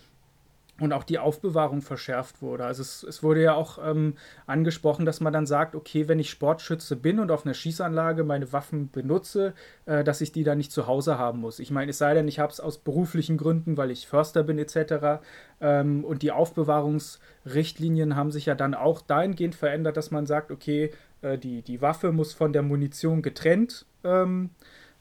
[0.79, 2.65] und auch die Aufbewahrung verschärft wurde.
[2.65, 4.13] Also es, es wurde ja auch ähm,
[4.45, 8.53] angesprochen, dass man dann sagt, okay, wenn ich Sportschütze bin und auf einer Schießanlage meine
[8.53, 9.53] Waffen benutze,
[9.85, 11.59] äh, dass ich die dann nicht zu Hause haben muss.
[11.59, 14.59] Ich meine, es sei denn, ich habe es aus beruflichen Gründen, weil ich Förster bin
[14.59, 15.21] etc.
[15.61, 20.91] Ähm, und die Aufbewahrungsrichtlinien haben sich ja dann auch dahingehend verändert, dass man sagt, okay,
[21.21, 24.51] äh, die, die Waffe muss von der Munition getrennt ähm,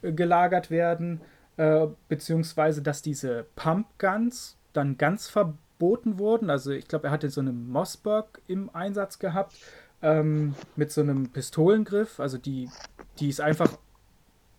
[0.03, 1.21] gelagert werden,
[1.57, 6.51] äh, beziehungsweise dass diese Pumpguns dann ganz verboten verboten wurden.
[6.51, 9.55] Also ich glaube, er hatte so eine Mossberg im Einsatz gehabt
[10.03, 12.19] ähm, mit so einem Pistolengriff.
[12.19, 12.71] Also die,
[13.19, 13.71] die ist einfach,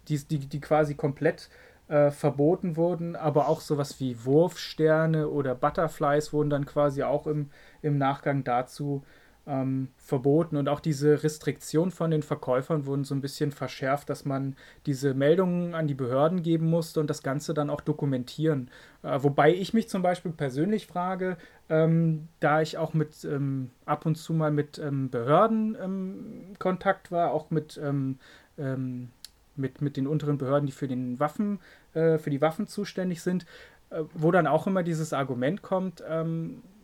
[0.07, 1.49] die, die, die quasi komplett
[1.87, 7.49] äh, verboten wurden, aber auch sowas wie Wurfsterne oder Butterflies wurden dann quasi auch im,
[7.81, 9.03] im Nachgang dazu
[9.47, 14.25] ähm, verboten und auch diese Restriktion von den Verkäufern wurden so ein bisschen verschärft, dass
[14.25, 14.55] man
[14.85, 18.69] diese Meldungen an die Behörden geben musste und das Ganze dann auch dokumentieren.
[19.03, 21.37] Äh, wobei ich mich zum Beispiel persönlich frage,
[21.69, 27.11] ähm, da ich auch mit ähm, ab und zu mal mit ähm, Behörden ähm, Kontakt
[27.11, 28.19] war, auch mit ähm,
[28.57, 29.09] ähm,
[29.55, 31.59] mit, mit den unteren Behörden, die für den Waffen,
[31.93, 33.45] äh, für die Waffen zuständig sind,
[33.89, 36.03] äh, wo dann auch immer dieses Argument kommt,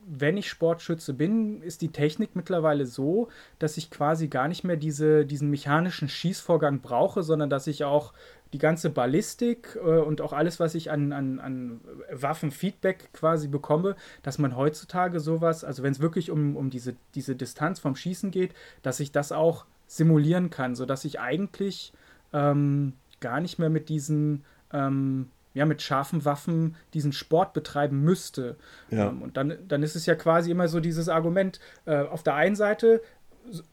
[0.08, 4.78] wenn ich Sportschütze bin, ist die Technik mittlerweile so, dass ich quasi gar nicht mehr
[4.78, 8.14] diese, diesen mechanischen Schießvorgang brauche, sondern dass ich auch
[8.54, 11.82] die ganze Ballistik äh, und auch alles, was ich an, an, an
[12.12, 17.36] Waffenfeedback quasi bekomme, dass man heutzutage sowas, also wenn es wirklich um, um diese, diese
[17.36, 18.54] Distanz vom Schießen geht,
[18.84, 21.94] dass ich das auch simulieren kann, sodass ich eigentlich
[22.32, 28.58] ähm, gar nicht mehr mit diesen ähm, ja, mit scharfen Waffen diesen Sport betreiben müsste.
[28.90, 29.10] Ja.
[29.10, 32.36] Ähm, und dann, dann ist es ja quasi immer so dieses Argument, äh, auf der
[32.36, 33.02] einen Seite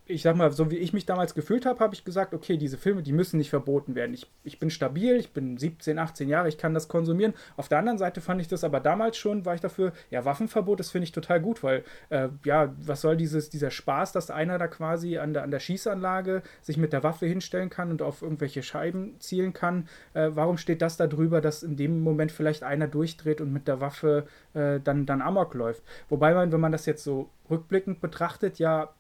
[0.06, 2.76] ich sag mal, so wie ich mich damals gefühlt habe, habe ich gesagt, okay, diese
[2.76, 4.12] Filme, die müssen nicht verboten werden.
[4.12, 7.34] Ich, ich bin stabil, ich bin 17, 18 Jahre, ich kann das konsumieren.
[7.56, 10.80] Auf der anderen Seite fand ich das aber damals schon, war ich dafür, ja, Waffenverbot,
[10.80, 14.58] das finde ich total gut, weil, äh, ja, was soll dieses, dieser Spaß, dass einer
[14.58, 18.22] da quasi an der, an der Schießanlage sich mit der Waffe hinstellen kann und auf
[18.22, 19.88] irgendwelche Scheiben zielen kann?
[20.14, 23.68] Äh, warum steht das da drüber, dass in dem Moment vielleicht einer durchdreht und mit
[23.68, 25.82] der Waffe äh, dann, dann Amok läuft?
[26.08, 28.90] Wobei man, wenn man das jetzt so rückblickend betrachtet, ja,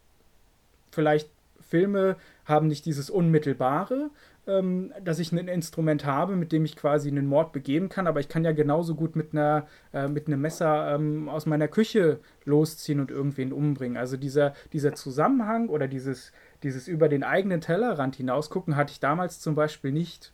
[0.90, 1.30] vielleicht
[1.60, 4.10] Filme haben nicht dieses Unmittelbare,
[4.46, 8.20] ähm, dass ich ein Instrument habe, mit dem ich quasi einen Mord begehen kann, aber
[8.20, 12.18] ich kann ja genauso gut mit, einer, äh, mit einem Messer ähm, aus meiner Küche
[12.44, 13.96] losziehen und irgendwen umbringen.
[13.96, 19.40] Also dieser, dieser Zusammenhang oder dieses, dieses über den eigenen Tellerrand hinausgucken hatte ich damals
[19.40, 20.32] zum Beispiel nicht.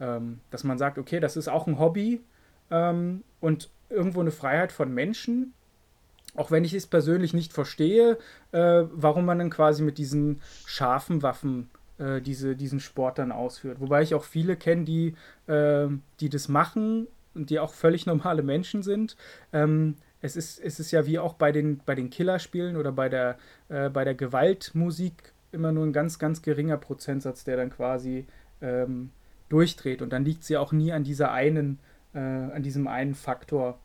[0.00, 2.20] Ähm, dass man sagt, okay, das ist auch ein Hobby
[2.70, 5.54] ähm, und irgendwo eine Freiheit von Menschen,
[6.38, 8.18] auch wenn ich es persönlich nicht verstehe,
[8.52, 13.80] äh, warum man dann quasi mit diesen scharfen Waffen äh, diese, diesen Sport dann ausführt.
[13.80, 15.14] Wobei ich auch viele kenne, die,
[15.46, 15.88] äh,
[16.20, 19.16] die das machen und die auch völlig normale Menschen sind.
[19.52, 23.08] Ähm, es, ist, es ist ja wie auch bei den, bei den Killerspielen oder bei
[23.08, 23.36] der,
[23.68, 28.26] äh, bei der Gewaltmusik immer nur ein ganz, ganz geringer Prozentsatz, der dann quasi
[28.60, 29.10] ähm,
[29.48, 30.02] durchdreht.
[30.02, 31.78] Und dann liegt sie ja auch nie an dieser einen,
[32.14, 33.78] äh, an diesem einen Faktor.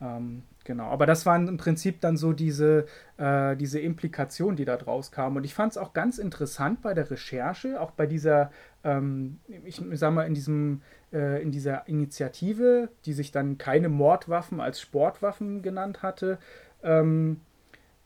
[0.00, 2.84] Ähm, Genau, aber das waren im Prinzip dann so diese,
[3.16, 5.38] äh, diese Implikationen, die da draus kamen.
[5.38, 8.52] Und ich fand es auch ganz interessant bei der Recherche, auch bei dieser,
[8.84, 10.82] ähm, ich sag mal, in, diesem,
[11.12, 16.38] äh, in dieser Initiative, die sich dann keine Mordwaffen als Sportwaffen genannt hatte,
[16.82, 17.40] ähm,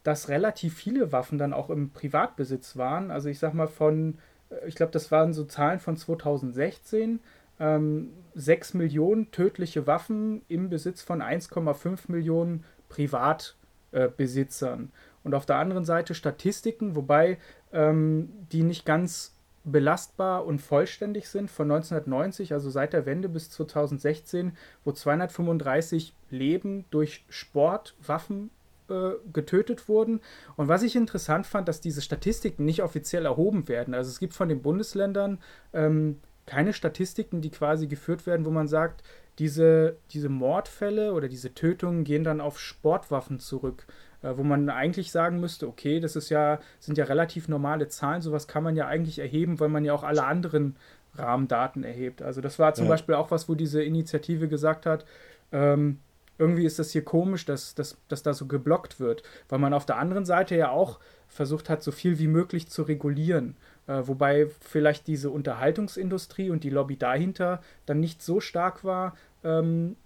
[0.04, 3.10] dass relativ viele Waffen dann auch im Privatbesitz waren.
[3.10, 4.18] Also ich sag mal von,
[4.50, 7.18] äh, ich glaube, das waren so Zahlen von 2016
[7.60, 14.84] ähm, 6 Millionen tödliche Waffen im Besitz von 1,5 Millionen Privatbesitzern.
[14.84, 14.88] Äh,
[15.24, 17.38] und auf der anderen Seite Statistiken, wobei
[17.72, 23.50] ähm, die nicht ganz belastbar und vollständig sind von 1990, also seit der Wende bis
[23.50, 28.50] 2016, wo 235 Leben durch Sportwaffen
[28.88, 30.20] äh, getötet wurden.
[30.56, 33.94] Und was ich interessant fand, dass diese Statistiken nicht offiziell erhoben werden.
[33.94, 35.38] Also es gibt von den Bundesländern
[35.72, 39.02] ähm, keine Statistiken, die quasi geführt werden, wo man sagt,
[39.38, 43.86] diese, diese Mordfälle oder diese Tötungen gehen dann auf Sportwaffen zurück,
[44.22, 48.22] äh, wo man eigentlich sagen müsste, okay, das ist ja, sind ja relativ normale Zahlen,
[48.22, 50.76] sowas kann man ja eigentlich erheben, weil man ja auch alle anderen
[51.16, 52.22] Rahmendaten erhebt.
[52.22, 52.90] Also das war zum ja.
[52.90, 55.04] Beispiel auch was, wo diese Initiative gesagt hat,
[55.52, 55.98] ähm,
[56.38, 59.86] irgendwie ist das hier komisch, dass, dass, dass da so geblockt wird, weil man auf
[59.86, 60.98] der anderen Seite ja auch
[61.28, 63.56] versucht hat, so viel wie möglich zu regulieren.
[63.86, 69.96] Äh, wobei vielleicht diese Unterhaltungsindustrie und die Lobby dahinter dann nicht so stark war, ähm,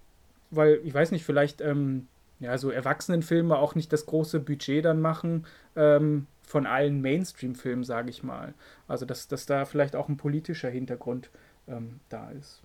[0.51, 2.09] weil ich weiß nicht, vielleicht ähm,
[2.41, 5.47] ja, so Erwachsenenfilme auch nicht das große Budget dann machen
[5.77, 8.55] ähm, von allen Mainstream-Filmen, sage ich mal.
[8.87, 11.31] Also dass, dass da vielleicht auch ein politischer Hintergrund
[11.69, 12.63] ähm, da ist.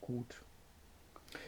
[0.00, 0.42] Gut.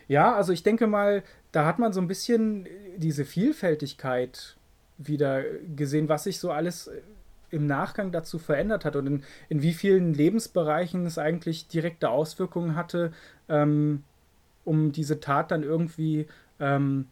[0.08, 1.22] Ja, also ich denke mal,
[1.52, 2.66] da hat man so ein bisschen
[2.96, 4.56] diese Vielfältigkeit
[4.98, 5.42] wieder
[5.74, 6.90] gesehen, was sich so alles
[7.56, 12.76] im Nachgang dazu verändert hat und in, in wie vielen Lebensbereichen es eigentlich direkte Auswirkungen
[12.76, 13.12] hatte,
[13.48, 14.04] ähm,
[14.64, 16.26] um diese Tat dann irgendwie
[16.60, 17.06] ähm,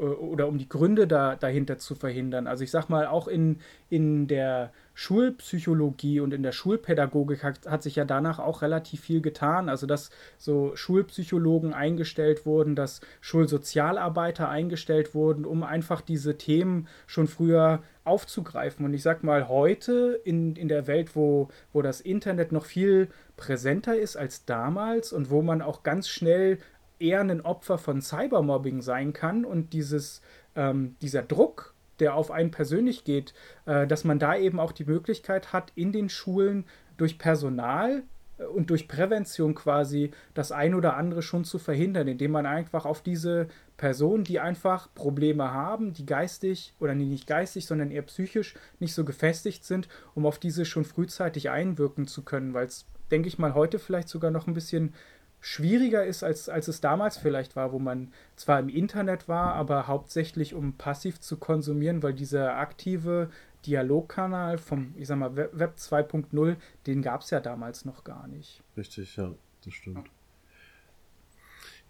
[0.00, 2.46] oder um die Gründe da, dahinter zu verhindern.
[2.46, 3.58] Also ich sag mal, auch in,
[3.90, 9.20] in der Schulpsychologie und in der Schulpädagogik hat, hat, sich ja danach auch relativ viel
[9.20, 9.68] getan.
[9.68, 17.26] Also dass so Schulpsychologen eingestellt wurden, dass Schulsozialarbeiter eingestellt wurden, um einfach diese Themen schon
[17.26, 18.86] früher aufzugreifen.
[18.86, 23.08] Und ich sag mal, heute in, in der Welt, wo, wo das Internet noch viel
[23.36, 26.58] präsenter ist als damals und wo man auch ganz schnell
[27.00, 30.22] eher ein Opfer von Cybermobbing sein kann und dieses,
[30.54, 33.34] ähm, dieser Druck, der auf einen persönlich geht,
[33.66, 36.64] äh, dass man da eben auch die Möglichkeit hat, in den Schulen
[36.96, 38.02] durch Personal
[38.38, 42.84] äh, und durch Prävention quasi das ein oder andere schon zu verhindern, indem man einfach
[42.84, 48.54] auf diese Personen, die einfach Probleme haben, die geistig oder nicht geistig, sondern eher psychisch
[48.78, 53.28] nicht so gefestigt sind, um auf diese schon frühzeitig einwirken zu können, weil es, denke
[53.28, 54.94] ich mal, heute vielleicht sogar noch ein bisschen
[55.40, 59.86] schwieriger ist, als, als es damals vielleicht war, wo man zwar im Internet war, aber
[59.86, 63.30] hauptsächlich um passiv zu konsumieren, weil dieser aktive
[63.66, 66.56] Dialogkanal vom, ich sag mal, Web 2.0,
[66.86, 68.62] den gab es ja damals noch gar nicht.
[68.76, 69.32] Richtig, ja,
[69.64, 70.08] das stimmt.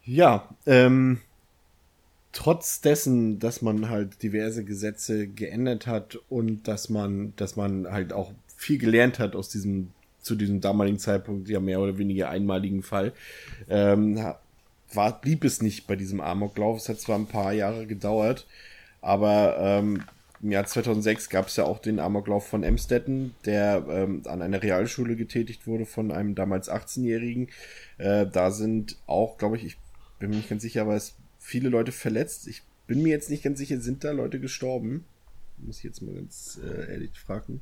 [0.05, 1.20] Ja, ähm,
[2.32, 8.12] trotz dessen, dass man halt diverse Gesetze geändert hat und dass man, dass man halt
[8.12, 12.82] auch viel gelernt hat aus diesem zu diesem damaligen Zeitpunkt ja mehr oder weniger einmaligen
[12.82, 13.12] Fall,
[13.68, 14.18] ähm,
[14.92, 16.78] war, blieb es nicht bei diesem Amoklauf.
[16.78, 18.47] Es hat zwar ein paar Jahre gedauert,
[19.01, 20.02] aber ähm,
[20.42, 24.62] im Jahr 2006 gab es ja auch den Amoklauf von Emstetten, der ähm, an einer
[24.62, 27.48] Realschule getätigt wurde von einem damals 18-Jährigen.
[27.98, 29.76] Äh, da sind auch, glaube ich, ich
[30.18, 32.48] bin mir nicht ganz sicher, aber es viele Leute verletzt.
[32.48, 35.05] Ich bin mir jetzt nicht ganz sicher, sind da Leute gestorben?
[35.59, 37.60] Muss ich jetzt mal ganz äh, ehrlich fragen.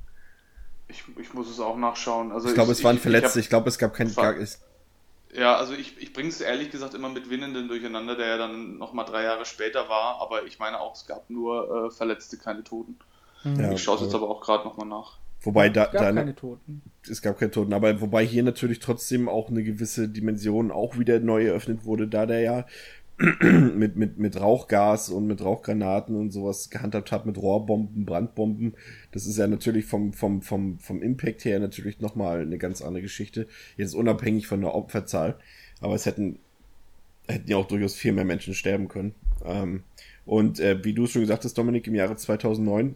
[0.89, 2.33] Ich, ich muss es auch nachschauen.
[2.33, 3.39] Also ich glaube, es waren Verletzte.
[3.39, 4.13] Ich, ich glaube, es gab kein.
[4.15, 4.37] Gar,
[5.35, 8.79] ja, also ich, ich bringe es ehrlich gesagt immer mit Winnenden durcheinander, der ja dann
[8.79, 12.65] nochmal drei Jahre später war, aber ich meine auch, es gab nur äh, Verletzte, keine
[12.65, 12.97] Toten.
[13.45, 15.19] Ja, ich schaue es jetzt aber auch gerade nochmal nach.
[15.43, 16.83] Wobei da, es gab da, keine Toten.
[17.09, 21.21] Es gab keine Toten, aber wobei hier natürlich trotzdem auch eine gewisse Dimension auch wieder
[21.21, 22.67] neu eröffnet wurde, da der ja
[23.41, 28.75] mit, mit, mit Rauchgas und mit Rauchgranaten und sowas gehandhabt hat, mit Rohrbomben, Brandbomben.
[29.11, 33.03] Das ist ja natürlich vom, vom, vom, vom Impact her natürlich nochmal eine ganz andere
[33.03, 33.49] Geschichte.
[33.77, 35.37] Jetzt unabhängig von der Opferzahl.
[35.81, 36.39] Aber es hätten,
[37.27, 39.15] hätten ja auch durchaus viel mehr Menschen sterben können.
[39.45, 39.83] Ähm,
[40.25, 42.95] und äh, wie du es schon gesagt hast, Dominik, im Jahre 2009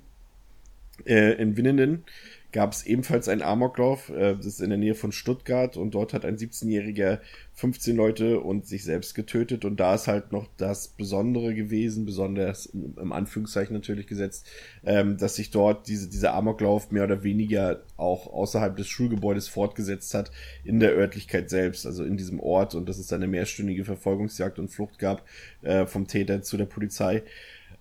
[1.05, 2.05] äh, in Winnenden
[2.53, 4.11] gab es ebenfalls einen Amoklauf.
[4.11, 7.19] Äh, das ist in der Nähe von Stuttgart und dort hat ein 17-Jähriger
[7.55, 9.65] 15 Leute und sich selbst getötet.
[9.65, 14.47] Und da ist halt noch das Besondere gewesen, besonders im Anführungszeichen natürlich gesetzt,
[14.85, 20.15] ähm, dass sich dort diese, dieser Amoklauf mehr oder weniger auch außerhalb des Schulgebäudes fortgesetzt
[20.15, 20.31] hat,
[20.65, 22.75] in der Örtlichkeit selbst, also in diesem Ort.
[22.75, 25.25] Und dass es eine mehrstündige Verfolgungsjagd und Flucht gab
[25.63, 27.23] äh, vom Täter zu der Polizei.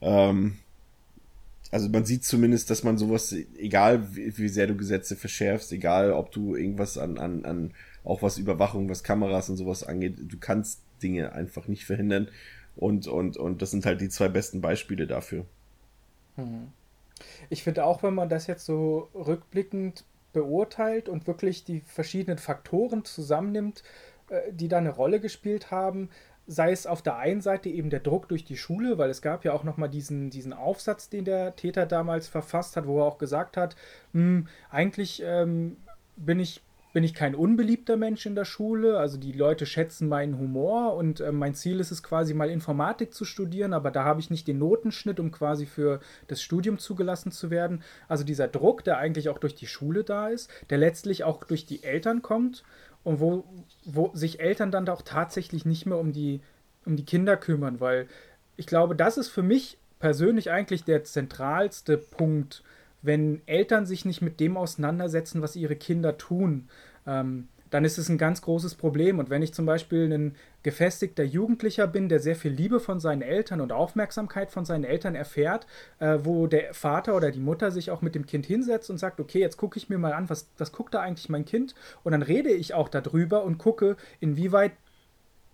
[0.02, 0.58] Ähm,
[1.72, 6.12] also man sieht zumindest, dass man sowas, egal wie, wie sehr du Gesetze verschärfst, egal
[6.12, 7.74] ob du irgendwas an, an, an
[8.04, 12.28] auch was Überwachung, was Kameras und sowas angeht, du kannst Dinge einfach nicht verhindern.
[12.76, 15.46] Und, und, und das sind halt die zwei besten Beispiele dafür.
[16.36, 16.70] Mhm.
[17.50, 20.04] Ich finde auch, wenn man das jetzt so rückblickend
[20.34, 23.84] beurteilt und wirklich die verschiedenen Faktoren zusammennimmt,
[24.30, 26.10] äh, die da eine Rolle gespielt haben,
[26.52, 29.46] sei es auf der einen Seite eben der Druck durch die Schule, weil es gab
[29.46, 33.18] ja auch nochmal diesen, diesen Aufsatz, den der Täter damals verfasst hat, wo er auch
[33.18, 33.78] gesagt hat,
[34.14, 35.78] hm, eigentlich ähm,
[36.18, 36.62] bin ich
[36.94, 38.98] bin ich kein unbeliebter Mensch in der Schule.
[38.98, 43.14] Also die Leute schätzen meinen Humor und äh, mein Ziel ist es quasi mal Informatik
[43.14, 47.32] zu studieren, aber da habe ich nicht den Notenschnitt, um quasi für das Studium zugelassen
[47.32, 47.82] zu werden.
[48.10, 51.66] Also dieser Druck, der eigentlich auch durch die Schule da ist, der letztlich auch durch
[51.66, 52.64] die Eltern kommt
[53.04, 53.44] und wo,
[53.86, 56.42] wo sich Eltern dann auch tatsächlich nicht mehr um die,
[56.86, 58.08] um die Kinder kümmern, weil
[58.58, 62.64] ich glaube, das ist für mich persönlich eigentlich der zentralste Punkt,
[63.02, 66.70] wenn Eltern sich nicht mit dem auseinandersetzen, was ihre Kinder tun.
[67.08, 69.18] Ähm, dann ist es ein ganz großes Problem.
[69.18, 73.22] Und wenn ich zum Beispiel ein gefestigter Jugendlicher bin, der sehr viel Liebe von seinen
[73.22, 75.66] Eltern und Aufmerksamkeit von seinen Eltern erfährt,
[76.00, 79.20] äh, wo der Vater oder die Mutter sich auch mit dem Kind hinsetzt und sagt,
[79.20, 81.74] okay, jetzt gucke ich mir mal an, was, was guckt da eigentlich mein Kind?
[82.04, 84.74] Und dann rede ich auch darüber und gucke, inwieweit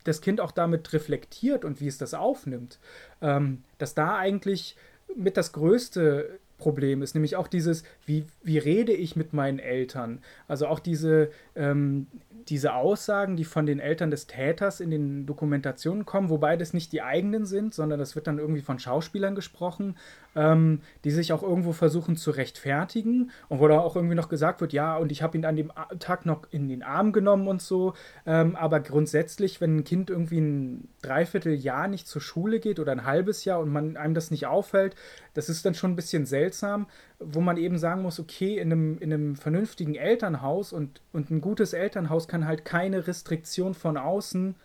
[0.03, 2.79] das Kind auch damit reflektiert und wie es das aufnimmt.
[3.21, 4.75] Ähm, dass da eigentlich
[5.15, 10.19] mit das größte Problem ist, nämlich auch dieses, wie, wie rede ich mit meinen Eltern?
[10.47, 12.07] Also auch diese, ähm,
[12.47, 16.91] diese Aussagen, die von den Eltern des Täters in den Dokumentationen kommen, wobei das nicht
[16.93, 19.95] die eigenen sind, sondern das wird dann irgendwie von Schauspielern gesprochen,
[20.37, 24.61] ähm, die sich auch irgendwo versuchen zu rechtfertigen und wo da auch irgendwie noch gesagt
[24.61, 27.61] wird, ja, und ich habe ihn an dem Tag noch in den Arm genommen und
[27.61, 27.93] so.
[28.25, 33.05] Ähm, aber grundsätzlich, wenn ein Kind irgendwie ein Dreivierteljahr nicht zur Schule geht oder ein
[33.05, 34.95] halbes Jahr und man einem das nicht auffällt,
[35.33, 36.87] das ist dann schon ein bisschen seltsam,
[37.19, 41.41] wo man eben sagen muss, okay, in einem, in einem vernünftigen Elternhaus und, und ein
[41.41, 44.55] gutes Elternhaus kann halt keine Restriktion von außen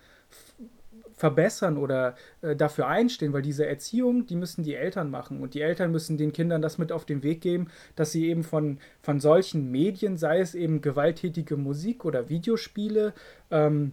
[1.22, 5.60] verbessern oder äh, dafür einstehen, weil diese Erziehung, die müssen die Eltern machen und die
[5.60, 9.20] Eltern müssen den Kindern das mit auf den Weg geben, dass sie eben von, von
[9.20, 13.12] solchen Medien, sei es eben gewalttätige Musik oder Videospiele
[13.52, 13.92] ähm,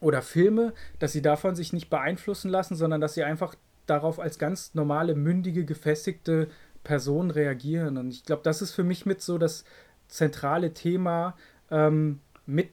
[0.00, 3.54] oder Filme, dass sie davon sich nicht beeinflussen lassen, sondern dass sie einfach
[3.86, 6.48] darauf als ganz normale, mündige, gefestigte
[6.82, 7.96] Personen reagieren.
[7.98, 9.64] Und ich glaube, das ist für mich mit so das
[10.08, 11.36] zentrale Thema
[11.70, 12.70] ähm, mit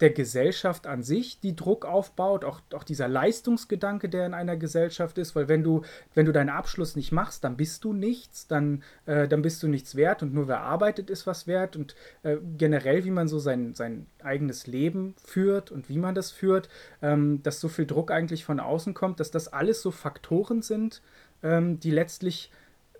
[0.00, 5.18] der Gesellschaft an sich, die Druck aufbaut, auch, auch dieser Leistungsgedanke, der in einer Gesellschaft
[5.18, 5.82] ist, weil wenn du,
[6.14, 9.68] wenn du deinen Abschluss nicht machst, dann bist du nichts, dann, äh, dann bist du
[9.68, 13.38] nichts wert und nur wer arbeitet, ist was wert und äh, generell, wie man so
[13.38, 16.68] sein, sein eigenes Leben führt und wie man das führt,
[17.02, 21.02] ähm, dass so viel Druck eigentlich von außen kommt, dass das alles so Faktoren sind,
[21.42, 22.52] ähm, die letztlich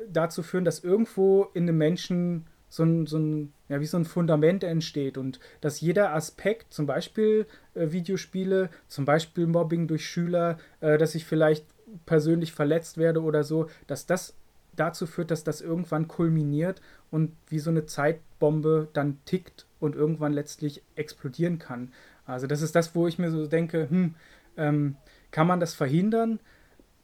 [0.09, 4.05] dazu führen, dass irgendwo in einem Menschen so ein, so ein, ja, wie so ein
[4.05, 10.59] Fundament entsteht und dass jeder Aspekt, zum Beispiel äh, Videospiele, zum Beispiel Mobbing durch Schüler,
[10.81, 11.67] äh, dass ich vielleicht
[12.07, 14.35] persönlich verletzt werde oder so, dass das
[14.77, 16.81] dazu führt, dass das irgendwann kulminiert
[17.11, 21.93] und wie so eine Zeitbombe dann tickt und irgendwann letztlich explodieren kann.
[22.27, 24.15] Also das ist das, wo ich mir so denke, hm,
[24.57, 24.97] ähm,
[25.31, 26.41] kann man das verhindern?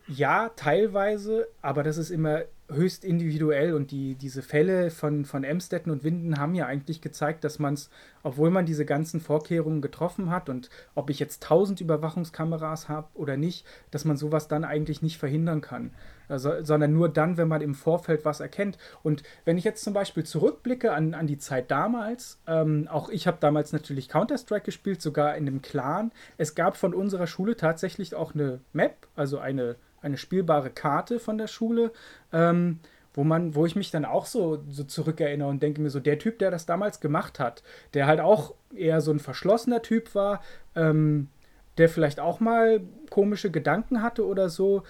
[0.07, 5.93] Ja, teilweise, aber das ist immer höchst individuell und die, diese Fälle von, von Emstetten
[5.93, 7.91] und Winden haben ja eigentlich gezeigt, dass man es,
[8.23, 13.37] obwohl man diese ganzen Vorkehrungen getroffen hat und ob ich jetzt tausend Überwachungskameras habe oder
[13.37, 15.91] nicht, dass man sowas dann eigentlich nicht verhindern kann,
[16.29, 18.79] also, sondern nur dann, wenn man im Vorfeld was erkennt.
[19.03, 23.27] Und wenn ich jetzt zum Beispiel zurückblicke an, an die Zeit damals, ähm, auch ich
[23.27, 26.13] habe damals natürlich Counter-Strike gespielt, sogar in einem Clan.
[26.39, 31.39] Es gab von unserer Schule tatsächlich auch eine Map, also eine eine spielbare Karte von
[31.39, 31.93] der Schule,
[32.33, 32.81] ähm,
[33.15, 36.19] wo man, wo ich mich dann auch so, so zurückerinnere und denke mir so, der
[36.19, 37.63] Typ, der das damals gemacht hat,
[37.95, 40.43] der halt auch eher so ein verschlossener Typ war,
[40.75, 41.29] ähm,
[41.79, 44.83] der vielleicht auch mal komische Gedanken hatte oder so,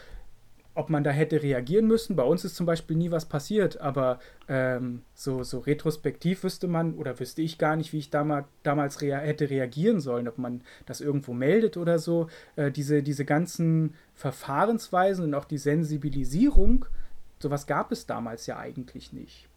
[0.75, 2.17] ob man da hätte reagieren müssen.
[2.17, 4.19] Bei uns ist zum Beispiel nie was passiert, aber
[4.49, 9.01] ähm, so, so retrospektiv wüsste man oder wüsste ich gar nicht, wie ich damals, damals
[9.01, 12.29] rea hätte reagieren sollen, ob man das irgendwo meldet oder so.
[12.57, 16.87] Äh, diese, diese ganzen Verfahrensweisen und auch die Sensibilisierung,
[17.39, 19.49] sowas gab es damals ja eigentlich nicht.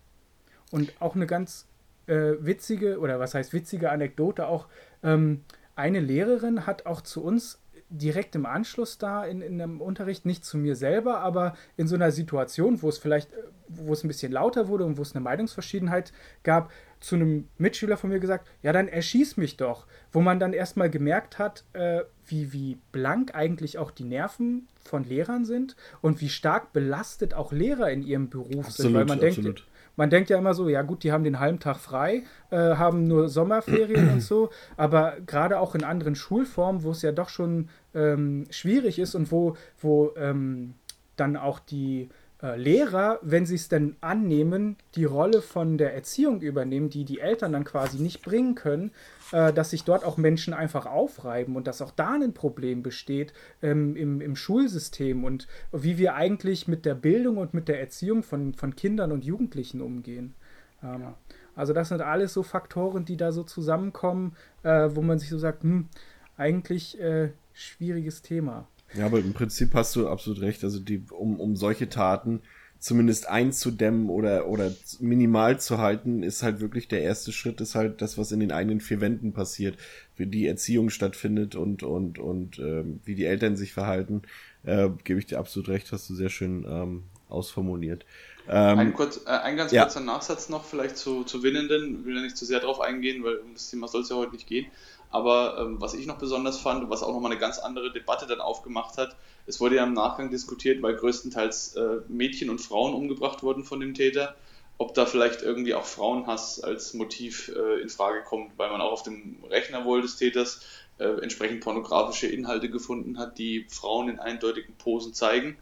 [0.69, 1.68] Und auch eine ganz
[2.06, 4.68] äh, witzige, oder was heißt witzige Anekdote, auch
[5.03, 5.44] ähm,
[5.76, 10.43] eine Lehrerin hat auch zu uns direkt im Anschluss da in, in einem Unterricht, nicht
[10.43, 13.30] zu mir selber, aber in so einer Situation, wo es vielleicht,
[13.68, 16.11] wo es ein bisschen lauter wurde und wo es eine Meinungsverschiedenheit
[16.43, 19.85] gab, zu einem Mitschüler von mir gesagt, ja, dann erschieß mich doch.
[20.11, 25.03] Wo man dann erstmal gemerkt hat, äh, wie, wie blank eigentlich auch die Nerven von
[25.03, 28.93] Lehrern sind und wie stark belastet auch Lehrer in ihrem Beruf absolut, sind.
[28.95, 29.45] Weil man absolut.
[29.45, 29.68] denkt,
[29.98, 33.07] man denkt ja immer so, ja gut, die haben den halben Tag frei, äh, haben
[33.07, 37.68] nur Sommerferien und so, aber gerade auch in anderen Schulformen, wo es ja doch schon
[37.94, 40.76] ähm, schwierig ist und wo, wo ähm,
[41.18, 42.10] dann auch die
[42.41, 47.53] Lehrer, wenn sie es denn annehmen, die Rolle von der Erziehung übernehmen, die die Eltern
[47.53, 48.91] dann quasi nicht bringen können,
[49.31, 53.34] äh, dass sich dort auch Menschen einfach aufreiben und dass auch da ein Problem besteht
[53.64, 58.22] ähm, im, im Schulsystem und wie wir eigentlich mit der Bildung und mit der Erziehung
[58.22, 60.35] von, von Kindern und Jugendlichen umgehen.
[60.84, 61.18] Ähm, ja.
[61.55, 65.39] Also das sind alles so Faktoren, die da so zusammenkommen, äh, wo man sich so
[65.39, 65.89] sagt, hm,
[66.38, 68.68] eigentlich äh, schwieriges Thema.
[68.93, 70.64] Ja, aber im Prinzip hast du absolut recht.
[70.64, 72.41] Also die, um, um solche Taten
[72.80, 78.01] zumindest einzudämmen oder, oder minimal zu halten, ist halt wirklich der erste Schritt, ist halt
[78.01, 79.77] das, was in den eigenen vier Wänden passiert,
[80.15, 84.22] wie die Erziehung stattfindet und, und, und ähm, wie die Eltern sich verhalten.
[84.64, 88.05] Äh, Gebe ich dir absolut recht, hast du sehr schön ähm, ausformuliert.
[88.49, 89.84] Ähm, ein, kurz, äh, ein ganz ja.
[89.84, 93.38] kurzer Nachsatz noch vielleicht zu, zu Winnenden, will ja nicht zu sehr drauf eingehen, weil
[93.38, 94.68] um das Thema soll es ja heute nicht gehen.
[95.09, 98.41] Aber ähm, was ich noch besonders fand, was auch nochmal eine ganz andere Debatte dann
[98.41, 99.15] aufgemacht hat,
[99.45, 103.79] es wurde ja im Nachgang diskutiert, weil größtenteils äh, Mädchen und Frauen umgebracht wurden von
[103.79, 104.35] dem Täter,
[104.77, 108.91] ob da vielleicht irgendwie auch Frauenhass als Motiv äh, in Frage kommt, weil man auch
[108.91, 110.61] auf dem Rechner wohl des Täters
[110.99, 115.57] äh, entsprechend pornografische Inhalte gefunden hat, die Frauen in eindeutigen Posen zeigen.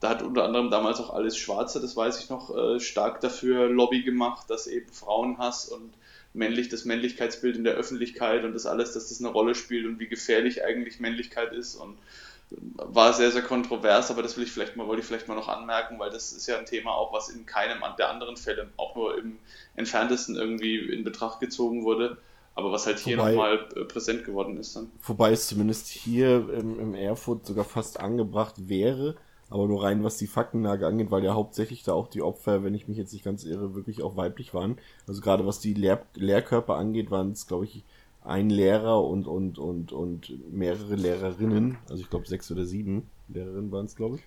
[0.00, 3.68] Da hat unter anderem damals auch alles Schwarze, das weiß ich noch, äh, stark dafür
[3.68, 5.94] Lobby gemacht, dass eben Frauenhass und
[6.34, 9.98] männlich, das Männlichkeitsbild in der Öffentlichkeit und das alles, dass das eine Rolle spielt und
[9.98, 11.98] wie gefährlich eigentlich Männlichkeit ist und
[12.74, 15.48] war sehr, sehr kontrovers, aber das will ich vielleicht mal, wollte ich vielleicht mal noch
[15.48, 18.94] anmerken, weil das ist ja ein Thema auch, was in keinem der anderen Fälle auch
[18.94, 19.38] nur im
[19.74, 22.18] entferntesten irgendwie in Betracht gezogen wurde,
[22.54, 24.90] aber was halt hier nochmal äh, präsent geworden ist dann.
[25.02, 29.16] Wobei es zumindest hier im, im Erfurt sogar fast angebracht wäre,
[29.52, 32.74] aber nur rein was die Faktenlage angeht, weil ja hauptsächlich da auch die Opfer, wenn
[32.74, 34.78] ich mich jetzt nicht ganz irre, wirklich auch weiblich waren.
[35.06, 37.84] Also gerade was die Lehr Lehrkörper angeht, waren es, glaube ich,
[38.24, 41.76] ein Lehrer und, und, und, und mehrere Lehrerinnen.
[41.90, 44.22] Also ich glaube sechs oder sieben Lehrerinnen waren es, glaube ich.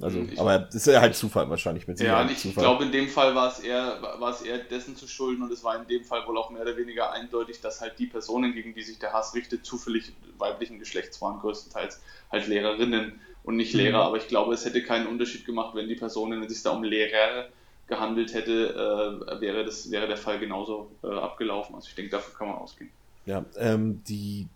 [0.00, 2.64] Also, ich, aber das ist ja halt Zufall wahrscheinlich mit Ja, ich Zufall.
[2.64, 5.62] glaube, in dem Fall war es eher, war es eher dessen zu schulden und es
[5.64, 8.74] war in dem Fall wohl auch mehr oder weniger eindeutig, dass halt die Personen, gegen
[8.74, 12.00] die sich der Hass richtet, zufällig weiblichen Geschlechts waren, größtenteils
[12.30, 13.98] halt Lehrerinnen und nicht Lehrer.
[13.98, 14.06] Mhm.
[14.06, 16.70] Aber ich glaube, es hätte keinen Unterschied gemacht, wenn die Personen, wenn es sich da
[16.70, 17.48] um Lehrer
[17.86, 21.74] gehandelt hätte, äh, wäre, das, wäre der Fall genauso äh, abgelaufen.
[21.74, 22.90] Also ich denke, dafür kann man ausgehen.
[23.26, 24.46] Ja, ähm, die,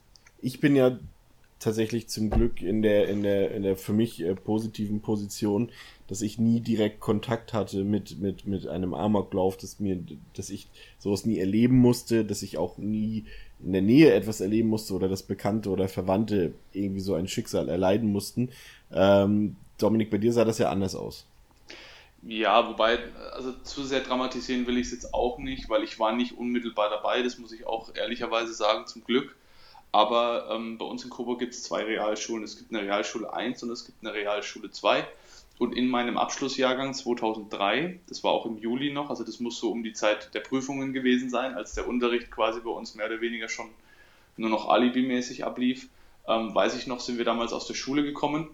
[0.40, 0.98] ich bin ja
[1.58, 5.70] tatsächlich zum Glück in der, in der, in der für mich äh, positiven Position,
[6.06, 9.98] dass ich nie direkt Kontakt hatte mit, mit, mit einem Amoklauf, dass mir,
[10.34, 10.68] dass ich
[10.98, 13.24] sowas nie erleben musste, dass ich auch nie
[13.64, 17.68] in der Nähe etwas erleben musste oder dass Bekannte oder Verwandte irgendwie so ein Schicksal
[17.68, 18.50] erleiden mussten.
[18.92, 21.26] Ähm, Dominik, bei dir sah das ja anders aus.
[22.22, 22.98] Ja, wobei,
[23.32, 26.90] also zu sehr dramatisieren will ich es jetzt auch nicht, weil ich war nicht unmittelbar
[26.90, 29.36] dabei, das muss ich auch ehrlicherweise sagen, zum Glück.
[29.92, 32.42] Aber ähm, bei uns in Coburg gibt es zwei Realschulen.
[32.42, 35.06] Es gibt eine Realschule 1 und es gibt eine Realschule 2.
[35.58, 39.70] und in meinem Abschlussjahrgang 2003, das war auch im Juli noch, also das muss so
[39.70, 43.20] um die Zeit der Prüfungen gewesen sein, als der Unterricht quasi bei uns mehr oder
[43.20, 43.70] weniger schon
[44.36, 45.88] nur noch alibimäßig ablief,
[46.26, 48.50] ähm, weiß ich noch, sind wir damals aus der Schule gekommen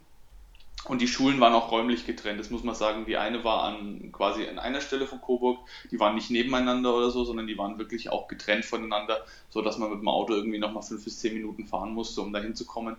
[0.85, 2.41] und die Schulen waren auch räumlich getrennt.
[2.41, 3.05] Das muss man sagen.
[3.07, 5.61] Die eine war an quasi an einer Stelle von Coburg.
[5.93, 9.79] Die waren nicht nebeneinander oder so, sondern die waren wirklich auch getrennt voneinander, so dass
[9.79, 12.67] man mit dem Auto irgendwie nochmal fünf bis zehn Minuten fahren musste, um dahin zu
[12.67, 12.97] kommen.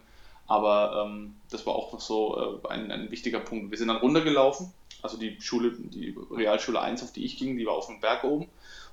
[0.48, 3.72] Aber ähm, das war auch noch so äh, ein, ein wichtiger Punkt.
[3.72, 4.72] Wir sind dann runtergelaufen.
[5.02, 8.24] Also die Schule, die Realschule 1, auf die ich ging, die war auf dem Berg
[8.24, 8.46] oben.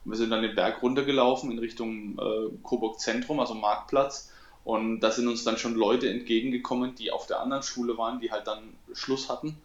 [0.05, 4.33] Und wir sind dann den Berg runtergelaufen in Richtung äh, Coburg Zentrum, also Marktplatz
[4.65, 8.31] und da sind uns dann schon Leute entgegengekommen, die auf der anderen Schule waren, die
[8.31, 9.57] halt dann Schluss hatten.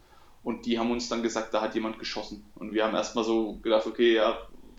[0.42, 2.44] Und die haben uns dann gesagt, da hat jemand geschossen.
[2.54, 4.38] Und wir haben erstmal so gedacht, okay, ja,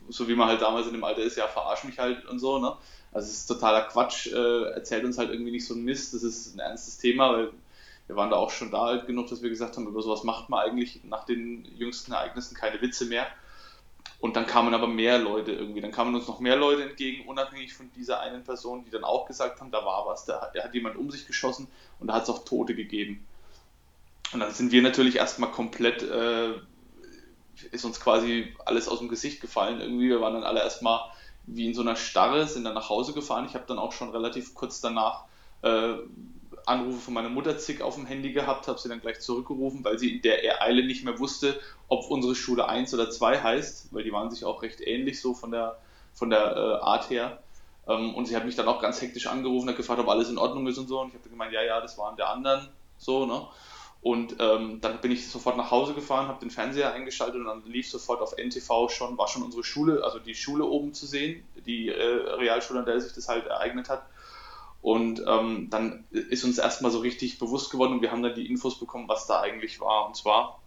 [0.10, 2.58] so wie man halt damals in dem Alter ist, ja, verarsch mich halt und so,
[2.60, 2.74] ne?
[3.12, 6.24] Also es ist totaler Quatsch, äh, erzählt uns halt irgendwie nicht so ein Mist, das
[6.24, 7.52] ist ein ernstes Thema, weil
[8.08, 10.50] wir waren da auch schon da alt genug, dass wir gesagt haben, über sowas macht
[10.50, 13.28] man eigentlich nach den jüngsten Ereignissen keine Witze mehr.
[14.20, 17.74] Und dann kamen aber mehr Leute irgendwie, dann kamen uns noch mehr Leute entgegen, unabhängig
[17.74, 20.74] von dieser einen Person, die dann auch gesagt haben, da war was, da, da hat
[20.74, 21.68] jemand um sich geschossen
[22.00, 23.26] und da hat es auch Tote gegeben.
[24.34, 26.54] Und dann sind wir natürlich erstmal komplett, äh,
[27.72, 30.10] ist uns quasi alles aus dem Gesicht gefallen irgendwie.
[30.10, 31.00] Wir waren dann alle erstmal
[31.46, 33.46] wie in so einer Starre, sind dann nach Hause gefahren.
[33.48, 35.24] Ich habe dann auch schon relativ kurz danach
[35.62, 35.94] äh,
[36.68, 39.98] Anrufe von meiner Mutter zig auf dem Handy gehabt, habe sie dann gleich zurückgerufen, weil
[39.98, 44.04] sie in der Eile nicht mehr wusste, ob unsere Schule 1 oder 2 heißt, weil
[44.04, 45.78] die waren sich auch recht ähnlich so von der,
[46.14, 47.40] von der äh, Art her.
[47.88, 50.38] Ähm, und sie hat mich dann auch ganz hektisch angerufen, hat gefragt, ob alles in
[50.38, 51.00] Ordnung ist und so.
[51.00, 52.68] Und ich habe gemeint, ja, ja, das waren der anderen,
[52.98, 53.48] so, ne?
[54.02, 57.66] Und ähm, dann bin ich sofort nach Hause gefahren, habe den Fernseher eingeschaltet und dann
[57.66, 61.44] lief sofort auf NTV schon, war schon unsere Schule, also die Schule oben zu sehen,
[61.66, 64.06] die äh, Realschule, an der sich das halt ereignet hat.
[64.88, 68.50] Und ähm, dann ist uns erstmal so richtig bewusst geworden und wir haben dann die
[68.50, 70.08] Infos bekommen, was da eigentlich war.
[70.08, 70.62] Und zwar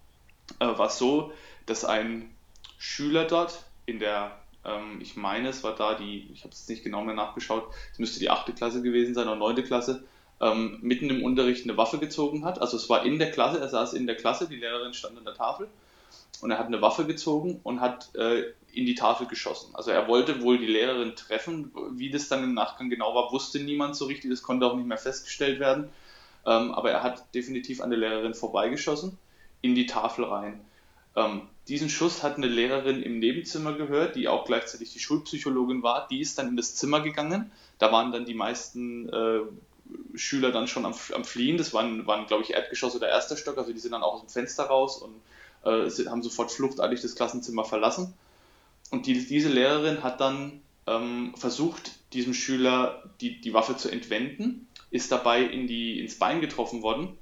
[0.59, 1.33] äh, war es so,
[1.65, 2.31] dass ein
[2.77, 6.85] Schüler dort in der, ähm, ich meine, es war da die, ich habe es nicht
[6.85, 7.65] genau mehr nachgeschaut,
[7.95, 10.05] es müsste die achte Klasse gewesen sein oder neunte Klasse,
[10.43, 12.61] ähm, mitten im Unterricht eine Waffe gezogen hat.
[12.61, 15.25] Also es war in der Klasse, er saß in der Klasse, die Lehrerin stand an
[15.25, 15.67] der Tafel
[16.43, 19.75] und er hat eine Waffe gezogen und hat äh, in die Tafel geschossen.
[19.75, 21.73] Also er wollte wohl die Lehrerin treffen.
[21.93, 24.31] Wie das dann im Nachgang genau war, wusste niemand so richtig.
[24.31, 25.89] Das konnte auch nicht mehr festgestellt werden.
[26.47, 29.19] Ähm, aber er hat definitiv an der Lehrerin vorbeigeschossen,
[29.61, 30.61] in die Tafel rein.
[31.17, 36.09] Ähm, diesen Schuss hat eine Lehrerin im Nebenzimmer gehört, die auch gleichzeitig die Schulpsychologin war.
[36.09, 37.51] Die ist dann in das Zimmer gegangen.
[37.79, 39.41] Da waren dann die meisten äh,
[40.15, 41.59] Schüler dann schon am, am Fliehen.
[41.59, 43.59] Das waren, waren glaube ich, Erdgeschoss oder erster Stock.
[43.59, 45.15] Also die sind dann auch aus dem Fenster raus und
[45.65, 48.15] äh, haben sofort fluchtartig das Klassenzimmer verlassen.
[48.91, 54.69] Und die, diese Lehrerin hat dann ähm, versucht, diesem Schüler die, die Waffe zu entwenden,
[54.91, 57.17] ist dabei in die, ins Bein getroffen worden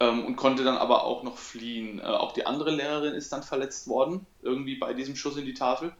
[0.00, 1.98] ähm, und konnte dann aber auch noch fliehen.
[1.98, 5.54] Äh, auch die andere Lehrerin ist dann verletzt worden, irgendwie bei diesem Schuss in die
[5.54, 5.92] Tafel.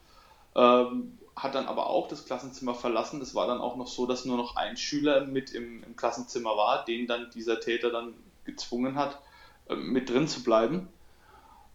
[0.54, 3.20] Ähm, hat dann aber auch das Klassenzimmer verlassen.
[3.20, 6.56] Es war dann auch noch so, dass nur noch ein Schüler mit im, im Klassenzimmer
[6.56, 8.14] war, den dann dieser Täter dann
[8.44, 9.20] gezwungen hat,
[9.68, 10.88] äh, mit drin zu bleiben.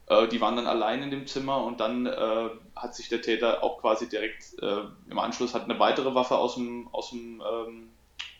[0.09, 3.63] Äh, die waren dann allein in dem Zimmer und dann äh, hat sich der Täter
[3.63, 7.89] auch quasi direkt äh, im Anschluss hat eine weitere Waffe aus dem, aus dem ähm,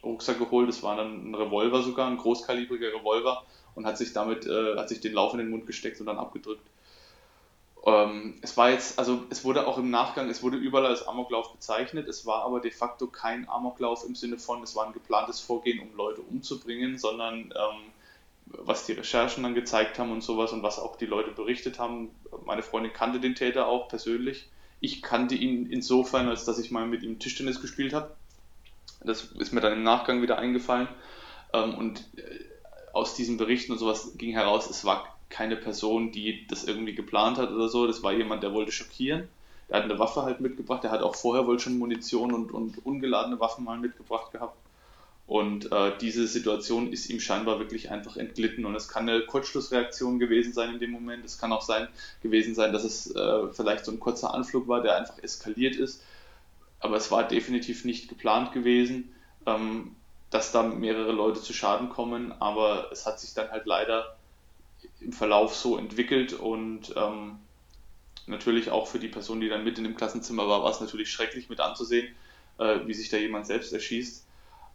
[0.03, 0.67] Rucksack geholt.
[0.67, 3.43] Das war dann ein Revolver sogar, ein großkalibriger Revolver
[3.75, 6.17] und hat sich damit, äh, hat sich den Lauf in den Mund gesteckt und dann
[6.17, 6.67] abgedrückt.
[7.85, 11.53] Ähm, es war jetzt, also es wurde auch im Nachgang, es wurde überall als Amoklauf
[11.53, 15.39] bezeichnet, es war aber de facto kein Amoklauf im Sinne von, es war ein geplantes
[15.39, 17.91] Vorgehen, um Leute umzubringen, sondern ähm,
[18.49, 22.09] was die Recherchen dann gezeigt haben und sowas und was auch die Leute berichtet haben.
[22.45, 24.47] Meine Freundin kannte den Täter auch persönlich.
[24.79, 28.11] Ich kannte ihn insofern, als dass ich mal mit ihm Tischtennis gespielt habe.
[29.01, 30.87] Das ist mir dann im Nachgang wieder eingefallen.
[31.53, 32.21] Ähm, und äh,
[32.93, 37.37] aus diesen Berichten und sowas ging heraus, es war keine Person, die das irgendwie geplant
[37.37, 37.85] hat oder so.
[37.85, 39.27] Das war jemand, der wollte schockieren.
[39.69, 40.83] Der hat eine Waffe halt mitgebracht.
[40.83, 44.57] Der hat auch vorher wohl schon Munition und, und ungeladene Waffen mal mitgebracht gehabt.
[45.29, 48.65] Und äh, diese Situation ist ihm scheinbar wirklich einfach entglitten.
[48.65, 51.23] Und es kann eine Kurzschlussreaktion gewesen sein in dem Moment.
[51.23, 51.87] Es kann auch sein
[52.23, 56.01] gewesen sein, dass es äh, vielleicht so ein kurzer Anflug war, der einfach eskaliert ist.
[56.79, 59.13] Aber es war definitiv nicht geplant gewesen,
[59.45, 59.95] ähm,
[60.31, 62.31] dass da mehrere Leute zu Schaden kommen.
[62.39, 64.17] Aber es hat sich dann halt leider
[64.99, 67.37] im Verlauf so entwickelt und ähm,
[68.25, 71.11] natürlich auch für die Person, die dann mit in dem Klassenzimmer war, war es natürlich
[71.11, 72.15] schrecklich mit anzusehen,
[72.57, 74.25] äh, wie sich da jemand selbst erschießt.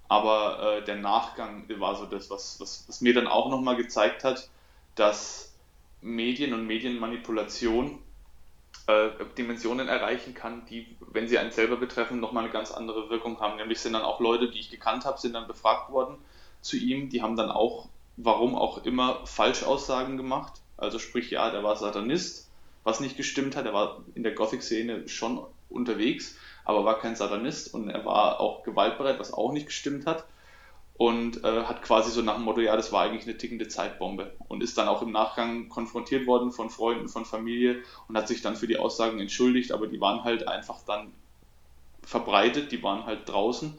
[0.09, 4.25] Aber äh, der Nachgang war so das, was, was, was mir dann auch nochmal gezeigt
[4.25, 4.49] hat,
[4.95, 5.55] dass
[6.03, 7.99] Medien und Medienmanipulation
[8.87, 13.41] äh, Dimensionen erreichen kann, die, wenn sie einen selber betreffen, nochmal eine ganz andere Wirkung
[13.41, 13.57] haben.
[13.57, 16.17] Nämlich sind dann auch Leute, die ich gekannt habe, sind dann befragt worden
[16.61, 20.53] zu ihm, die haben dann auch warum auch immer, Falschaussagen gemacht.
[20.77, 22.49] Also sprich, ja, der war Satanist,
[22.83, 23.67] was nicht gestimmt hat.
[23.67, 28.62] Er war in der Gothic-Szene schon unterwegs, aber war kein Satanist und er war auch
[28.62, 30.24] gewaltbereit, was auch nicht gestimmt hat.
[30.97, 34.32] Und äh, hat quasi so nach dem Motto, ja, das war eigentlich eine tickende Zeitbombe.
[34.47, 38.43] Und ist dann auch im Nachgang konfrontiert worden von Freunden, von Familie und hat sich
[38.43, 41.12] dann für die Aussagen entschuldigt, aber die waren halt einfach dann
[42.03, 43.74] verbreitet, die waren halt draußen.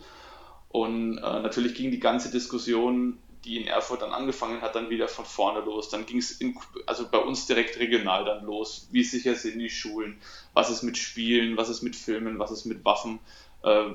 [0.70, 5.08] Und äh, natürlich ging die ganze Diskussion die in Erfurt dann angefangen hat, dann wieder
[5.08, 5.90] von vorne los.
[5.90, 6.40] Dann ging es
[6.86, 8.88] also bei uns direkt regional dann los.
[8.92, 10.20] Wie sicher sind die Schulen?
[10.54, 11.56] Was ist mit Spielen?
[11.56, 12.40] Was ist mit Filmen?
[12.40, 13.20] Was ist mit Waffen?
[13.64, 13.86] Äh,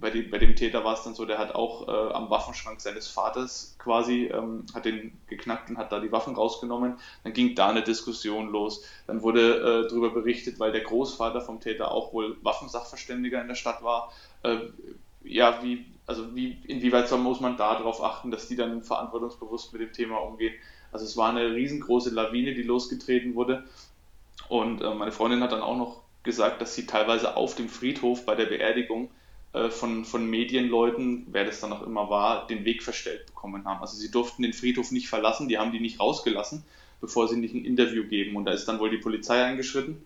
[0.00, 2.80] bei, dem, bei, dem, Täter war es dann so, der hat auch äh, am Waffenschrank
[2.80, 6.98] seines Vaters quasi, ähm, hat den geknackt und hat da die Waffen rausgenommen.
[7.24, 8.84] Dann ging da eine Diskussion los.
[9.06, 13.54] Dann wurde äh, darüber berichtet, weil der Großvater vom Täter auch wohl Waffensachverständiger in der
[13.54, 14.12] Stadt war,
[14.42, 14.58] äh,
[15.22, 19.80] ja, wie, also wie, inwieweit muss man da darauf achten, dass die dann verantwortungsbewusst mit
[19.80, 20.54] dem Thema umgehen.
[20.90, 23.64] Also es war eine riesengroße Lawine, die losgetreten wurde.
[24.48, 28.26] Und äh, meine Freundin hat dann auch noch gesagt, dass sie teilweise auf dem Friedhof
[28.26, 29.08] bei der Beerdigung
[29.52, 33.80] äh, von, von Medienleuten, wer das dann auch immer war, den Weg verstellt bekommen haben.
[33.80, 36.64] Also sie durften den Friedhof nicht verlassen, die haben die nicht rausgelassen,
[37.00, 38.34] bevor sie nicht ein Interview geben.
[38.34, 40.02] Und da ist dann wohl die Polizei eingeschritten.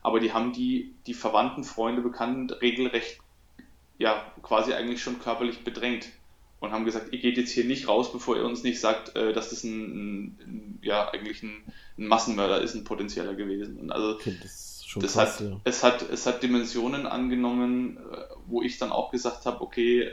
[0.00, 3.18] Aber die haben die, die Verwandten, Freunde, Bekannten regelrecht
[4.00, 6.08] ja quasi eigentlich schon körperlich bedrängt
[6.58, 9.32] und haben gesagt, ihr geht jetzt hier nicht raus, bevor ihr uns nicht sagt, äh,
[9.32, 11.62] dass das ein, ein, ja eigentlich ein,
[11.98, 13.78] ein, Massenmörder ist, ein potenzieller gewesen.
[13.78, 15.60] Und also okay, das, das krass, hat, ja.
[15.64, 18.16] es hat es hat Dimensionen angenommen, äh,
[18.46, 20.10] wo ich dann auch gesagt habe, okay,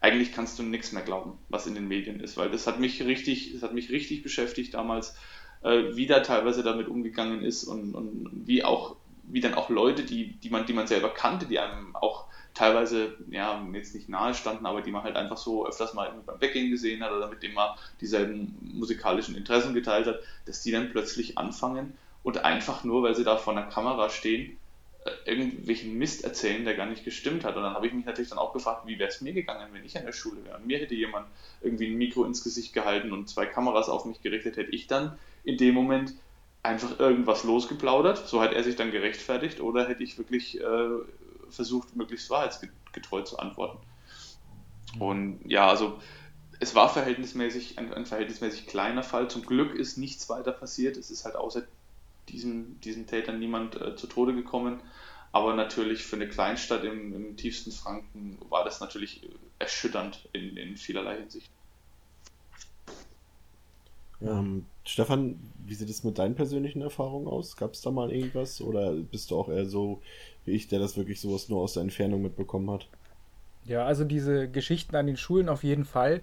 [0.00, 3.02] eigentlich kannst du nichts mehr glauben, was in den Medien ist, weil das hat mich
[3.04, 5.16] richtig, das hat mich richtig beschäftigt damals,
[5.62, 10.02] äh, wie da teilweise damit umgegangen ist und, und wie auch wie dann auch Leute,
[10.04, 14.34] die, die man, die man selber kannte, die einem auch teilweise ja jetzt nicht nahe
[14.34, 17.42] standen, aber die man halt einfach so öfters mal beim Weggehen gesehen hat oder mit
[17.42, 17.70] dem man
[18.00, 23.24] dieselben musikalischen Interessen geteilt hat, dass die dann plötzlich anfangen und einfach nur, weil sie
[23.24, 24.58] da vor einer Kamera stehen,
[25.04, 27.56] äh, irgendwelchen Mist erzählen, der gar nicht gestimmt hat.
[27.56, 29.84] Und dann habe ich mich natürlich dann auch gefragt, wie wäre es mir gegangen, wenn
[29.84, 30.56] ich an der Schule wäre.
[30.56, 31.26] Und mir hätte jemand
[31.60, 35.18] irgendwie ein Mikro ins Gesicht gehalten und zwei Kameras auf mich gerichtet, hätte ich dann
[35.44, 36.14] in dem Moment
[36.62, 40.88] einfach irgendwas losgeplaudert, so hat er sich dann gerechtfertigt, oder hätte ich wirklich äh,
[41.52, 43.78] versucht, möglichst wahrheitsgetreu zu antworten.
[44.98, 45.98] Und ja, also
[46.60, 49.28] es war verhältnismäßig ein, ein, verhältnismäßig kleiner Fall.
[49.28, 50.96] Zum Glück ist nichts weiter passiert.
[50.96, 51.62] Es ist halt außer
[52.28, 54.80] diesem, diesen Tätern niemand äh, zu Tode gekommen.
[55.32, 59.22] Aber natürlich für eine Kleinstadt im, im tiefsten Franken war das natürlich
[59.58, 61.50] erschütternd in, in vielerlei Hinsicht.
[64.20, 67.56] Ähm, Stefan, wie sieht es mit deinen persönlichen Erfahrungen aus?
[67.56, 68.60] Gab es da mal irgendwas?
[68.60, 70.00] Oder bist du auch eher so
[70.44, 72.88] wie ich, der das wirklich sowas nur aus der Entfernung mitbekommen hat?
[73.64, 76.20] Ja, also diese Geschichten an den Schulen auf jeden Fall.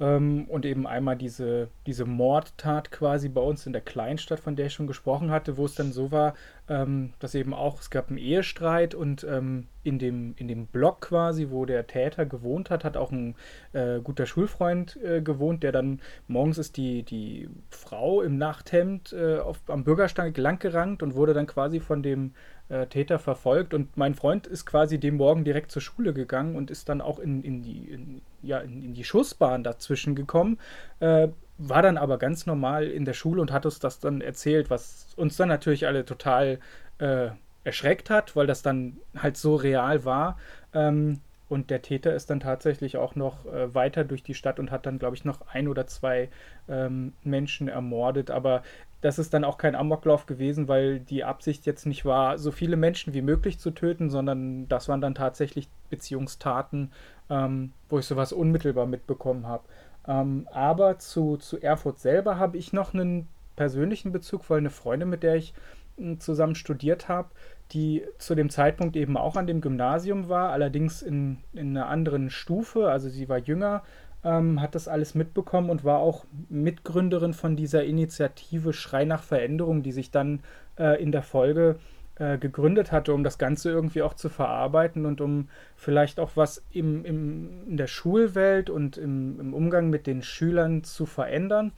[0.00, 4.66] Ähm, und eben einmal diese, diese Mordtat quasi bei uns in der Kleinstadt, von der
[4.66, 6.34] ich schon gesprochen hatte, wo es dann so war,
[6.68, 11.02] ähm, dass eben auch, es gab einen Ehestreit und ähm, in, dem, in dem Block
[11.02, 13.36] quasi, wo der Täter gewohnt hat, hat auch ein
[13.74, 19.38] äh, guter Schulfreund äh, gewohnt, der dann morgens ist die, die Frau im Nachthemd äh,
[19.38, 22.32] auf, am Bürgersteig langgerankt und wurde dann quasi von dem
[22.68, 23.74] äh, Täter verfolgt.
[23.74, 27.18] Und mein Freund ist quasi dem Morgen direkt zur Schule gegangen und ist dann auch
[27.18, 30.58] in, in, die, in, ja, in, in die Schussbahn dazwischen gekommen.
[31.00, 31.28] Äh,
[31.58, 35.06] war dann aber ganz normal in der Schule und hat uns das dann erzählt, was
[35.16, 36.58] uns dann natürlich alle total
[36.98, 37.28] äh,
[37.64, 40.38] erschreckt hat, weil das dann halt so real war.
[40.74, 44.70] Ähm, und der Täter ist dann tatsächlich auch noch äh, weiter durch die Stadt und
[44.70, 46.30] hat dann, glaube ich, noch ein oder zwei
[46.66, 48.30] ähm, Menschen ermordet.
[48.30, 48.62] Aber
[49.02, 52.76] das ist dann auch kein Amoklauf gewesen, weil die Absicht jetzt nicht war, so viele
[52.76, 56.92] Menschen wie möglich zu töten, sondern das waren dann tatsächlich Beziehungstaten,
[57.28, 59.64] ähm, wo ich sowas unmittelbar mitbekommen habe.
[60.06, 65.10] Ähm, aber zu, zu Erfurt selber habe ich noch einen persönlichen Bezug, weil eine Freundin,
[65.10, 65.52] mit der ich
[65.96, 67.28] hm, zusammen studiert habe,
[67.72, 72.30] die zu dem Zeitpunkt eben auch an dem Gymnasium war, allerdings in, in einer anderen
[72.30, 73.82] Stufe, also sie war jünger,
[74.24, 79.82] ähm, hat das alles mitbekommen und war auch Mitgründerin von dieser Initiative Schrei nach Veränderung,
[79.82, 80.40] die sich dann
[80.78, 81.76] äh, in der Folge
[82.16, 86.62] äh, gegründet hatte, um das Ganze irgendwie auch zu verarbeiten und um vielleicht auch was
[86.70, 91.72] im, im, in der Schulwelt und im, im Umgang mit den Schülern zu verändern.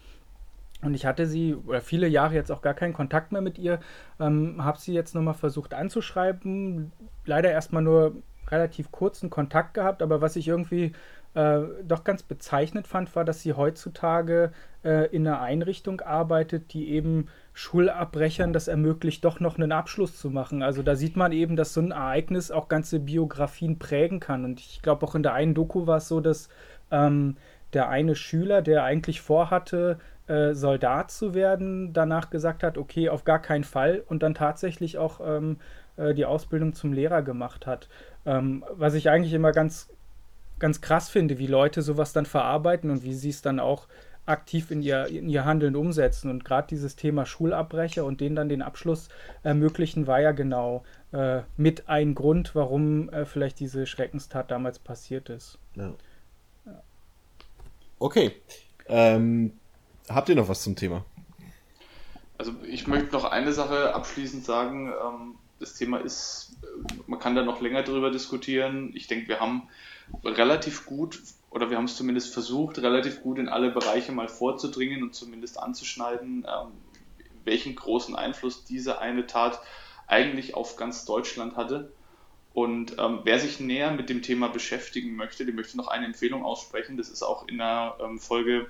[0.83, 3.81] Und ich hatte sie oder viele Jahre jetzt auch gar keinen Kontakt mehr mit ihr,
[4.21, 6.93] ähm, habe sie jetzt nochmal versucht anzuschreiben.
[7.25, 8.17] Leider erstmal nur
[8.49, 10.93] relativ kurzen Kontakt gehabt, aber was ich irgendwie
[11.35, 14.53] äh, doch ganz bezeichnend fand, war, dass sie heutzutage
[14.85, 20.31] äh, in einer Einrichtung arbeitet, die eben Schulabbrechern das ermöglicht, doch noch einen Abschluss zu
[20.31, 20.63] machen.
[20.63, 24.45] Also da sieht man eben, dass so ein Ereignis auch ganze Biografien prägen kann.
[24.45, 26.49] Und ich glaube, auch in der einen Doku war es so, dass
[26.91, 27.37] ähm,
[27.73, 33.25] der eine Schüler, der eigentlich vorhatte, äh, Soldat zu werden, danach gesagt hat, okay, auf
[33.25, 35.59] gar keinen Fall und dann tatsächlich auch ähm,
[35.97, 37.89] äh, die Ausbildung zum Lehrer gemacht hat.
[38.25, 39.91] Ähm, was ich eigentlich immer ganz,
[40.59, 43.87] ganz krass finde, wie Leute sowas dann verarbeiten und wie sie es dann auch
[44.27, 46.31] aktiv in ihr, in ihr Handeln umsetzen.
[46.31, 49.09] Und gerade dieses Thema Schulabbrecher und denen dann den Abschluss
[49.43, 55.29] ermöglichen, war ja genau äh, mit ein Grund, warum äh, vielleicht diese Schreckenstat damals passiert
[55.29, 55.59] ist.
[55.75, 55.93] Ja.
[56.67, 56.83] Ja.
[57.99, 58.33] Okay.
[58.87, 59.53] Ähm,
[60.09, 61.05] habt ihr noch was zum Thema?
[62.39, 64.89] Also ich möchte noch eine Sache abschließend sagen.
[64.89, 66.57] Ähm, das Thema ist,
[67.07, 68.91] man kann da noch länger drüber diskutieren.
[68.95, 69.69] Ich denke, wir haben
[70.25, 71.21] relativ gut,
[71.51, 75.59] oder wir haben es zumindest versucht, relativ gut in alle Bereiche mal vorzudringen und zumindest
[75.59, 76.73] anzuschneiden, ähm,
[77.45, 79.61] welchen großen Einfluss diese eine Tat
[80.07, 81.93] eigentlich auf ganz Deutschland hatte.
[82.53, 86.45] Und ähm, wer sich näher mit dem Thema beschäftigen möchte, dem möchte noch eine Empfehlung
[86.45, 86.97] aussprechen.
[86.97, 88.69] Das ist auch in der ähm, Folge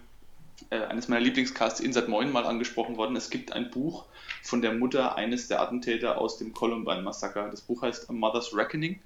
[0.71, 3.17] äh, eines meiner Lieblingscasts Insat Moin mal angesprochen worden.
[3.17, 4.07] Es gibt ein Buch
[4.43, 7.51] von der Mutter eines der Attentäter aus dem Columbine-Massaker.
[7.51, 9.01] Das Buch heißt A Mother's Reckoning.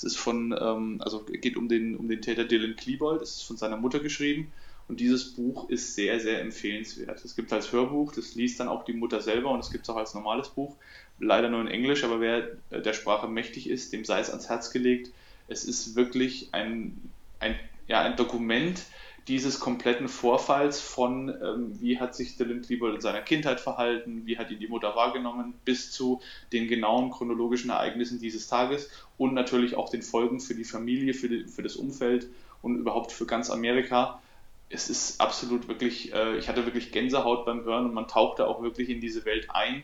[0.00, 3.20] Es ist von, ähm, also geht um den, um den Täter Dylan Klebold.
[3.20, 4.50] Es ist von seiner Mutter geschrieben.
[4.88, 7.22] Und dieses Buch ist sehr, sehr empfehlenswert.
[7.24, 9.90] Es gibt als Hörbuch, das liest dann auch die Mutter selber und es gibt es
[9.90, 10.74] auch als normales Buch.
[11.20, 14.48] Leider nur in Englisch, aber wer äh, der Sprache mächtig ist, dem sei es ans
[14.48, 15.12] Herz gelegt.
[15.48, 17.54] Es ist wirklich ein, ein,
[17.86, 18.82] ja, ein Dokument,
[19.28, 24.38] dieses kompletten Vorfalls von, ähm, wie hat sich Dylan Klebold in seiner Kindheit verhalten, wie
[24.38, 26.20] hat ihn die Mutter wahrgenommen, bis zu
[26.52, 31.28] den genauen chronologischen Ereignissen dieses Tages und natürlich auch den Folgen für die Familie, für,
[31.28, 32.28] die, für das Umfeld
[32.62, 34.20] und überhaupt für ganz Amerika.
[34.68, 38.62] Es ist absolut wirklich, äh, ich hatte wirklich Gänsehaut beim Hören und man tauchte auch
[38.62, 39.82] wirklich in diese Welt ein,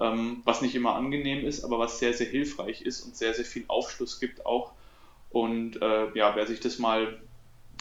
[0.00, 3.44] ähm, was nicht immer angenehm ist, aber was sehr, sehr hilfreich ist und sehr, sehr
[3.44, 4.72] viel Aufschluss gibt auch.
[5.30, 7.20] Und äh, ja, wer sich das mal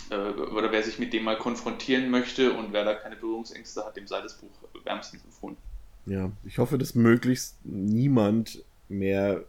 [0.09, 4.07] oder wer sich mit dem mal konfrontieren möchte und wer da keine Berührungsängste hat, dem
[4.07, 4.49] sei das Buch
[4.83, 5.57] wärmstens empfohlen.
[6.05, 9.45] Ja, ich hoffe, dass möglichst niemand mehr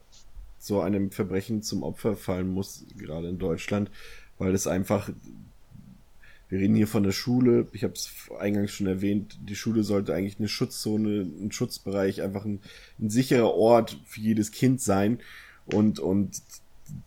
[0.59, 3.91] so einem Verbrechen zum Opfer fallen muss, gerade in Deutschland,
[4.39, 5.11] weil es einfach,
[6.49, 10.15] wir reden hier von der Schule, ich habe es eingangs schon erwähnt, die Schule sollte
[10.15, 12.61] eigentlich eine Schutzzone, ein Schutzbereich, einfach ein,
[13.01, 15.21] ein sicherer Ort für jedes Kind sein
[15.67, 16.41] und, und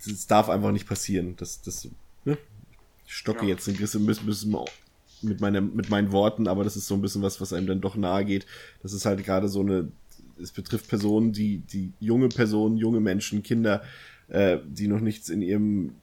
[0.06, 1.36] das darf einfach nicht passieren.
[1.38, 1.88] Das, das
[3.07, 3.51] stocke ja.
[3.51, 3.75] jetzt ein
[4.05, 4.05] bisschen
[5.21, 7.81] mit, meine, mit meinen Worten, aber das ist so ein bisschen was, was einem dann
[7.81, 8.45] doch nahe geht.
[8.84, 9.91] Das ist halt gerade so eine,
[10.39, 13.81] es betrifft Personen, die, die junge Personen, junge Menschen, Kinder,
[14.27, 15.95] äh, die noch nichts in ihrem,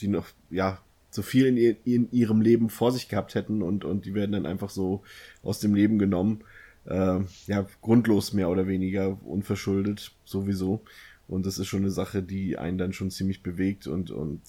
[0.00, 0.80] die noch, ja,
[1.10, 4.32] so viel in, ihr, in ihrem Leben vor sich gehabt hätten und, und die werden
[4.32, 5.02] dann einfach so
[5.42, 6.42] aus dem Leben genommen.
[6.86, 10.82] Äh, ja, grundlos mehr oder weniger, unverschuldet sowieso.
[11.28, 14.40] Und das ist schon eine Sache, die einen dann schon ziemlich bewegt und, und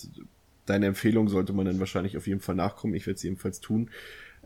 [0.66, 2.96] deine Empfehlung sollte man dann wahrscheinlich auf jeden Fall nachkommen.
[2.96, 3.90] Ich werde es ebenfalls tun.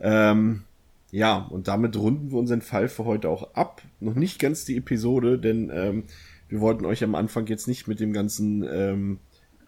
[0.00, 0.62] Ähm,
[1.10, 3.82] ja, und damit runden wir unseren Fall für heute auch ab.
[4.00, 6.04] Noch nicht ganz die Episode, denn ähm,
[6.48, 9.18] wir wollten euch am Anfang jetzt nicht mit dem ganzen ähm,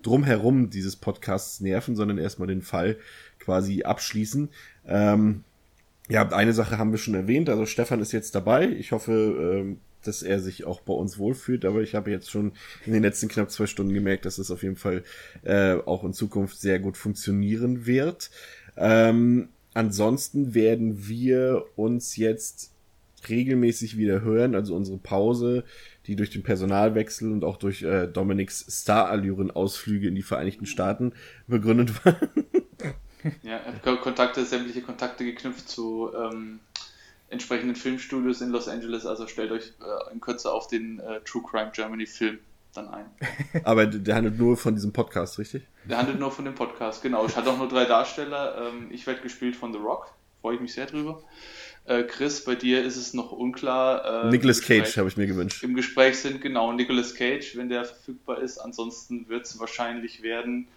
[0.02, 2.98] drumherum dieses Podcasts nerven, sondern erstmal den Fall
[3.38, 4.50] quasi abschließen.
[4.86, 5.44] Ähm,
[6.08, 8.68] ja, eine Sache haben wir schon erwähnt, also Stefan ist jetzt dabei.
[8.68, 12.52] Ich hoffe, ähm, dass er sich auch bei uns wohlfühlt, aber ich habe jetzt schon
[12.86, 15.04] in den letzten knapp zwei Stunden gemerkt, dass das auf jeden Fall
[15.42, 18.30] äh, auch in Zukunft sehr gut funktionieren wird.
[18.76, 22.72] Ähm, ansonsten werden wir uns jetzt
[23.28, 25.64] regelmäßig wieder hören, also unsere Pause,
[26.06, 31.12] die durch den Personalwechsel und auch durch äh, Dominiks Star-Allüren-Ausflüge in die Vereinigten Staaten
[31.46, 32.16] begründet war.
[33.42, 33.60] ja,
[33.96, 36.60] Kontakte, sämtliche Kontakte geknüpft zu ähm,
[37.30, 39.06] entsprechenden Filmstudios in Los Angeles.
[39.06, 42.38] Also stellt euch äh, in Kürze auf den äh, True Crime Germany Film
[42.74, 43.06] dann ein.
[43.64, 45.62] Aber der handelt nur von diesem Podcast, richtig?
[45.84, 47.26] Der handelt nur von dem Podcast, genau.
[47.26, 48.68] Ich hatte auch nur drei Darsteller.
[48.68, 50.12] Ähm, ich werde gespielt von The Rock.
[50.40, 51.22] Freue ich mich sehr drüber.
[51.84, 54.26] Äh, Chris, bei dir ist es noch unklar.
[54.26, 55.62] Äh, Nicolas Cage habe ich mir gewünscht.
[55.62, 58.58] Im Gespräch sind genau Nicolas Cage, wenn der verfügbar ist.
[58.58, 60.68] Ansonsten wird es wahrscheinlich werden.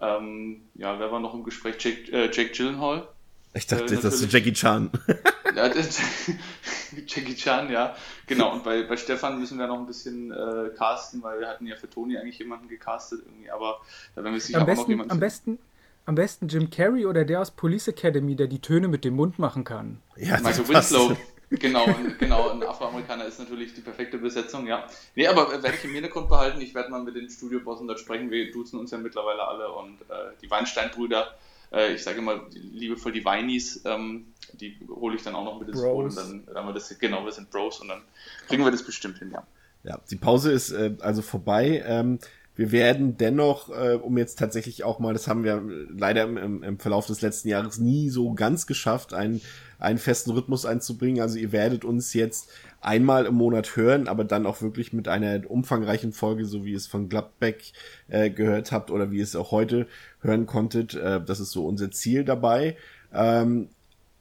[0.00, 1.76] Ähm, ja, wer war noch im Gespräch?
[1.78, 3.08] Jake, äh, Jake Gyllenhaal.
[3.54, 4.90] Ich dachte, äh, das ist Jackie Chan.
[5.54, 5.66] Ja,
[7.06, 7.94] Jackie Chan, ja.
[8.26, 11.66] Genau, und bei, bei Stefan müssen wir noch ein bisschen äh, casten, weil wir hatten
[11.66, 13.80] ja für Toni eigentlich jemanden gecastet irgendwie, aber
[14.14, 15.12] da werden wir sicher am besten, auch noch jemanden.
[15.12, 15.58] Am besten,
[16.06, 19.38] am besten Jim Carrey oder der aus Police Academy, der die Töne mit dem Mund
[19.38, 20.00] machen kann.
[20.16, 21.16] Ja, Michael Winslow.
[21.50, 21.86] genau,
[22.18, 24.86] genau, ein Afroamerikaner ist natürlich die perfekte Besetzung, ja.
[25.14, 26.60] Nee, aber werde ich im Hintergrund behalten.
[26.60, 28.30] Ich werde mal mit den Studiobossen dort sprechen.
[28.30, 31.34] Wir duzen uns ja mittlerweile alle und äh, die Weinstein-Brüder
[31.72, 35.68] äh, ich sage immer liebevoll die Weinis, ähm, die hole ich dann auch noch mit
[35.68, 38.02] ins Boot und dann, dann haben wir das, genau, wir sind Bros und dann
[38.48, 39.46] kriegen wir das bestimmt hin, ja.
[39.82, 41.82] Ja, die Pause ist äh, also vorbei.
[41.86, 42.18] Ähm,
[42.56, 46.78] Wir werden dennoch, äh, um jetzt tatsächlich auch mal, das haben wir leider im, im
[46.78, 49.40] Verlauf des letzten Jahres nie so ganz geschafft, einen,
[49.78, 51.22] einen festen Rhythmus einzubringen.
[51.22, 52.50] Also ihr werdet uns jetzt
[52.80, 56.86] einmal im Monat hören, aber dann auch wirklich mit einer umfangreichen Folge, so wie es
[56.86, 57.72] von Gladbeck
[58.08, 59.86] äh, gehört habt oder wie es auch heute
[60.20, 60.94] hören konntet.
[60.94, 62.76] Äh, das ist so unser Ziel dabei.
[63.12, 63.68] Ähm,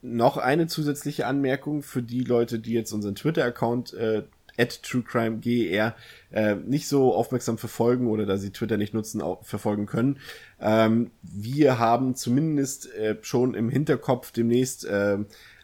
[0.02, 4.24] noch eine zusätzliche Anmerkung für die Leute, die jetzt unseren Twitter-Account äh,
[4.58, 5.96] at truecrimeger
[6.32, 10.20] äh, nicht so aufmerksam verfolgen oder da sie Twitter nicht nutzen, verfolgen können.
[10.60, 15.20] Ähm, wir haben zumindest äh, schon im Hinterkopf demnächst äh,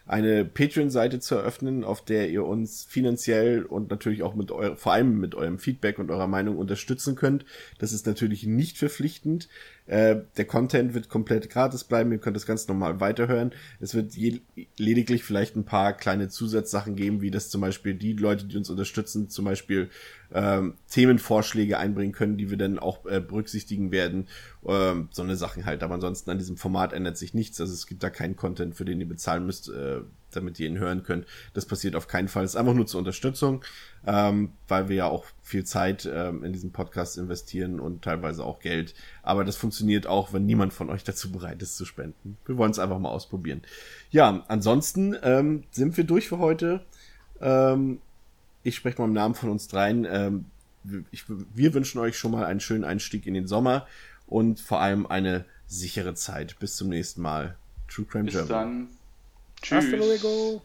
[0.06, 4.92] eine Patreon-Seite zu eröffnen, auf der ihr uns finanziell und natürlich auch mit eurem, vor
[4.92, 7.44] allem mit eurem Feedback und eurer Meinung unterstützen könnt.
[7.78, 9.48] Das ist natürlich nicht verpflichtend.
[9.86, 13.52] Äh, der Content wird komplett gratis bleiben, ihr könnt das ganz normal weiterhören.
[13.80, 14.40] Es wird je,
[14.76, 18.68] lediglich vielleicht ein paar kleine Zusatzsachen geben, wie das zum Beispiel die Leute, die uns
[18.68, 19.90] unterstützen, zum Beispiel
[20.34, 24.26] ähm, Themenvorschläge einbringen können, die wir dann auch äh, berücksichtigen werden.
[24.66, 25.82] Ähm, so eine Sachen halt.
[25.82, 27.60] Aber ansonsten an diesem Format ändert sich nichts.
[27.60, 29.68] Also es gibt da keinen Content, für den ihr bezahlen müsst.
[29.68, 30.00] Äh,
[30.36, 31.26] damit ihr ihn hören könnt.
[31.54, 32.44] Das passiert auf keinen Fall.
[32.44, 33.64] Es ist einfach nur zur Unterstützung,
[34.06, 38.60] ähm, weil wir ja auch viel Zeit ähm, in diesen Podcast investieren und teilweise auch
[38.60, 38.94] Geld.
[39.22, 42.36] Aber das funktioniert auch, wenn niemand von euch dazu bereit ist zu spenden.
[42.46, 43.62] Wir wollen es einfach mal ausprobieren.
[44.10, 46.84] Ja, ansonsten ähm, sind wir durch für heute.
[47.40, 48.00] Ähm,
[48.62, 50.06] ich spreche mal im Namen von uns dreien.
[50.08, 50.46] Ähm,
[51.10, 53.86] ich, wir wünschen euch schon mal einen schönen Einstieg in den Sommer
[54.26, 56.58] und vor allem eine sichere Zeit.
[56.58, 57.56] Bis zum nächsten Mal.
[57.88, 58.50] True Crime Bis Germany.
[58.50, 58.88] Dann.
[59.62, 59.84] Tschüss.
[59.84, 60.62] Hasta luego.